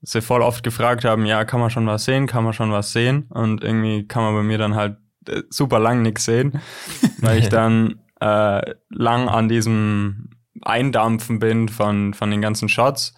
sie 0.02 0.22
voll 0.22 0.42
oft 0.42 0.64
gefragt 0.64 1.04
haben, 1.06 1.26
ja, 1.26 1.44
kann 1.46 1.60
man 1.60 1.70
schon 1.70 1.88
was 1.88 2.06
sehen, 2.06 2.28
kann 2.28 2.44
man 2.44 2.54
schon 2.54 2.72
was 2.72 2.92
sehen? 2.92 3.28
Und 3.30 3.64
irgendwie 3.64 4.08
kann 4.08 4.24
man 4.24 4.36
bei 4.36 4.44
mir 4.44 4.58
dann 4.58 4.76
halt 4.76 4.98
äh, 5.28 5.42
super 5.50 5.80
lang 5.80 6.02
nichts 6.02 6.26
sehen, 6.26 6.62
weil 7.20 7.40
ich 7.40 7.50
dann 7.50 8.02
äh, 8.20 8.74
lang 8.90 9.28
an 9.30 9.50
diesem 9.50 10.30
Eindampfen 10.62 11.40
bin 11.40 11.70
von, 11.70 12.14
von 12.14 12.32
den 12.32 12.42
ganzen 12.42 12.70
Shots. 12.70 13.14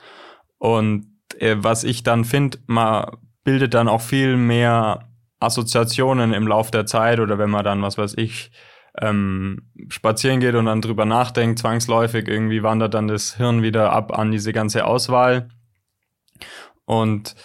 Und 0.57 1.10
was 1.57 1.83
ich 1.83 2.03
dann 2.03 2.25
finde, 2.25 2.59
man 2.67 3.17
bildet 3.43 3.73
dann 3.73 3.87
auch 3.87 4.01
viel 4.01 4.37
mehr 4.37 5.09
Assoziationen 5.39 6.33
im 6.33 6.47
Lauf 6.47 6.71
der 6.71 6.85
Zeit 6.85 7.19
oder 7.19 7.37
wenn 7.37 7.49
man 7.49 7.65
dann, 7.65 7.81
was 7.81 7.97
weiß 7.97 8.13
ich, 8.17 8.51
ähm, 8.99 9.63
spazieren 9.89 10.39
geht 10.39 10.55
und 10.55 10.65
dann 10.65 10.81
drüber 10.81 11.05
nachdenkt, 11.05 11.59
zwangsläufig 11.59 12.27
irgendwie 12.27 12.61
wandert 12.61 12.93
dann 12.93 13.07
das 13.07 13.37
Hirn 13.37 13.63
wieder 13.63 13.91
ab 13.91 14.17
an 14.17 14.31
diese 14.31 14.53
ganze 14.53 14.85
Auswahl. 14.85 15.49
Und 16.85 17.35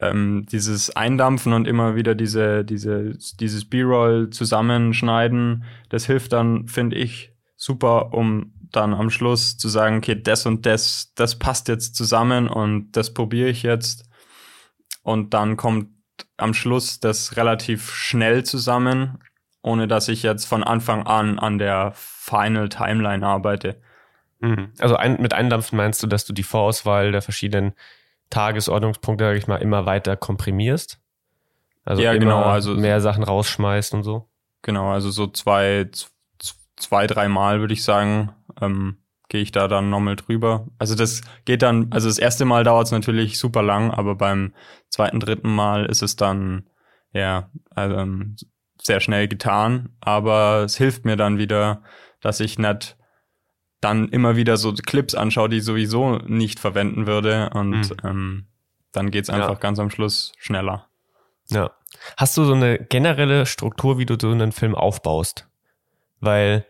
ähm, 0.00 0.46
dieses 0.50 0.94
Eindampfen 0.94 1.52
und 1.52 1.66
immer 1.66 1.94
wieder 1.96 2.14
diese, 2.14 2.64
diese, 2.64 3.16
dieses 3.40 3.64
B-Roll 3.64 4.30
zusammenschneiden, 4.30 5.64
das 5.88 6.06
hilft 6.06 6.32
dann, 6.32 6.66
finde 6.66 6.96
ich, 6.96 7.32
super, 7.56 8.12
um 8.12 8.52
dann 8.72 8.94
am 8.94 9.10
Schluss 9.10 9.56
zu 9.56 9.68
sagen, 9.68 9.98
okay, 9.98 10.20
das 10.20 10.46
und 10.46 10.66
das, 10.66 11.12
das 11.14 11.38
passt 11.38 11.68
jetzt 11.68 11.94
zusammen 11.94 12.48
und 12.48 12.92
das 12.92 13.14
probiere 13.14 13.48
ich 13.48 13.62
jetzt. 13.62 14.08
Und 15.02 15.34
dann 15.34 15.56
kommt 15.56 15.88
am 16.36 16.54
Schluss 16.54 17.00
das 17.00 17.36
relativ 17.36 17.92
schnell 17.92 18.44
zusammen, 18.44 19.18
ohne 19.62 19.88
dass 19.88 20.08
ich 20.08 20.22
jetzt 20.22 20.44
von 20.44 20.62
Anfang 20.62 21.06
an 21.06 21.38
an 21.38 21.58
der 21.58 21.92
Final 21.94 22.68
Timeline 22.68 23.26
arbeite. 23.26 23.80
Mhm. 24.40 24.72
Also 24.78 24.96
ein, 24.96 25.20
mit 25.20 25.34
Eindampfen 25.34 25.76
meinst 25.76 26.02
du, 26.02 26.06
dass 26.06 26.24
du 26.24 26.32
die 26.32 26.42
Vorauswahl 26.42 27.12
der 27.12 27.22
verschiedenen 27.22 27.72
Tagesordnungspunkte, 28.30 29.24
sag 29.24 29.36
ich 29.36 29.46
mal, 29.46 29.56
immer 29.56 29.86
weiter 29.86 30.16
komprimierst? 30.16 31.00
Also 31.84 32.02
ja, 32.02 32.12
genau, 32.14 32.42
also 32.42 32.74
mehr 32.74 33.00
Sachen 33.00 33.24
rausschmeißt 33.24 33.94
und 33.94 34.02
so? 34.02 34.28
Genau, 34.62 34.90
also 34.90 35.10
so 35.10 35.26
zwei, 35.26 35.88
zwei, 36.76 37.06
drei 37.06 37.28
Mal 37.28 37.60
würde 37.60 37.72
ich 37.72 37.82
sagen, 37.82 38.34
ähm, 38.60 38.98
gehe 39.28 39.42
ich 39.42 39.52
da 39.52 39.68
dann 39.68 39.90
nochmal 39.90 40.16
drüber. 40.16 40.66
Also 40.78 40.94
das 40.94 41.20
geht 41.44 41.62
dann, 41.62 41.88
also 41.90 42.08
das 42.08 42.18
erste 42.18 42.44
Mal 42.44 42.64
dauert 42.64 42.86
es 42.86 42.92
natürlich 42.92 43.38
super 43.38 43.62
lang, 43.62 43.90
aber 43.90 44.14
beim 44.14 44.54
zweiten, 44.88 45.20
dritten 45.20 45.54
Mal 45.54 45.86
ist 45.86 46.02
es 46.02 46.16
dann 46.16 46.68
ja 47.12 47.50
also, 47.74 47.96
ähm, 47.96 48.36
sehr 48.80 49.00
schnell 49.00 49.28
getan. 49.28 49.90
Aber 50.00 50.62
es 50.64 50.76
hilft 50.76 51.04
mir 51.04 51.16
dann 51.16 51.38
wieder, 51.38 51.82
dass 52.20 52.40
ich 52.40 52.58
nicht 52.58 52.96
dann 53.80 54.08
immer 54.08 54.36
wieder 54.36 54.56
so 54.56 54.72
Clips 54.72 55.14
anschaue, 55.14 55.48
die 55.48 55.58
ich 55.58 55.64
sowieso 55.64 56.16
nicht 56.26 56.58
verwenden 56.58 57.06
würde. 57.06 57.50
Und 57.50 57.90
mhm. 57.90 57.96
ähm, 58.08 58.46
dann 58.92 59.10
geht's 59.10 59.30
einfach 59.30 59.50
ja. 59.50 59.54
ganz 59.54 59.78
am 59.78 59.90
Schluss 59.90 60.32
schneller. 60.38 60.88
Ja. 61.50 61.70
Hast 62.16 62.36
du 62.36 62.44
so 62.44 62.54
eine 62.54 62.78
generelle 62.78 63.46
Struktur, 63.46 63.98
wie 63.98 64.06
du 64.06 64.16
so 64.18 64.30
einen 64.30 64.52
Film 64.52 64.74
aufbaust? 64.74 65.48
Weil 66.20 66.66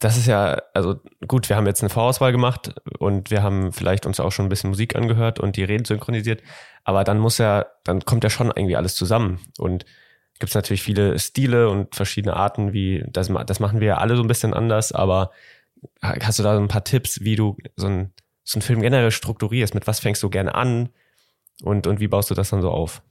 das 0.00 0.16
ist 0.18 0.26
ja, 0.26 0.60
also 0.74 0.96
gut, 1.26 1.48
wir 1.48 1.56
haben 1.56 1.66
jetzt 1.66 1.82
eine 1.82 1.88
Vorauswahl 1.88 2.32
gemacht 2.32 2.74
und 2.98 3.30
wir 3.30 3.42
haben 3.42 3.72
vielleicht 3.72 4.04
uns 4.04 4.20
auch 4.20 4.32
schon 4.32 4.46
ein 4.46 4.50
bisschen 4.50 4.70
Musik 4.70 4.94
angehört 4.94 5.40
und 5.40 5.56
die 5.56 5.64
Reden 5.64 5.86
synchronisiert, 5.86 6.42
aber 6.84 7.04
dann 7.04 7.18
muss 7.18 7.38
ja, 7.38 7.66
dann 7.84 8.04
kommt 8.04 8.22
ja 8.24 8.30
schon 8.30 8.48
irgendwie 8.48 8.76
alles 8.76 8.94
zusammen 8.94 9.40
und 9.58 9.86
gibt 10.38 10.50
es 10.50 10.54
natürlich 10.54 10.82
viele 10.82 11.18
Stile 11.18 11.68
und 11.70 11.94
verschiedene 11.94 12.36
Arten, 12.36 12.72
wie 12.72 13.04
das, 13.08 13.30
das 13.46 13.60
machen 13.60 13.80
wir 13.80 13.88
ja 13.88 13.98
alle 13.98 14.16
so 14.16 14.22
ein 14.22 14.28
bisschen 14.28 14.54
anders, 14.54 14.92
aber 14.92 15.30
hast 16.02 16.38
du 16.38 16.42
da 16.42 16.54
so 16.54 16.60
ein 16.60 16.68
paar 16.68 16.84
Tipps, 16.84 17.22
wie 17.22 17.36
du 17.36 17.56
so, 17.76 17.86
ein, 17.86 18.12
so 18.44 18.56
einen 18.56 18.62
Film 18.62 18.82
generell 18.82 19.10
strukturierst? 19.10 19.74
Mit 19.74 19.86
was 19.86 20.00
fängst 20.00 20.22
du 20.22 20.30
gerne 20.30 20.54
an 20.54 20.90
und, 21.62 21.86
und 21.86 22.00
wie 22.00 22.08
baust 22.08 22.30
du 22.30 22.34
das 22.34 22.50
dann 22.50 22.62
so 22.62 22.70
auf? 22.70 23.02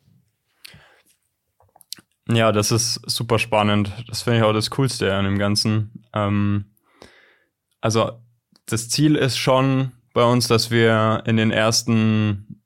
Ja, 2.30 2.52
das 2.52 2.72
ist 2.72 3.02
super 3.06 3.40
spannend. 3.40 3.92
Das 4.08 4.22
finde 4.22 4.40
ich 4.40 4.44
auch 4.44 4.54
das 4.54 4.70
Coolste 4.72 5.14
an 5.14 5.26
dem 5.26 5.38
Ganzen. 5.38 6.04
Ähm, 6.14 6.66
also 7.80 8.12
das 8.66 8.90
Ziel 8.90 9.16
ist 9.16 9.38
schon 9.38 9.94
bei 10.14 10.24
uns, 10.24 10.48
dass 10.48 10.72
wir 10.72 11.24
in 11.26 11.38
den 11.38 11.52
ersten, 11.52 12.64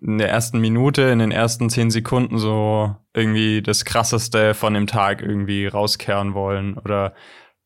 in 0.00 0.18
der 0.18 0.28
ersten 0.28 0.60
Minute, 0.60 1.02
in 1.02 1.20
den 1.20 1.30
ersten 1.30 1.70
zehn 1.70 1.90
Sekunden 1.90 2.38
so 2.38 2.94
irgendwie 3.14 3.62
das 3.62 3.84
Krasseste 3.84 4.52
von 4.52 4.74
dem 4.74 4.86
Tag 4.86 5.22
irgendwie 5.22 5.66
rauskehren 5.66 6.34
wollen 6.34 6.76
oder 6.76 7.14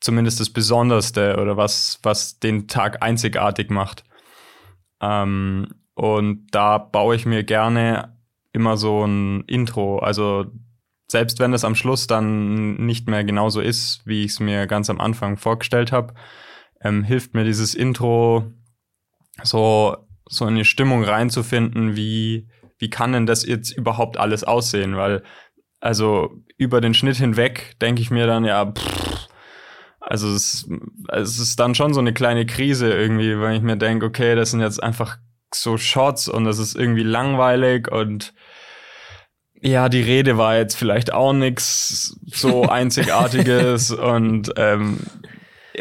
zumindest 0.00 0.38
das 0.38 0.50
Besonderste 0.50 1.38
oder 1.40 1.56
was, 1.56 1.98
was 2.02 2.38
den 2.38 2.68
Tag 2.68 3.02
einzigartig 3.02 3.70
macht. 3.70 4.04
Ähm, 5.00 5.74
und 5.94 6.46
da 6.52 6.78
baue 6.78 7.16
ich 7.16 7.26
mir 7.26 7.42
gerne 7.42 8.16
immer 8.52 8.76
so 8.76 9.04
ein 9.04 9.44
Intro, 9.46 9.98
also 9.98 10.46
selbst 11.08 11.38
wenn 11.38 11.52
es 11.52 11.64
am 11.64 11.74
Schluss 11.74 12.06
dann 12.06 12.74
nicht 12.76 13.08
mehr 13.08 13.24
genauso 13.24 13.60
ist, 13.60 14.02
wie 14.04 14.24
ich 14.24 14.32
es 14.32 14.40
mir 14.40 14.66
ganz 14.66 14.90
am 14.90 15.00
Anfang 15.00 15.36
vorgestellt 15.36 15.92
habe, 15.92 16.14
ähm, 16.80 17.04
hilft 17.04 17.34
mir 17.34 17.44
dieses 17.44 17.74
Intro 17.74 18.52
so 19.42 19.96
so 20.28 20.44
eine 20.44 20.64
Stimmung 20.64 21.04
reinzufinden, 21.04 21.96
wie 21.96 22.48
wie 22.78 22.90
kann 22.90 23.12
denn 23.12 23.26
das 23.26 23.46
jetzt 23.46 23.70
überhaupt 23.70 24.18
alles 24.18 24.44
aussehen? 24.44 24.96
Weil 24.96 25.22
also 25.80 26.34
über 26.56 26.80
den 26.80 26.94
Schnitt 26.94 27.16
hinweg 27.16 27.76
denke 27.80 28.02
ich 28.02 28.10
mir 28.10 28.26
dann 28.26 28.44
ja, 28.44 28.72
pff, 28.72 29.28
also 30.00 30.28
es, 30.28 30.68
es 31.08 31.38
ist 31.38 31.58
dann 31.58 31.74
schon 31.74 31.92
so 31.92 32.00
eine 32.00 32.14
kleine 32.14 32.46
Krise 32.46 32.92
irgendwie, 32.92 33.40
wenn 33.40 33.54
ich 33.54 33.62
mir 33.62 33.76
denke, 33.76 34.06
okay, 34.06 34.34
das 34.34 34.52
sind 34.52 34.60
jetzt 34.60 34.82
einfach 34.82 35.18
so 35.52 35.78
Shots 35.78 36.28
und 36.28 36.44
das 36.44 36.58
ist 36.58 36.76
irgendwie 36.76 37.02
langweilig 37.02 37.90
und 37.90 38.32
ja, 39.60 39.88
die 39.88 40.02
Rede 40.02 40.38
war 40.38 40.56
jetzt 40.56 40.76
vielleicht 40.76 41.12
auch 41.12 41.32
nix 41.32 42.18
so 42.26 42.62
einzigartiges 42.68 43.90
und 43.90 44.52
ähm, 44.56 44.98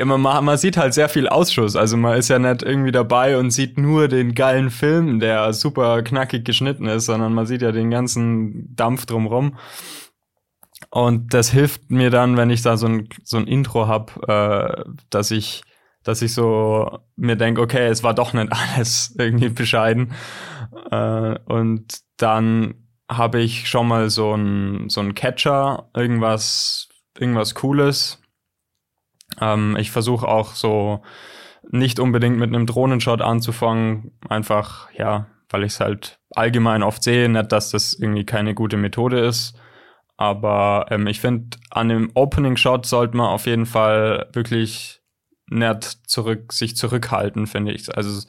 man, 0.04 0.22
man 0.22 0.58
sieht 0.58 0.78
halt 0.78 0.94
sehr 0.94 1.08
viel 1.08 1.30
Ausschuss. 1.30 1.76
Also 1.76 1.96
man 1.96 2.18
ist 2.18 2.30
ja 2.30 2.40
nicht 2.40 2.64
irgendwie 2.64 2.92
dabei 2.92 3.38
und 3.38 3.52
sieht 3.52 3.78
nur 3.78 4.08
den 4.08 4.36
geilen 4.36 4.70
Film, 4.70 5.20
der 5.20 5.54
super 5.54 6.02
knackig 6.04 6.44
geschnitten 6.44 6.88
ist, 6.88 7.06
sondern 7.06 7.34
man 7.34 7.46
sieht 7.46 7.62
ja 7.62 7.72
den 7.72 7.92
ganzen 7.92 8.76
Dampf 8.76 9.06
drumrum. 9.06 9.58
Und 10.90 11.34
das 11.34 11.50
hilft 11.50 11.92
mir 11.92 12.10
dann, 12.10 12.38
wenn 12.38 12.50
ich 12.50 12.62
da 12.62 12.78
so 12.78 12.88
ein, 12.88 13.10
so 13.24 13.38
ein 13.38 13.48
Intro 13.48 13.88
hab, 13.88 14.28
äh, 14.28 14.84
dass 15.10 15.32
ich, 15.32 15.64
dass 16.04 16.22
ich 16.22 16.34
so 16.34 17.00
mir 17.16 17.36
denke, 17.36 17.62
okay, 17.62 17.88
es 17.88 18.04
war 18.04 18.14
doch 18.14 18.34
nicht 18.34 18.52
alles 18.76 19.16
irgendwie 19.18 19.50
bescheiden. 19.50 20.14
Äh, 20.92 21.40
und 21.46 22.00
dann 22.18 22.85
habe 23.10 23.42
ich 23.42 23.70
schon 23.70 23.88
mal 23.88 24.10
so 24.10 24.34
ein 24.34 24.90
so 24.90 25.02
ein 25.02 25.16
Catcher, 25.16 25.90
irgendwas 25.96 26.90
irgendwas 27.18 27.56
Cooles. 27.56 28.22
Ähm, 29.40 29.78
ich 29.80 29.92
versuche 29.92 30.28
auch 30.28 30.54
so 30.54 31.02
nicht 31.72 32.00
unbedingt 32.00 32.38
mit 32.38 32.54
einem 32.54 32.66
Drohnenshot 32.66 33.22
anzufangen, 33.22 34.12
einfach 34.30 34.92
ja, 34.94 35.28
weil 35.50 35.64
ich 35.64 35.74
es 35.74 35.80
halt 35.80 36.20
allgemein 36.32 36.84
oft 36.84 37.04
sehe, 37.04 37.30
nicht, 37.30 37.52
dass 37.52 37.72
das 37.72 37.94
irgendwie 37.94 38.26
keine 38.26 38.54
gute 38.54 38.78
Methode 38.78 39.20
ist. 39.20 39.58
Aber 40.18 40.86
ähm, 40.92 41.08
ich 41.08 41.20
finde, 41.20 41.58
an 41.72 41.90
dem 41.90 42.12
Opening 42.14 42.58
Shot 42.58 42.86
sollte 42.86 43.18
man 43.18 43.28
auf 43.28 43.48
jeden 43.48 43.66
Fall 43.66 44.30
wirklich 44.34 45.02
nicht 45.48 45.84
zurück, 46.10 46.54
sich 46.54 46.76
zurückhalten, 46.76 47.48
finde 47.48 47.74
ich. 47.74 47.96
Also 47.96 48.26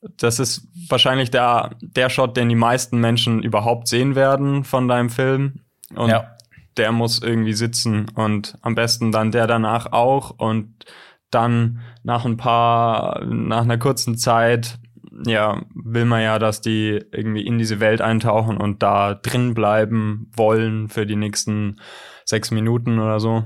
das 0.00 0.38
ist 0.38 0.68
wahrscheinlich 0.88 1.30
der, 1.30 1.76
der 1.80 2.08
Shot, 2.08 2.36
den 2.36 2.48
die 2.48 2.54
meisten 2.54 3.00
Menschen 3.00 3.42
überhaupt 3.42 3.88
sehen 3.88 4.14
werden 4.14 4.64
von 4.64 4.88
deinem 4.88 5.10
Film. 5.10 5.60
Und 5.94 6.10
ja. 6.10 6.36
der 6.76 6.92
muss 6.92 7.20
irgendwie 7.22 7.52
sitzen 7.52 8.06
und 8.14 8.56
am 8.62 8.74
besten 8.74 9.10
dann 9.10 9.32
der 9.32 9.46
danach 9.46 9.92
auch. 9.92 10.30
Und 10.30 10.84
dann 11.30 11.80
nach 12.04 12.24
ein 12.24 12.36
paar, 12.36 13.24
nach 13.24 13.62
einer 13.62 13.78
kurzen 13.78 14.16
Zeit, 14.16 14.78
ja, 15.26 15.62
will 15.74 16.04
man 16.04 16.22
ja, 16.22 16.38
dass 16.38 16.60
die 16.60 17.04
irgendwie 17.10 17.44
in 17.44 17.58
diese 17.58 17.80
Welt 17.80 18.00
eintauchen 18.00 18.56
und 18.56 18.82
da 18.82 19.14
drin 19.14 19.54
bleiben 19.54 20.30
wollen 20.36 20.88
für 20.88 21.06
die 21.06 21.16
nächsten 21.16 21.80
sechs 22.24 22.50
Minuten 22.50 22.98
oder 23.00 23.18
so. 23.18 23.44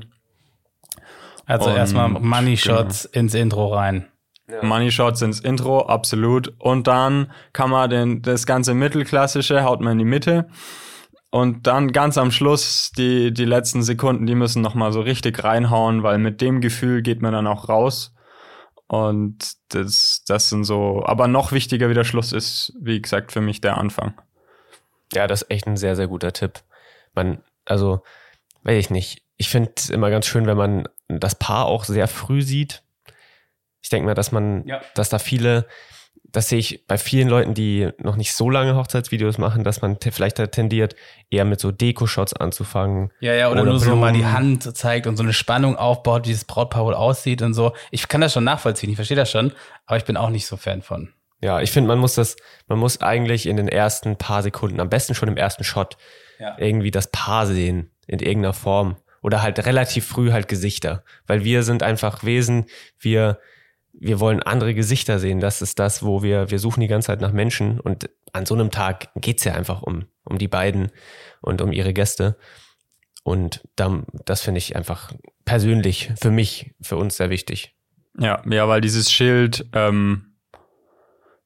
Also 1.46 1.70
Und- 1.70 1.76
erstmal 1.76 2.08
Money 2.08 2.56
Shots 2.56 3.06
ins 3.06 3.34
Intro 3.34 3.74
rein. 3.74 4.11
Money 4.62 4.90
Shots 4.90 5.22
ins 5.22 5.40
Intro, 5.40 5.86
absolut. 5.86 6.52
Und 6.58 6.86
dann 6.86 7.30
kann 7.52 7.70
man 7.70 7.88
den, 7.88 8.22
das 8.22 8.44
ganze 8.46 8.74
Mittelklassische, 8.74 9.64
haut 9.64 9.80
man 9.80 9.92
in 9.92 9.98
die 9.98 10.04
Mitte. 10.04 10.48
Und 11.30 11.66
dann 11.66 11.92
ganz 11.92 12.18
am 12.18 12.30
Schluss, 12.30 12.90
die, 12.96 13.32
die 13.32 13.46
letzten 13.46 13.82
Sekunden, 13.82 14.26
die 14.26 14.34
müssen 14.34 14.60
nochmal 14.60 14.92
so 14.92 15.00
richtig 15.00 15.42
reinhauen, 15.42 16.02
weil 16.02 16.18
mit 16.18 16.40
dem 16.42 16.60
Gefühl 16.60 17.00
geht 17.00 17.22
man 17.22 17.32
dann 17.32 17.46
auch 17.46 17.68
raus. 17.70 18.14
Und 18.86 19.54
das, 19.70 20.22
das 20.26 20.50
sind 20.50 20.64
so, 20.64 21.02
aber 21.06 21.28
noch 21.28 21.52
wichtiger 21.52 21.88
wie 21.88 21.94
der 21.94 22.04
Schluss 22.04 22.32
ist, 22.32 22.74
wie 22.78 23.00
gesagt, 23.00 23.32
für 23.32 23.40
mich 23.40 23.62
der 23.62 23.78
Anfang. 23.78 24.12
Ja, 25.14 25.26
das 25.26 25.42
ist 25.42 25.50
echt 25.50 25.66
ein 25.66 25.78
sehr, 25.78 25.96
sehr 25.96 26.08
guter 26.08 26.34
Tipp. 26.34 26.60
Man, 27.14 27.42
also, 27.64 28.02
weiß 28.64 28.76
ich 28.76 28.90
nicht. 28.90 29.22
Ich 29.38 29.48
finde 29.48 29.72
es 29.76 29.88
immer 29.88 30.10
ganz 30.10 30.26
schön, 30.26 30.44
wenn 30.44 30.58
man 30.58 30.88
das 31.08 31.34
Paar 31.34 31.64
auch 31.64 31.84
sehr 31.84 32.08
früh 32.08 32.42
sieht. 32.42 32.82
Ich 33.82 33.88
denke 33.90 34.06
mal, 34.06 34.14
dass 34.14 34.32
man, 34.32 34.64
Ja. 34.66 34.80
dass 34.94 35.08
da 35.10 35.18
viele, 35.18 35.66
das 36.24 36.48
sehe 36.48 36.58
ich 36.60 36.86
bei 36.86 36.96
vielen 36.96 37.28
Leuten, 37.28 37.52
die 37.52 37.90
noch 37.98 38.16
nicht 38.16 38.32
so 38.32 38.48
lange 38.48 38.74
Hochzeitsvideos 38.76 39.36
machen, 39.38 39.64
dass 39.64 39.82
man 39.82 39.98
vielleicht 40.00 40.38
da 40.38 40.46
tendiert, 40.46 40.94
eher 41.30 41.44
mit 41.44 41.60
so 41.60 41.70
Deko-Shots 41.72 42.32
anzufangen. 42.34 43.10
Ja, 43.20 43.34
ja, 43.34 43.50
oder, 43.50 43.62
Oder 43.62 43.70
nur 43.72 43.80
so 43.80 43.96
mal 43.96 44.12
die 44.12 44.20
Blumen. 44.20 44.32
Hand 44.32 44.76
zeigt 44.76 45.06
und 45.06 45.16
so 45.16 45.22
eine 45.22 45.32
Spannung 45.32 45.76
aufbaut, 45.76 46.26
wie 46.26 46.32
das 46.32 46.44
Brautpaar 46.44 46.84
wohl 46.86 46.94
aussieht 46.94 47.42
und 47.42 47.54
so. 47.54 47.72
Ich 47.90 48.08
kann 48.08 48.20
das 48.20 48.32
schon 48.32 48.44
nachvollziehen, 48.44 48.88
ich 48.90 48.96
verstehe 48.96 49.16
das 49.16 49.30
schon, 49.30 49.52
aber 49.86 49.96
ich 49.98 50.04
bin 50.04 50.16
auch 50.16 50.30
nicht 50.30 50.46
so 50.46 50.56
Fan 50.56 50.80
von. 50.82 51.12
Ja, 51.42 51.60
ich 51.60 51.72
finde, 51.72 51.88
man 51.88 51.98
muss 51.98 52.14
das, 52.14 52.36
man 52.68 52.78
muss 52.78 53.00
eigentlich 53.02 53.46
in 53.46 53.56
den 53.56 53.66
ersten 53.68 54.16
paar 54.16 54.42
Sekunden, 54.44 54.78
am 54.78 54.88
besten 54.88 55.14
schon 55.16 55.28
im 55.28 55.36
ersten 55.36 55.64
Shot, 55.64 55.96
Ja. 56.38 56.56
irgendwie 56.56 56.92
das 56.92 57.08
Paar 57.08 57.46
sehen 57.48 57.90
in 58.06 58.20
irgendeiner 58.20 58.52
Form. 58.54 58.96
Oder 59.22 59.42
halt 59.42 59.64
relativ 59.66 60.06
früh 60.06 60.30
halt 60.32 60.46
Gesichter. 60.48 61.04
Weil 61.26 61.44
wir 61.44 61.62
sind 61.64 61.82
einfach 61.84 62.24
Wesen, 62.24 62.66
wir, 62.98 63.38
wir 63.92 64.20
wollen 64.20 64.42
andere 64.42 64.74
Gesichter 64.74 65.18
sehen. 65.18 65.40
Das 65.40 65.62
ist 65.62 65.78
das, 65.78 66.02
wo 66.02 66.22
wir, 66.22 66.50
wir 66.50 66.58
suchen 66.58 66.80
die 66.80 66.88
ganze 66.88 67.06
Zeit 67.06 67.20
nach 67.20 67.32
Menschen 67.32 67.78
und 67.80 68.10
an 68.32 68.46
so 68.46 68.54
einem 68.54 68.70
Tag 68.70 69.10
geht's 69.16 69.44
ja 69.44 69.54
einfach 69.54 69.82
um, 69.82 70.06
um 70.24 70.38
die 70.38 70.48
beiden 70.48 70.90
und 71.40 71.60
um 71.60 71.72
ihre 71.72 71.92
Gäste. 71.92 72.36
Und 73.24 73.62
dann, 73.76 74.04
das 74.24 74.40
finde 74.40 74.58
ich 74.58 74.74
einfach 74.74 75.12
persönlich 75.44 76.10
für 76.20 76.30
mich, 76.30 76.74
für 76.80 76.96
uns 76.96 77.16
sehr 77.16 77.30
wichtig. 77.30 77.76
Ja, 78.18 78.42
ja, 78.48 78.68
weil 78.68 78.80
dieses 78.80 79.12
Schild, 79.12 79.66
ähm, 79.72 80.34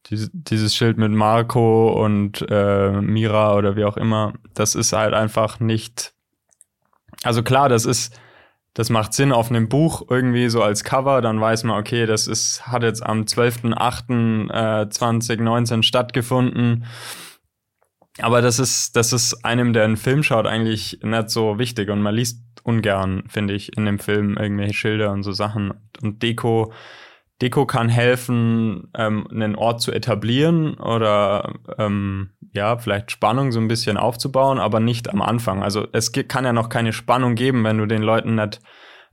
dieses, 0.07 0.31
dieses 0.33 0.75
Schild 0.75 0.97
mit 0.97 1.11
Marco 1.11 2.05
und 2.05 2.45
äh, 2.49 2.93
Mira 2.93 3.55
oder 3.57 3.77
wie 3.77 3.85
auch 3.85 3.97
immer, 3.97 4.35
das 4.55 4.75
ist 4.75 4.93
halt 4.93 5.15
einfach 5.15 5.61
nicht. 5.61 6.15
Also 7.23 7.43
klar, 7.43 7.69
das 7.69 7.85
ist, 7.85 8.19
das 8.77 8.91
macht 8.91 9.13
Sinn 9.15 9.33
auf 9.33 9.49
einem 9.49 9.71
Buch 9.71 10.03
irgendwie 10.11 10.51
so 10.51 10.63
als 10.63 10.85
Cover, 10.85 11.23
dann 11.23 11.41
weiß 11.41 11.65
man, 11.65 11.81
okay, 11.81 12.05
das 12.05 12.27
ist, 12.27 12.67
hat 12.67 12.83
jetzt 12.83 13.03
am 13.03 13.23
12.08.2019 13.23 15.83
stattgefunden. 15.83 16.85
Aber 18.19 18.43
das 18.43 18.59
ist, 18.59 18.95
das 18.95 19.15
ist 19.15 19.47
einem, 19.47 19.73
der 19.73 19.85
einen 19.85 19.97
Film 19.97 20.23
schaut, 20.23 20.47
eigentlich 20.47 20.99
nicht 21.03 21.31
so 21.31 21.59
wichtig 21.59 21.89
und 21.89 22.03
man 22.03 22.15
liest 22.15 22.43
ungern, 22.65 23.25
finde 23.29 23.55
ich, 23.55 23.75
in 23.75 23.87
dem 23.87 23.99
Film 23.99 24.37
irgendwelche 24.37 24.75
Schilder 24.75 25.11
und 25.11 25.23
so 25.23 25.33
Sachen. 25.33 25.73
Und 26.03 26.23
Deko, 26.23 26.71
Deko 27.41 27.65
kann 27.65 27.89
helfen, 27.89 28.91
ähm, 28.95 29.27
einen 29.31 29.57
Ort 29.57 29.81
zu 29.81 29.91
etablieren 29.91 30.75
oder 30.75 31.55
ähm, 31.79 32.36
ja, 32.57 32.79
vielleicht 32.79 33.13
Spannung 33.13 33.53
so 33.53 33.61
ein 33.61 33.69
bisschen 33.69 33.97
aufzubauen, 33.97 34.59
aber 34.59 34.81
nicht 34.81 35.09
am 35.09 35.23
Anfang. 35.23 35.63
Also 35.63 35.87
es 35.93 36.11
kann 36.13 36.45
ja 36.45 36.53
noch 36.53 36.69
keine 36.69 36.93
Spannung 36.93 37.37
geben, 37.37 37.63
wenn 37.63 37.79
du 37.79 37.87
den 37.87 38.03
Leuten 38.03 38.35
nicht 38.35 38.61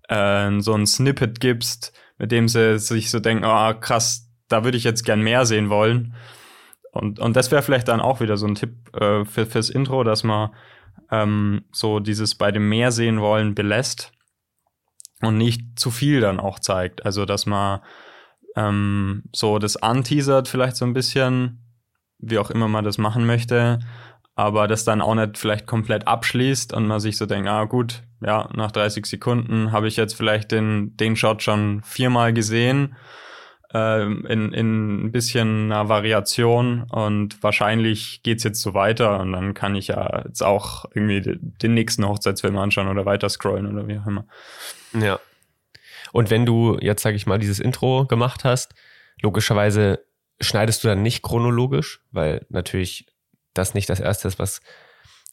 äh, 0.09 0.59
so 0.59 0.73
ein 0.73 0.87
Snippet 0.87 1.39
gibst, 1.39 1.93
mit 2.17 2.31
dem 2.31 2.47
sie 2.47 2.79
sich 2.79 3.11
so 3.11 3.19
denken, 3.19 3.45
oh 3.45 3.73
krass, 3.79 4.29
da 4.47 4.63
würde 4.63 4.77
ich 4.77 4.83
jetzt 4.83 5.03
gern 5.03 5.21
mehr 5.21 5.45
sehen 5.45 5.69
wollen. 5.69 6.15
Und, 6.91 7.19
und 7.19 7.35
das 7.35 7.51
wäre 7.51 7.63
vielleicht 7.63 7.87
dann 7.87 8.01
auch 8.01 8.19
wieder 8.19 8.37
so 8.37 8.47
ein 8.47 8.55
Tipp 8.55 8.73
äh, 8.95 9.25
für, 9.25 9.45
fürs 9.45 9.69
Intro, 9.69 10.03
dass 10.03 10.23
man 10.23 10.51
ähm, 11.11 11.65
so 11.71 11.99
dieses 11.99 12.35
bei 12.35 12.51
dem 12.51 12.69
Mehr 12.69 12.91
sehen 12.91 13.19
wollen 13.19 13.55
belässt 13.55 14.11
und 15.21 15.37
nicht 15.37 15.79
zu 15.79 15.91
viel 15.91 16.21
dann 16.21 16.39
auch 16.39 16.59
zeigt. 16.59 17.05
Also 17.05 17.25
dass 17.25 17.45
man 17.45 17.81
ähm, 18.55 19.23
so 19.33 19.57
das 19.57 19.77
anteasert 19.77 20.47
vielleicht 20.47 20.75
so 20.75 20.85
ein 20.85 20.93
bisschen, 20.93 21.62
wie 22.25 22.37
auch 22.39 22.49
immer 22.49 22.67
man 22.67 22.83
das 22.83 22.97
machen 22.97 23.25
möchte, 23.25 23.79
aber 24.35 24.67
das 24.67 24.83
dann 24.83 25.01
auch 25.01 25.15
nicht 25.15 25.37
vielleicht 25.37 25.67
komplett 25.67 26.07
abschließt 26.07 26.73
und 26.73 26.87
man 26.87 26.99
sich 26.99 27.17
so 27.17 27.25
denkt, 27.25 27.47
ah 27.47 27.65
gut, 27.65 28.03
ja, 28.21 28.49
nach 28.53 28.71
30 28.71 29.05
Sekunden 29.05 29.71
habe 29.71 29.87
ich 29.87 29.97
jetzt 29.97 30.13
vielleicht 30.15 30.51
den, 30.51 30.95
den 30.97 31.15
Shot 31.15 31.43
schon 31.43 31.81
viermal 31.83 32.33
gesehen 32.33 32.95
ähm, 33.73 34.25
in, 34.27 34.53
in 34.53 35.05
ein 35.05 35.11
bisschen 35.11 35.71
einer 35.71 35.89
Variation 35.89 36.83
und 36.83 37.41
wahrscheinlich 37.43 38.21
geht's 38.23 38.43
jetzt 38.43 38.61
so 38.61 38.73
weiter 38.73 39.19
und 39.19 39.33
dann 39.33 39.53
kann 39.53 39.75
ich 39.75 39.87
ja 39.87 40.23
jetzt 40.25 40.43
auch 40.43 40.85
irgendwie 40.93 41.21
de- 41.21 41.39
den 41.41 41.73
nächsten 41.73 42.07
Hochzeitsfilm 42.07 42.57
anschauen 42.57 42.87
oder 42.87 43.05
weiter 43.05 43.29
scrollen 43.29 43.67
oder 43.67 43.87
wie 43.87 43.99
auch 43.99 44.07
immer. 44.07 44.25
Ja. 44.93 45.19
Und 46.11 46.29
wenn 46.29 46.45
du 46.45 46.77
jetzt, 46.79 47.01
sag 47.01 47.15
ich 47.15 47.25
mal, 47.25 47.39
dieses 47.39 47.59
Intro 47.59 48.05
gemacht 48.05 48.43
hast, 48.43 48.75
logischerweise 49.21 50.05
schneidest 50.41 50.83
du 50.83 50.87
dann 50.87 51.01
nicht 51.01 51.21
chronologisch, 51.21 52.01
weil 52.11 52.45
natürlich 52.49 53.07
das 53.53 53.73
nicht 53.73 53.89
das 53.89 53.99
Erste 53.99 54.27
ist, 54.27 54.39
was 54.39 54.61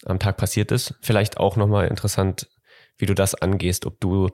am 0.05 0.19
Tag 0.19 0.37
passiert 0.37 0.73
ist. 0.73 0.95
Vielleicht 1.01 1.39
auch 1.39 1.57
nochmal 1.57 1.89
interessant, 1.89 2.49
wie 2.97 3.07
du 3.07 3.15
das 3.15 3.35
angehst, 3.35 3.87
ob 3.87 4.01
du, 4.01 4.31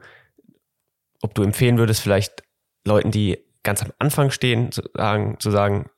ob 1.22 1.34
du 1.34 1.42
empfehlen 1.42 1.78
würdest, 1.78 2.00
vielleicht 2.00 2.42
Leuten, 2.84 3.10
die 3.10 3.38
ganz 3.62 3.82
am 3.82 3.92
Anfang 3.98 4.30
stehen, 4.30 4.70
zu 4.72 4.82
sagen, 4.94 5.38
zu 5.40 5.50
sagen, 5.50 5.90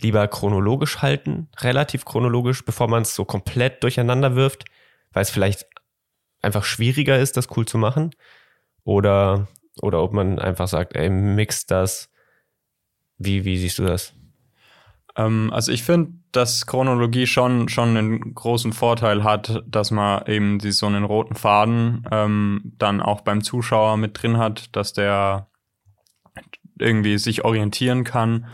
lieber 0.00 0.26
chronologisch 0.28 1.02
halten, 1.02 1.48
relativ 1.58 2.04
chronologisch, 2.04 2.64
bevor 2.64 2.88
man 2.88 3.02
es 3.02 3.14
so 3.14 3.24
komplett 3.24 3.82
durcheinander 3.82 4.34
wirft, 4.34 4.64
weil 5.12 5.22
es 5.22 5.30
vielleicht 5.30 5.66
einfach 6.42 6.64
schwieriger 6.64 7.18
ist, 7.18 7.36
das 7.36 7.48
cool 7.56 7.66
zu 7.66 7.78
machen. 7.78 8.10
Oder, 8.84 9.48
oder 9.80 10.02
ob 10.02 10.12
man 10.12 10.38
einfach 10.38 10.68
sagt, 10.68 10.94
ey, 10.94 11.08
mix 11.08 11.66
das. 11.66 12.10
Wie, 13.18 13.44
wie 13.44 13.58
siehst 13.58 13.78
du 13.78 13.84
das? 13.84 14.14
Ähm, 15.16 15.50
also 15.52 15.72
ich 15.72 15.82
finde, 15.82 16.12
dass 16.32 16.66
Chronologie 16.66 17.26
schon, 17.26 17.68
schon 17.68 17.96
einen 17.96 18.34
großen 18.34 18.72
Vorteil 18.72 19.22
hat, 19.22 19.62
dass 19.66 19.90
man 19.90 20.26
eben 20.26 20.58
so 20.60 20.86
einen 20.86 21.04
roten 21.04 21.34
Faden 21.34 22.06
ähm, 22.10 22.72
dann 22.78 23.00
auch 23.00 23.20
beim 23.20 23.42
Zuschauer 23.42 23.96
mit 23.96 24.20
drin 24.20 24.38
hat, 24.38 24.74
dass 24.74 24.92
der 24.92 25.48
irgendwie 26.78 27.18
sich 27.18 27.44
orientieren 27.44 28.04
kann. 28.04 28.46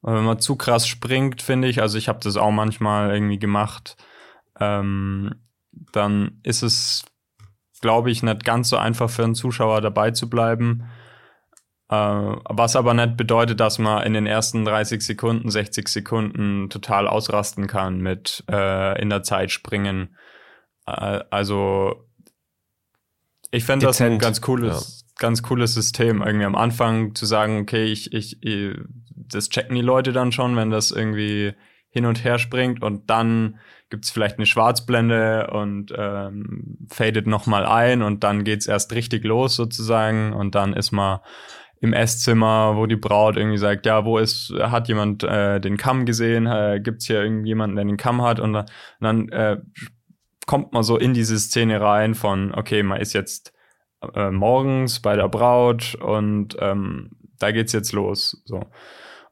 Und 0.00 0.14
wenn 0.14 0.24
man 0.24 0.38
zu 0.38 0.56
krass 0.56 0.86
springt, 0.86 1.42
finde 1.42 1.66
ich, 1.68 1.80
also 1.80 1.98
ich 1.98 2.08
habe 2.08 2.20
das 2.22 2.36
auch 2.36 2.52
manchmal 2.52 3.12
irgendwie 3.12 3.38
gemacht, 3.38 3.96
ähm, 4.60 5.34
dann 5.92 6.38
ist 6.44 6.62
es, 6.62 7.04
glaube 7.80 8.10
ich, 8.10 8.22
nicht 8.22 8.44
ganz 8.44 8.68
so 8.68 8.76
einfach 8.76 9.10
für 9.10 9.24
einen 9.24 9.34
Zuschauer 9.34 9.80
dabei 9.80 10.12
zu 10.12 10.30
bleiben. 10.30 10.84
Äh, 11.90 11.94
was 11.94 12.76
aber 12.76 12.94
nicht 12.94 13.16
bedeutet, 13.16 13.60
dass 13.60 13.78
man 13.78 14.02
in 14.04 14.14
den 14.14 14.26
ersten 14.26 14.64
30 14.64 15.02
Sekunden, 15.02 15.50
60 15.50 15.88
Sekunden 15.88 16.70
total 16.70 17.06
ausrasten 17.06 17.66
kann 17.66 17.98
mit 17.98 18.44
äh, 18.50 19.00
in 19.00 19.10
der 19.10 19.22
Zeit 19.22 19.50
springen. 19.50 20.16
Äh, 20.86 21.20
also 21.30 22.08
ich 23.50 23.64
fände 23.64 23.86
das 23.86 24.00
ein 24.00 24.18
ganz 24.18 24.40
cooles, 24.40 25.06
ganz 25.18 25.42
cooles 25.42 25.74
System, 25.74 26.22
irgendwie 26.22 26.46
am 26.46 26.56
Anfang 26.56 27.14
zu 27.14 27.26
sagen, 27.26 27.60
okay, 27.60 27.84
ich, 27.84 28.12
ich, 28.12 28.42
ich, 28.42 28.76
das 29.14 29.48
checken 29.48 29.76
die 29.76 29.82
Leute 29.82 30.12
dann 30.12 30.32
schon, 30.32 30.56
wenn 30.56 30.70
das 30.70 30.90
irgendwie 30.90 31.52
hin 31.90 32.06
und 32.06 32.24
her 32.24 32.38
springt 32.38 32.82
und 32.82 33.08
dann 33.10 33.60
gibt's 33.90 34.10
vielleicht 34.10 34.38
eine 34.38 34.46
Schwarzblende 34.46 35.50
und 35.52 35.94
ähm, 35.96 36.78
fadet 36.90 37.28
nochmal 37.28 37.64
ein 37.64 38.02
und 38.02 38.24
dann 38.24 38.42
geht's 38.42 38.66
erst 38.66 38.92
richtig 38.92 39.22
los 39.22 39.54
sozusagen 39.54 40.32
und 40.32 40.56
dann 40.56 40.72
ist 40.72 40.90
man 40.90 41.20
im 41.84 41.92
Esszimmer, 41.92 42.76
wo 42.76 42.86
die 42.86 42.96
Braut 42.96 43.36
irgendwie 43.36 43.58
sagt, 43.58 43.84
ja, 43.84 44.06
wo 44.06 44.16
ist, 44.16 44.52
hat 44.58 44.88
jemand 44.88 45.22
äh, 45.22 45.60
den 45.60 45.76
Kamm 45.76 46.06
gesehen? 46.06 46.46
Äh, 46.46 46.80
gibt's 46.82 47.06
hier 47.06 47.22
irgendjemanden, 47.22 47.76
der 47.76 47.84
den 47.84 47.98
Kamm 47.98 48.22
hat? 48.22 48.40
Und 48.40 48.54
dann, 48.54 48.64
und 48.64 48.70
dann 49.00 49.28
äh, 49.28 49.60
kommt 50.46 50.72
man 50.72 50.82
so 50.82 50.96
in 50.96 51.12
diese 51.12 51.38
Szene 51.38 51.82
rein 51.82 52.14
von, 52.14 52.54
okay, 52.54 52.82
man 52.82 53.02
ist 53.02 53.12
jetzt 53.12 53.52
äh, 54.14 54.30
morgens 54.30 55.00
bei 55.00 55.14
der 55.14 55.28
Braut 55.28 55.94
und 55.96 56.56
ähm, 56.58 57.10
da 57.38 57.52
geht's 57.52 57.74
jetzt 57.74 57.92
los. 57.92 58.42
So. 58.46 58.62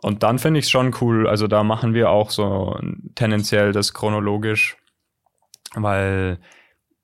Und 0.03 0.22
dann 0.22 0.38
finde 0.38 0.59
ich 0.59 0.66
es 0.66 0.70
schon 0.70 0.94
cool. 1.00 1.26
Also 1.26 1.46
da 1.46 1.64
machen 1.64 1.94
wir 1.94 2.11
auch 2.11 2.28
so 2.28 2.78
tendenziell 3.14 3.72
das 3.72 3.94
chronologisch, 3.94 4.76
weil 5.74 6.38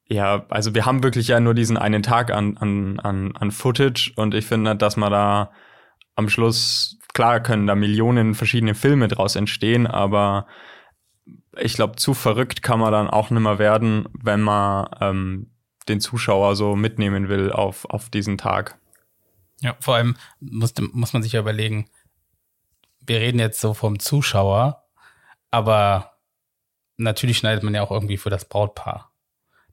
ja, 0.08 0.46
also 0.48 0.74
wir 0.74 0.86
haben 0.86 1.02
wirklich 1.02 1.28
ja 1.28 1.38
nur 1.38 1.54
diesen 1.54 1.76
einen 1.76 2.02
Tag 2.02 2.30
an, 2.30 2.56
an, 2.56 2.98
an, 3.00 3.36
an 3.36 3.50
Footage 3.50 4.12
und 4.16 4.34
ich 4.34 4.46
finde, 4.46 4.74
dass 4.74 4.96
man 4.96 5.12
da 5.12 5.52
am 6.14 6.28
Schluss, 6.30 6.98
klar 7.12 7.40
können 7.40 7.66
da 7.66 7.74
Millionen 7.74 8.34
verschiedene 8.34 8.74
Filme 8.74 9.08
draus 9.08 9.36
entstehen, 9.36 9.86
aber 9.86 10.46
ich 11.58 11.74
glaube, 11.74 11.96
zu 11.96 12.14
verrückt 12.14 12.62
kann 12.62 12.80
man 12.80 12.92
dann 12.92 13.08
auch 13.08 13.30
nicht 13.30 13.42
mehr 13.42 13.58
werden, 13.58 14.08
wenn 14.12 14.40
man 14.40 14.88
ähm, 15.00 15.50
den 15.88 16.00
Zuschauer 16.00 16.56
so 16.56 16.74
mitnehmen 16.74 17.28
will 17.28 17.52
auf, 17.52 17.84
auf 17.84 18.08
diesen 18.08 18.38
Tag. 18.38 18.78
Ja, 19.60 19.76
vor 19.80 19.96
allem 19.96 20.16
muss, 20.40 20.72
muss 20.92 21.12
man 21.12 21.22
sich 21.22 21.32
ja 21.32 21.40
überlegen, 21.40 21.90
wir 23.00 23.20
reden 23.20 23.38
jetzt 23.38 23.60
so 23.60 23.74
vom 23.74 23.98
Zuschauer, 23.98 24.84
aber 25.50 26.18
natürlich 26.96 27.38
schneidet 27.38 27.62
man 27.62 27.74
ja 27.74 27.82
auch 27.82 27.90
irgendwie 27.90 28.16
für 28.16 28.30
das 28.30 28.48
Brautpaar. 28.48 29.12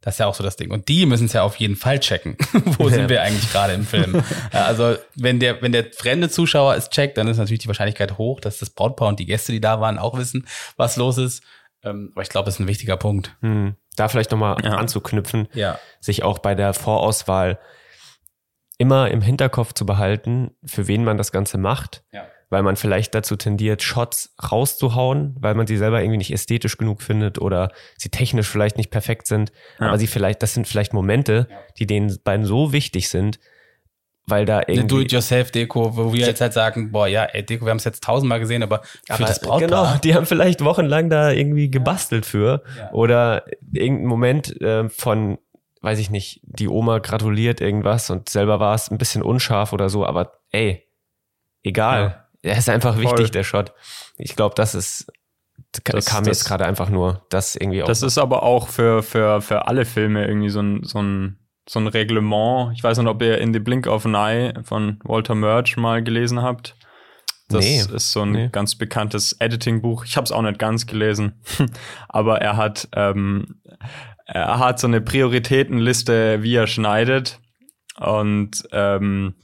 Das 0.06 0.16
ist 0.16 0.20
ja 0.20 0.28
auch 0.28 0.36
so 0.36 0.44
das 0.44 0.56
Ding. 0.56 0.72
Und 0.72 0.88
die 0.88 1.08
müssen 1.08 1.26
es 1.26 1.34
ja 1.34 1.42
auf 1.42 1.56
jeden 1.56 1.76
Fall 1.76 2.00
checken. 2.00 2.38
Wo 2.78 2.90
sind 2.90 3.10
wir 3.10 3.24
eigentlich 3.24 3.52
gerade 3.52 3.74
im 3.74 3.86
Film? 3.86 4.24
also, 4.52 4.96
wenn 5.16 5.40
der, 5.40 5.64
wenn 5.64 5.72
der 5.72 5.92
fremde 5.92 6.30
Zuschauer 6.30 6.76
es 6.76 6.90
checkt, 6.92 7.18
dann 7.18 7.28
ist 7.28 7.38
natürlich 7.38 7.64
die 7.64 7.68
Wahrscheinlichkeit 7.68 8.20
hoch, 8.20 8.40
dass 8.40 8.60
das 8.60 8.70
Brautpaar 8.70 9.08
und 9.08 9.20
die 9.20 9.26
Gäste, 9.26 9.52
die 9.52 9.60
da 9.60 9.82
waren, 9.82 9.98
auch 9.98 10.16
wissen, 10.18 10.48
was 10.78 10.96
los 10.96 11.18
ist. 11.18 11.44
Ähm, 11.84 12.12
aber 12.14 12.22
ich 12.22 12.30
glaube, 12.30 12.46
das 12.46 12.56
ist 12.56 12.60
ein 12.60 12.68
wichtiger 12.68 12.98
Punkt. 12.98 13.36
Hm. 13.42 13.76
Da 13.96 14.08
vielleicht 14.08 14.30
nochmal 14.30 14.58
ja. 14.64 14.76
anzuknüpfen, 14.76 15.48
ja. 15.54 15.80
sich 16.00 16.22
auch 16.22 16.38
bei 16.38 16.54
der 16.54 16.76
Vorauswahl 16.76 17.58
immer 18.78 19.10
im 19.10 19.22
Hinterkopf 19.22 19.74
zu 19.74 19.88
behalten, 19.88 20.52
für 20.64 20.88
wen 20.88 21.04
man 21.04 21.18
das 21.18 21.32
Ganze 21.32 21.58
macht. 21.58 22.04
Ja 22.12 22.28
weil 22.50 22.64
man 22.64 22.76
vielleicht 22.76 23.16
dazu 23.16 23.36
tendiert, 23.36 23.82
Shots 23.82 24.36
rauszuhauen, 24.52 25.36
weil 25.40 25.56
man 25.56 25.68
sie 25.68 25.78
selber 25.78 26.02
irgendwie 26.02 26.18
nicht 26.18 26.34
ästhetisch 26.34 26.78
genug 26.78 27.02
findet 27.02 27.40
oder 27.40 27.72
sie 27.98 28.10
technisch 28.10 28.48
vielleicht 28.48 28.78
nicht 28.78 28.92
perfekt 28.92 29.28
sind. 29.28 29.52
Ja. 29.80 29.88
Aber 29.88 29.98
sie 29.98 30.08
vielleicht, 30.08 30.44
das 30.44 30.54
sind 30.54 30.68
vielleicht 30.68 30.94
Momente, 30.94 31.48
die 31.78 31.88
den 31.88 32.18
beiden 32.24 32.46
so 32.46 32.72
wichtig 32.72 33.10
sind, 33.10 33.40
weil 34.28 34.46
da 34.46 34.60
irgendwie. 34.60 34.80
Eine 34.80 34.88
Do-it-yourself-Deko, 34.88 35.98
wo 35.98 36.14
wir 36.14 36.26
jetzt 36.26 36.42
halt 36.42 36.54
sagen, 36.54 36.92
boah, 36.92 37.08
ja, 37.08 37.26
ey, 37.26 37.46
Deko, 37.46 37.66
wir 37.66 37.72
haben 37.72 37.78
es 37.78 37.84
jetzt 37.84 38.04
tausendmal 38.04 38.40
gesehen, 38.40 38.64
aber 38.64 38.82
für 38.84 39.14
aber 39.14 39.26
das 39.26 39.40
Brautpaar. 39.40 39.60
Genau, 39.60 39.98
die 40.04 40.16
haben 40.16 40.26
vielleicht 40.26 40.64
wochenlang 40.64 41.10
da 41.10 41.32
irgendwie 41.32 41.70
gebastelt 41.70 42.26
für. 42.26 42.64
Ja. 42.78 42.92
Oder 42.92 43.46
irgendein 43.72 44.08
Moment 44.08 44.62
äh, 44.62 44.90
von, 44.90 45.38
weiß 45.82 46.00
ich 46.00 46.10
nicht, 46.10 46.42
die 46.44 46.68
Oma 46.68 47.00
gratuliert 47.00 47.62
irgendwas 47.62 48.10
und 48.10 48.30
selber 48.30 48.60
war 48.60 48.74
es 48.76 48.90
ein 48.90 48.98
bisschen 48.98 49.22
unscharf 49.22 49.74
oder 49.74 49.90
so, 49.90 50.06
aber 50.06 50.32
ey, 50.52 50.88
egal. 51.64 52.02
Ja. 52.02 52.25
Er 52.46 52.58
ist 52.58 52.70
einfach 52.70 52.98
wichtig, 52.98 53.10
Voll. 53.10 53.30
der 53.30 53.44
Shot. 53.44 53.74
Ich 54.18 54.36
glaube, 54.36 54.54
das 54.56 54.76
ist 54.76 55.12
das, 55.84 56.06
kam 56.06 56.24
das, 56.24 56.38
jetzt 56.38 56.48
gerade 56.48 56.66
einfach 56.66 56.90
nur 56.90 57.26
das 57.30 57.56
irgendwie 57.56 57.82
auch. 57.82 57.88
Das 57.88 58.02
ist 58.02 58.18
aber 58.18 58.44
auch 58.44 58.70
für, 58.70 59.04
für, 59.04 59.42
für 59.42 59.68
alle 59.68 59.86
Filme 59.86 60.28
irgendwie 60.28 60.50
so 60.50 60.62
ein, 60.62 60.84
so 60.84 61.02
ein, 61.02 61.40
so 61.68 61.80
ein 61.80 61.88
Reglement. 61.88 62.74
Ich 62.76 62.84
weiß 62.84 62.98
nicht, 63.00 63.08
ob 63.08 63.22
ihr 63.22 63.40
In 63.40 63.52
the 63.52 63.60
Blink 63.60 63.88
of 63.88 64.06
an 64.06 64.14
Eye 64.14 64.54
von 64.64 65.00
Walter 65.04 65.34
Murch 65.34 65.76
mal 65.76 66.04
gelesen 66.04 66.42
habt. 66.42 66.76
Das 67.50 67.66
nee, 67.66 67.80
ist 67.80 68.12
so 68.12 68.22
ein 68.22 68.32
nee. 68.32 68.50
ganz 68.52 68.76
bekanntes 68.76 69.34
Editing-Buch. 69.34 70.06
Ich 70.06 70.16
habe 70.16 70.26
es 70.26 70.32
auch 70.32 70.42
nicht 70.42 70.60
ganz 70.60 70.86
gelesen, 70.86 71.42
aber 72.10 72.42
er 72.42 72.58
hat 72.58 72.88
ähm, 72.94 73.62
er 74.26 74.60
hat 74.60 74.80
so 74.80 74.88
eine 74.88 75.02
Prioritätenliste, 75.02 76.42
wie 76.42 76.56
er 76.56 76.68
schneidet 76.68 77.40
und 77.98 78.68
ähm, 78.72 79.36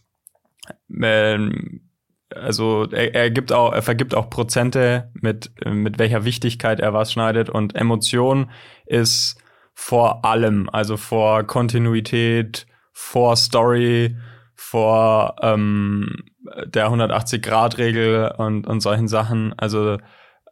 ähm 0.90 1.91
also 2.36 2.86
er, 2.92 3.14
er 3.14 3.32
gibt 3.32 3.52
auch, 3.52 3.74
er 3.74 3.82
vergibt 3.82 4.16
auch 4.16 4.30
Prozente 4.30 5.12
mit, 5.14 5.52
mit 5.66 6.00
welcher 6.00 6.26
Wichtigkeit 6.26 6.80
er 6.80 6.94
was 6.94 7.12
schneidet 7.12 7.50
und 7.50 7.76
Emotion 7.76 8.50
ist 8.86 9.38
vor 9.74 10.26
allem, 10.26 10.70
also 10.72 10.98
vor 10.98 11.44
Kontinuität, 11.44 12.68
vor 12.94 13.36
Story, 13.36 14.16
vor 14.56 15.36
ähm, 15.42 16.24
der 16.66 16.88
180-Grad-Regel 16.90 18.34
und, 18.38 18.68
und 18.68 18.82
solchen 18.82 19.08
Sachen. 19.08 19.54
Also, 19.58 19.98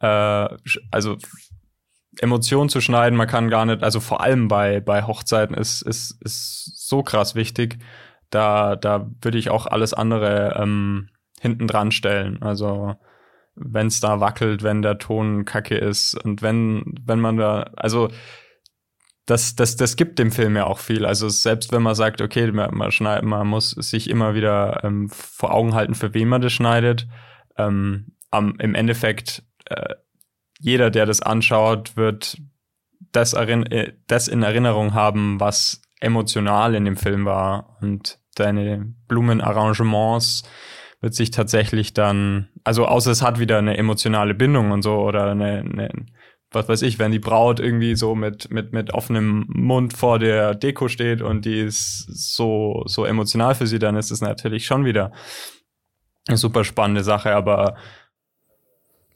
äh, 0.01 0.47
also 0.91 1.17
Emotionen 2.19 2.69
zu 2.69 2.81
schneiden, 2.81 3.15
man 3.15 3.27
kann 3.27 3.49
gar 3.49 3.65
nicht, 3.65 3.83
also 3.83 3.99
vor 3.99 4.21
allem 4.21 4.47
bei, 4.47 4.79
bei 4.79 5.03
Hochzeiten 5.03 5.55
ist, 5.55 5.81
ist, 5.81 6.17
ist 6.21 6.87
so 6.87 7.03
krass 7.03 7.35
wichtig. 7.35 7.77
Da, 8.29 8.75
da 8.75 9.09
würde 9.21 9.37
ich 9.37 9.49
auch 9.49 9.65
alles 9.65 9.93
andere 9.93 10.55
ähm, 10.59 11.09
hinten 11.39 11.67
dran 11.67 11.91
stellen. 11.91 12.41
Also 12.41 12.95
wenn 13.55 13.87
es 13.87 13.99
da 13.99 14.19
wackelt, 14.19 14.63
wenn 14.63 14.81
der 14.81 14.97
Ton 14.97 15.45
kacke 15.45 15.75
ist 15.75 16.15
und 16.23 16.41
wenn, 16.41 16.83
wenn 17.05 17.19
man 17.19 17.37
da, 17.37 17.71
also 17.75 18.09
das, 19.25 19.55
das, 19.55 19.75
das 19.75 19.95
gibt 19.95 20.17
dem 20.17 20.31
Film 20.31 20.55
ja 20.55 20.65
auch 20.65 20.79
viel. 20.79 21.05
Also 21.05 21.29
selbst 21.29 21.71
wenn 21.71 21.83
man 21.83 21.93
sagt, 21.93 22.21
okay, 22.21 22.51
man, 22.51 22.91
schneid, 22.91 23.23
man 23.23 23.47
muss 23.47 23.71
sich 23.71 24.09
immer 24.09 24.33
wieder 24.33 24.83
ähm, 24.83 25.09
vor 25.09 25.53
Augen 25.53 25.75
halten, 25.75 25.93
für 25.93 26.13
wen 26.13 26.29
man 26.29 26.41
das 26.41 26.53
schneidet. 26.53 27.07
Ähm, 27.57 28.13
am, 28.31 28.55
Im 28.59 28.73
Endeffekt, 28.73 29.43
äh, 29.65 29.95
jeder, 30.59 30.89
der 30.89 31.05
das 31.05 31.21
anschaut, 31.21 31.95
wird 31.95 32.37
das, 33.11 33.33
äh, 33.33 33.93
das 34.07 34.27
in 34.27 34.41
Erinnerung 34.41 34.93
haben, 34.93 35.39
was 35.39 35.81
emotional 35.99 36.73
in 36.73 36.85
dem 36.85 36.97
Film 36.97 37.25
war. 37.25 37.77
Und 37.81 38.19
deine 38.35 38.93
Blumenarrangements, 39.07 40.43
wird 41.01 41.13
sich 41.13 41.31
tatsächlich 41.31 41.93
dann, 41.93 42.49
also 42.63 42.85
außer 42.85 43.11
es 43.11 43.21
hat 43.21 43.39
wieder 43.39 43.57
eine 43.57 43.77
emotionale 43.77 44.33
Bindung 44.33 44.71
und 44.71 44.81
so 44.81 44.99
oder 44.99 45.31
eine, 45.31 45.59
eine 45.59 45.89
was 46.51 46.67
weiß 46.67 46.81
ich, 46.81 46.97
wenn 46.97 47.11
die 47.11 47.19
Braut 47.19 47.59
irgendwie 47.59 47.95
so 47.95 48.15
mit, 48.15 48.49
mit, 48.49 48.73
mit 48.73 48.91
offenem 48.91 49.45
Mund 49.49 49.93
vor 49.93 50.17
der 50.17 50.55
Deko 50.55 50.87
steht 50.87 51.21
und 51.21 51.45
die 51.45 51.59
ist 51.59 52.07
so, 52.07 52.83
so 52.87 53.05
emotional 53.05 53.53
für 53.53 53.67
sie, 53.67 53.77
dann 53.77 53.95
ist 53.95 54.09
es 54.09 54.21
natürlich 54.21 54.65
schon 54.65 54.83
wieder 54.83 55.11
eine 56.27 56.37
super 56.37 56.63
spannende 56.63 57.03
Sache, 57.03 57.35
aber 57.35 57.75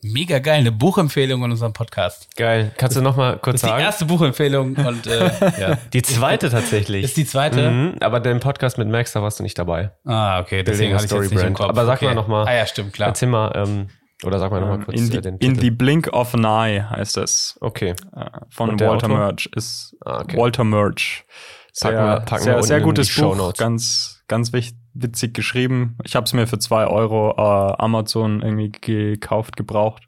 Mega 0.03 0.39
geil, 0.39 0.59
eine 0.59 0.71
Buchempfehlung 0.73 1.45
in 1.45 1.51
unserem 1.51 1.71
Podcast. 1.71 2.27
Geil. 2.35 2.73
Kannst 2.77 2.97
du 2.97 3.01
noch 3.01 3.15
mal 3.15 3.37
kurz 3.37 3.61
das 3.61 3.63
ist 3.63 3.69
sagen? 3.69 3.77
Die 3.77 3.85
erste 3.85 4.05
Buchempfehlung 4.05 4.75
und 4.75 5.07
äh, 5.07 5.31
ja. 5.61 5.77
die 5.93 6.01
zweite 6.01 6.49
tatsächlich. 6.49 7.05
Ist 7.05 7.15
die 7.15 7.25
zweite? 7.25 7.71
Mhm, 7.71 7.95
aber 8.01 8.19
den 8.19 8.41
Podcast 8.41 8.77
mit 8.77 8.89
Max, 8.89 9.13
da 9.13 9.21
warst 9.21 9.39
du 9.39 9.43
nicht 9.43 9.57
dabei. 9.57 9.91
Ah, 10.03 10.41
okay, 10.41 10.63
deswegen 10.63 10.93
hatte 10.93 11.05
ich 11.05 11.11
jetzt 11.11 11.31
nicht 11.31 11.43
im 11.43 11.53
Kopf. 11.53 11.69
Aber 11.69 11.85
sag 11.85 11.99
okay. 11.99 12.07
mal 12.07 12.15
noch 12.15 12.27
mal. 12.27 12.45
Ah 12.45 12.53
ja, 12.53 12.65
stimmt, 12.65 12.91
klar. 12.91 13.09
Erzähl 13.09 13.29
mal, 13.29 13.53
ähm, 13.55 13.87
oder 14.25 14.39
sag 14.39 14.51
mal 14.51 14.59
noch 14.59 14.67
mal 14.67 14.79
kurz 14.83 14.99
in 14.99 15.05
the, 15.05 15.17
äh, 15.17 15.21
den 15.21 15.39
Titel. 15.39 15.53
In 15.53 15.59
the 15.61 15.71
Blink 15.71 16.11
of 16.11 16.33
an 16.33 16.43
Eye 16.43 16.83
heißt 16.89 17.15
es. 17.17 17.57
Okay. 17.61 17.91
Äh, 18.13 18.25
von 18.49 18.77
Walter 18.77 19.07
Murch 19.07 19.49
ist 19.55 19.95
ah, 20.05 20.19
okay. 20.19 20.37
Walter 20.37 20.65
Murch. 20.65 21.23
Sehr, 21.71 21.91
packen 21.91 22.05
wir, 22.05 22.19
packen 22.25 22.43
sehr, 22.43 22.55
wir 22.57 22.63
sehr 22.63 22.81
gutes 22.81 23.15
Buch, 23.15 23.53
ganz, 23.53 24.21
ganz 24.27 24.51
witzig 24.93 25.33
geschrieben. 25.33 25.97
Ich 26.03 26.15
habe 26.15 26.25
es 26.25 26.33
mir 26.33 26.47
für 26.47 26.59
zwei 26.59 26.87
Euro 26.87 27.31
äh, 27.31 27.75
Amazon 27.77 28.41
irgendwie 28.41 28.71
gekauft, 28.71 29.55
gebraucht 29.55 30.07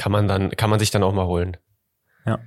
kann 0.00 0.12
man 0.12 0.28
dann, 0.28 0.50
kann 0.52 0.70
man 0.70 0.78
sich 0.78 0.90
dann 0.90 1.02
auch 1.02 1.12
mal 1.12 1.26
holen. 1.26 1.58
Ja. 2.24 2.38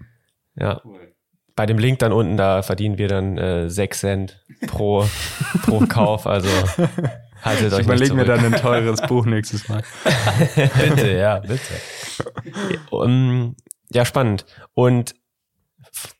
Ja. 0.55 0.81
Cool. 0.83 1.13
Bei 1.55 1.67
dem 1.67 1.77
Link 1.77 1.99
dann 1.99 2.11
unten, 2.11 2.35
da 2.35 2.63
verdienen 2.63 2.97
wir 2.97 3.07
dann 3.07 3.37
äh, 3.37 3.69
6 3.69 3.99
Cent 3.99 4.43
pro, 4.65 5.07
pro 5.61 5.81
Kauf. 5.81 6.25
Also 6.25 6.49
haltet 7.43 7.67
ich 7.67 7.73
euch. 7.73 7.79
Ich 7.81 7.85
überlege 7.85 8.15
mir 8.15 8.25
dann 8.25 8.43
ein 8.43 8.59
teures 8.59 9.01
Buch 9.03 9.27
nächstes 9.27 9.69
Mal. 9.69 9.83
bitte, 10.55 11.15
ja, 11.15 11.39
bitte. 11.41 11.59
Um, 12.89 13.55
ja, 13.91 14.03
spannend. 14.03 14.47
Und 14.73 15.13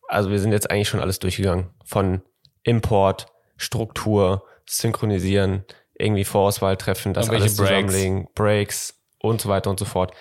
also 0.08 0.30
wir 0.30 0.40
sind 0.40 0.52
jetzt 0.52 0.70
eigentlich 0.70 0.90
schon 0.90 1.00
alles 1.00 1.18
durchgegangen. 1.18 1.72
Von 1.84 2.22
Import, 2.62 3.26
Struktur, 3.58 4.44
Synchronisieren, 4.68 5.66
irgendwie 5.94 6.24
Vorauswahl 6.24 6.78
treffen, 6.78 7.14
das 7.14 7.30
alles 7.30 7.56
zusammenlegen, 7.56 8.28
Breaks 8.36 9.00
und 9.20 9.42
so 9.42 9.50
weiter 9.50 9.70
und 9.70 9.80
so 9.80 9.86
fort 9.86 10.14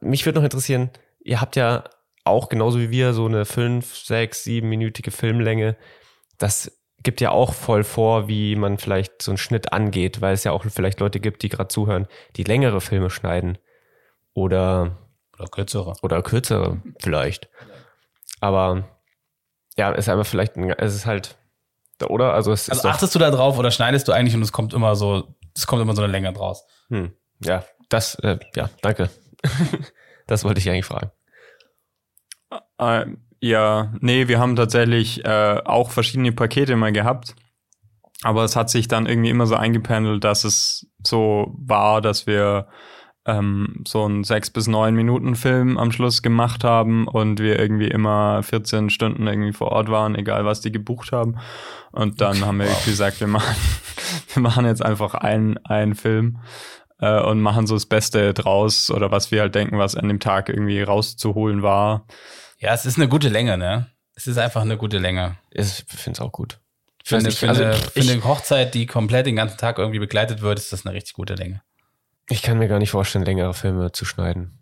mich 0.00 0.24
würde 0.24 0.38
noch 0.38 0.44
interessieren, 0.44 0.90
ihr 1.20 1.40
habt 1.40 1.56
ja 1.56 1.84
auch 2.24 2.48
genauso 2.48 2.78
wie 2.78 2.90
wir 2.90 3.12
so 3.12 3.26
eine 3.26 3.44
fünf, 3.44 3.96
sechs, 3.96 4.44
siebenminütige 4.44 5.10
Filmlänge. 5.10 5.76
Das 6.38 6.80
gibt 7.02 7.20
ja 7.20 7.30
auch 7.30 7.54
voll 7.54 7.84
vor, 7.84 8.28
wie 8.28 8.56
man 8.56 8.78
vielleicht 8.78 9.22
so 9.22 9.30
einen 9.30 9.38
Schnitt 9.38 9.72
angeht, 9.72 10.20
weil 10.20 10.34
es 10.34 10.44
ja 10.44 10.52
auch 10.52 10.64
vielleicht 10.64 11.00
Leute 11.00 11.20
gibt, 11.20 11.42
die 11.42 11.48
gerade 11.48 11.68
zuhören, 11.68 12.06
die 12.36 12.44
längere 12.44 12.80
Filme 12.80 13.10
schneiden. 13.10 13.58
Oder, 14.34 14.98
oder 15.38 15.48
kürzere. 15.48 15.94
Oder 16.02 16.22
kürzere, 16.22 16.82
vielleicht. 17.00 17.48
Aber 18.40 18.88
ja, 19.76 19.92
ist 19.92 20.08
aber 20.08 20.24
vielleicht, 20.24 20.56
es 20.56 20.94
ist 20.94 21.06
halt, 21.06 21.38
oder? 22.08 22.34
Also, 22.34 22.52
es 22.52 22.70
also 22.70 22.88
achtest 22.88 23.14
du 23.14 23.18
da 23.18 23.30
drauf 23.30 23.58
oder 23.58 23.70
schneidest 23.70 24.08
du 24.08 24.12
eigentlich 24.12 24.34
und 24.34 24.42
es 24.42 24.52
kommt 24.52 24.72
immer 24.72 24.96
so, 24.96 25.34
es 25.54 25.66
kommt 25.66 25.82
immer 25.82 25.94
so 25.94 26.02
eine 26.02 26.12
Länge 26.12 26.32
draus? 26.32 26.64
Hm. 26.88 27.12
Ja, 27.44 27.64
das, 27.88 28.14
äh, 28.16 28.38
ja, 28.54 28.70
danke. 28.82 29.10
das 30.26 30.44
wollte 30.44 30.60
ich 30.60 30.68
eigentlich 30.68 30.86
fragen. 30.86 31.10
Äh, 32.78 33.06
ja, 33.40 33.92
nee, 34.00 34.28
wir 34.28 34.38
haben 34.38 34.56
tatsächlich 34.56 35.24
äh, 35.24 35.60
auch 35.64 35.90
verschiedene 35.90 36.32
Pakete 36.32 36.76
mal 36.76 36.92
gehabt. 36.92 37.34
Aber 38.22 38.44
es 38.44 38.54
hat 38.54 38.68
sich 38.68 38.86
dann 38.86 39.06
irgendwie 39.06 39.30
immer 39.30 39.46
so 39.46 39.56
eingependelt, 39.56 40.24
dass 40.24 40.44
es 40.44 40.86
so 41.06 41.54
war, 41.56 42.02
dass 42.02 42.26
wir 42.26 42.68
ähm, 43.26 43.84
so 43.86 44.04
einen 44.04 44.24
sechs 44.24 44.50
bis 44.50 44.66
neun 44.66 44.94
Minuten 44.94 45.36
Film 45.36 45.76
am 45.78 45.92
Schluss 45.92 46.22
gemacht 46.22 46.64
haben 46.64 47.06
und 47.06 47.38
wir 47.38 47.58
irgendwie 47.58 47.88
immer 47.88 48.42
14 48.42 48.90
Stunden 48.90 49.26
irgendwie 49.26 49.52
vor 49.52 49.72
Ort 49.72 49.90
waren, 49.90 50.14
egal 50.14 50.44
was 50.44 50.60
die 50.60 50.72
gebucht 50.72 51.12
haben. 51.12 51.38
Und 51.92 52.20
dann 52.20 52.44
haben 52.44 52.58
wir 52.58 52.66
wow. 52.68 52.84
gesagt, 52.84 53.20
wir 53.20 53.26
machen, 53.26 53.54
wir 54.34 54.42
machen 54.42 54.64
jetzt 54.64 54.84
einfach 54.84 55.14
einen, 55.14 55.58
einen 55.64 55.94
Film 55.94 56.38
äh, 56.98 57.20
und 57.20 57.40
machen 57.40 57.66
so 57.66 57.74
das 57.74 57.86
Beste 57.86 58.32
draus 58.32 58.90
oder 58.90 59.10
was 59.10 59.30
wir 59.30 59.42
halt 59.42 59.54
denken, 59.54 59.78
was 59.78 59.96
an 59.96 60.08
dem 60.08 60.20
Tag 60.20 60.48
irgendwie 60.48 60.80
rauszuholen 60.80 61.62
war. 61.62 62.06
Ja, 62.58 62.74
es 62.74 62.86
ist 62.86 62.96
eine 62.96 63.08
gute 63.08 63.28
Länge, 63.28 63.58
ne? 63.58 63.86
Es 64.14 64.26
ist 64.26 64.38
einfach 64.38 64.62
eine 64.62 64.76
gute 64.76 64.98
Länge. 64.98 65.36
Ich 65.50 65.84
finde 65.86 66.12
es 66.16 66.20
auch 66.20 66.32
gut. 66.32 66.58
Für, 67.04 67.16
eine, 67.16 67.30
für, 67.30 67.48
also 67.48 67.64
eine, 67.64 67.74
ich- 67.94 68.06
für 68.06 68.12
eine 68.12 68.24
Hochzeit, 68.24 68.74
die 68.74 68.86
komplett 68.86 69.26
den 69.26 69.36
ganzen 69.36 69.56
Tag 69.56 69.78
irgendwie 69.78 69.98
begleitet 69.98 70.42
wird, 70.42 70.58
ist 70.58 70.72
das 70.72 70.84
eine 70.84 70.94
richtig 70.94 71.14
gute 71.14 71.34
Länge. 71.34 71.62
Ich 72.30 72.42
kann 72.42 72.58
mir 72.58 72.68
gar 72.68 72.78
nicht 72.78 72.90
vorstellen, 72.90 73.24
längere 73.24 73.54
Filme 73.54 73.92
zu 73.92 74.04
schneiden. 74.04 74.58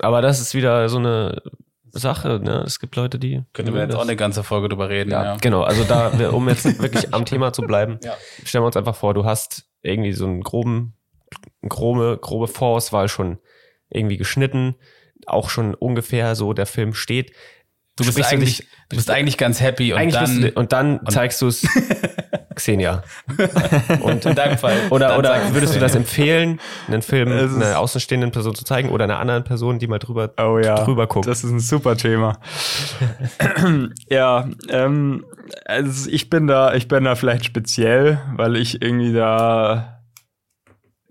Aber 0.00 0.22
das 0.22 0.40
ist 0.40 0.54
wieder 0.54 0.88
so 0.88 0.98
eine 0.98 1.42
Sache, 1.90 2.40
ne? 2.42 2.62
Es 2.66 2.80
gibt 2.80 2.96
Leute, 2.96 3.18
die. 3.18 3.42
Könnten 3.52 3.74
wir 3.74 3.82
jetzt 3.82 3.94
auch 3.94 4.00
eine 4.02 4.16
ganze 4.16 4.42
Folge 4.42 4.68
drüber 4.68 4.88
reden. 4.88 5.10
Ja, 5.10 5.24
Ja, 5.24 5.36
genau. 5.36 5.62
Also 5.62 5.84
da, 5.84 6.08
um 6.30 6.48
jetzt 6.48 6.64
wirklich 6.82 7.14
am 7.14 7.24
Thema 7.24 7.52
zu 7.52 7.62
bleiben, 7.62 7.98
Ja. 8.02 8.14
stellen 8.44 8.62
wir 8.62 8.66
uns 8.66 8.76
einfach 8.76 8.96
vor, 8.96 9.14
du 9.14 9.24
hast 9.24 9.66
irgendwie 9.82 10.12
so 10.12 10.24
einen 10.26 10.42
groben, 10.42 10.96
grobe, 11.68 12.18
grobe 12.20 12.48
Vorauswahl 12.48 13.08
schon 13.08 13.38
irgendwie 13.90 14.16
geschnitten, 14.16 14.74
auch 15.26 15.50
schon 15.50 15.74
ungefähr 15.74 16.34
so 16.34 16.52
der 16.52 16.66
Film 16.66 16.94
steht. 16.94 17.32
Du 17.96 18.02
bist 18.04 18.10
Sprichst 18.18 18.32
du 18.32 18.34
eigentlich, 18.36 18.56
dich- 18.58 18.66
du 18.88 18.96
bist 18.96 19.10
eigentlich 19.10 19.38
ganz 19.38 19.60
happy 19.60 19.92
und 19.92 19.98
Eigentlich 20.00 20.14
dann 20.14 20.40
du, 20.40 20.50
und 20.52 20.72
dann 20.72 21.00
zeigst 21.08 21.40
du 21.42 21.46
es 21.46 21.64
Xenia. 22.56 23.02
Und 24.00 24.24
in 24.26 24.34
deinem 24.34 24.58
Fall. 24.58 24.76
oder 24.90 25.16
oder 25.18 25.52
würdest 25.54 25.74
du 25.76 25.80
das 25.80 25.94
empfehlen, 25.94 26.60
einen 26.88 27.02
Film 27.02 27.30
einer 27.30 27.78
außenstehenden 27.78 28.30
Person 28.32 28.54
zu 28.54 28.64
zeigen 28.64 28.88
oder 28.90 29.04
einer 29.04 29.18
anderen 29.20 29.44
Person, 29.44 29.78
die 29.78 29.86
mal 29.86 29.98
drüber 30.00 30.32
Oh 30.38 30.58
ja, 30.58 30.84
drüber 30.84 31.06
guckt? 31.06 31.26
das 31.28 31.44
ist 31.44 31.50
ein 31.50 31.60
super 31.60 31.96
Thema. 31.96 32.38
ja, 34.08 34.48
ähm, 34.68 35.24
also 35.64 36.08
ich 36.10 36.30
bin 36.30 36.46
da, 36.46 36.74
ich 36.74 36.88
bin 36.88 37.04
da 37.04 37.14
vielleicht 37.14 37.44
speziell, 37.44 38.20
weil 38.36 38.56
ich 38.56 38.82
irgendwie 38.82 39.12
da, 39.12 40.00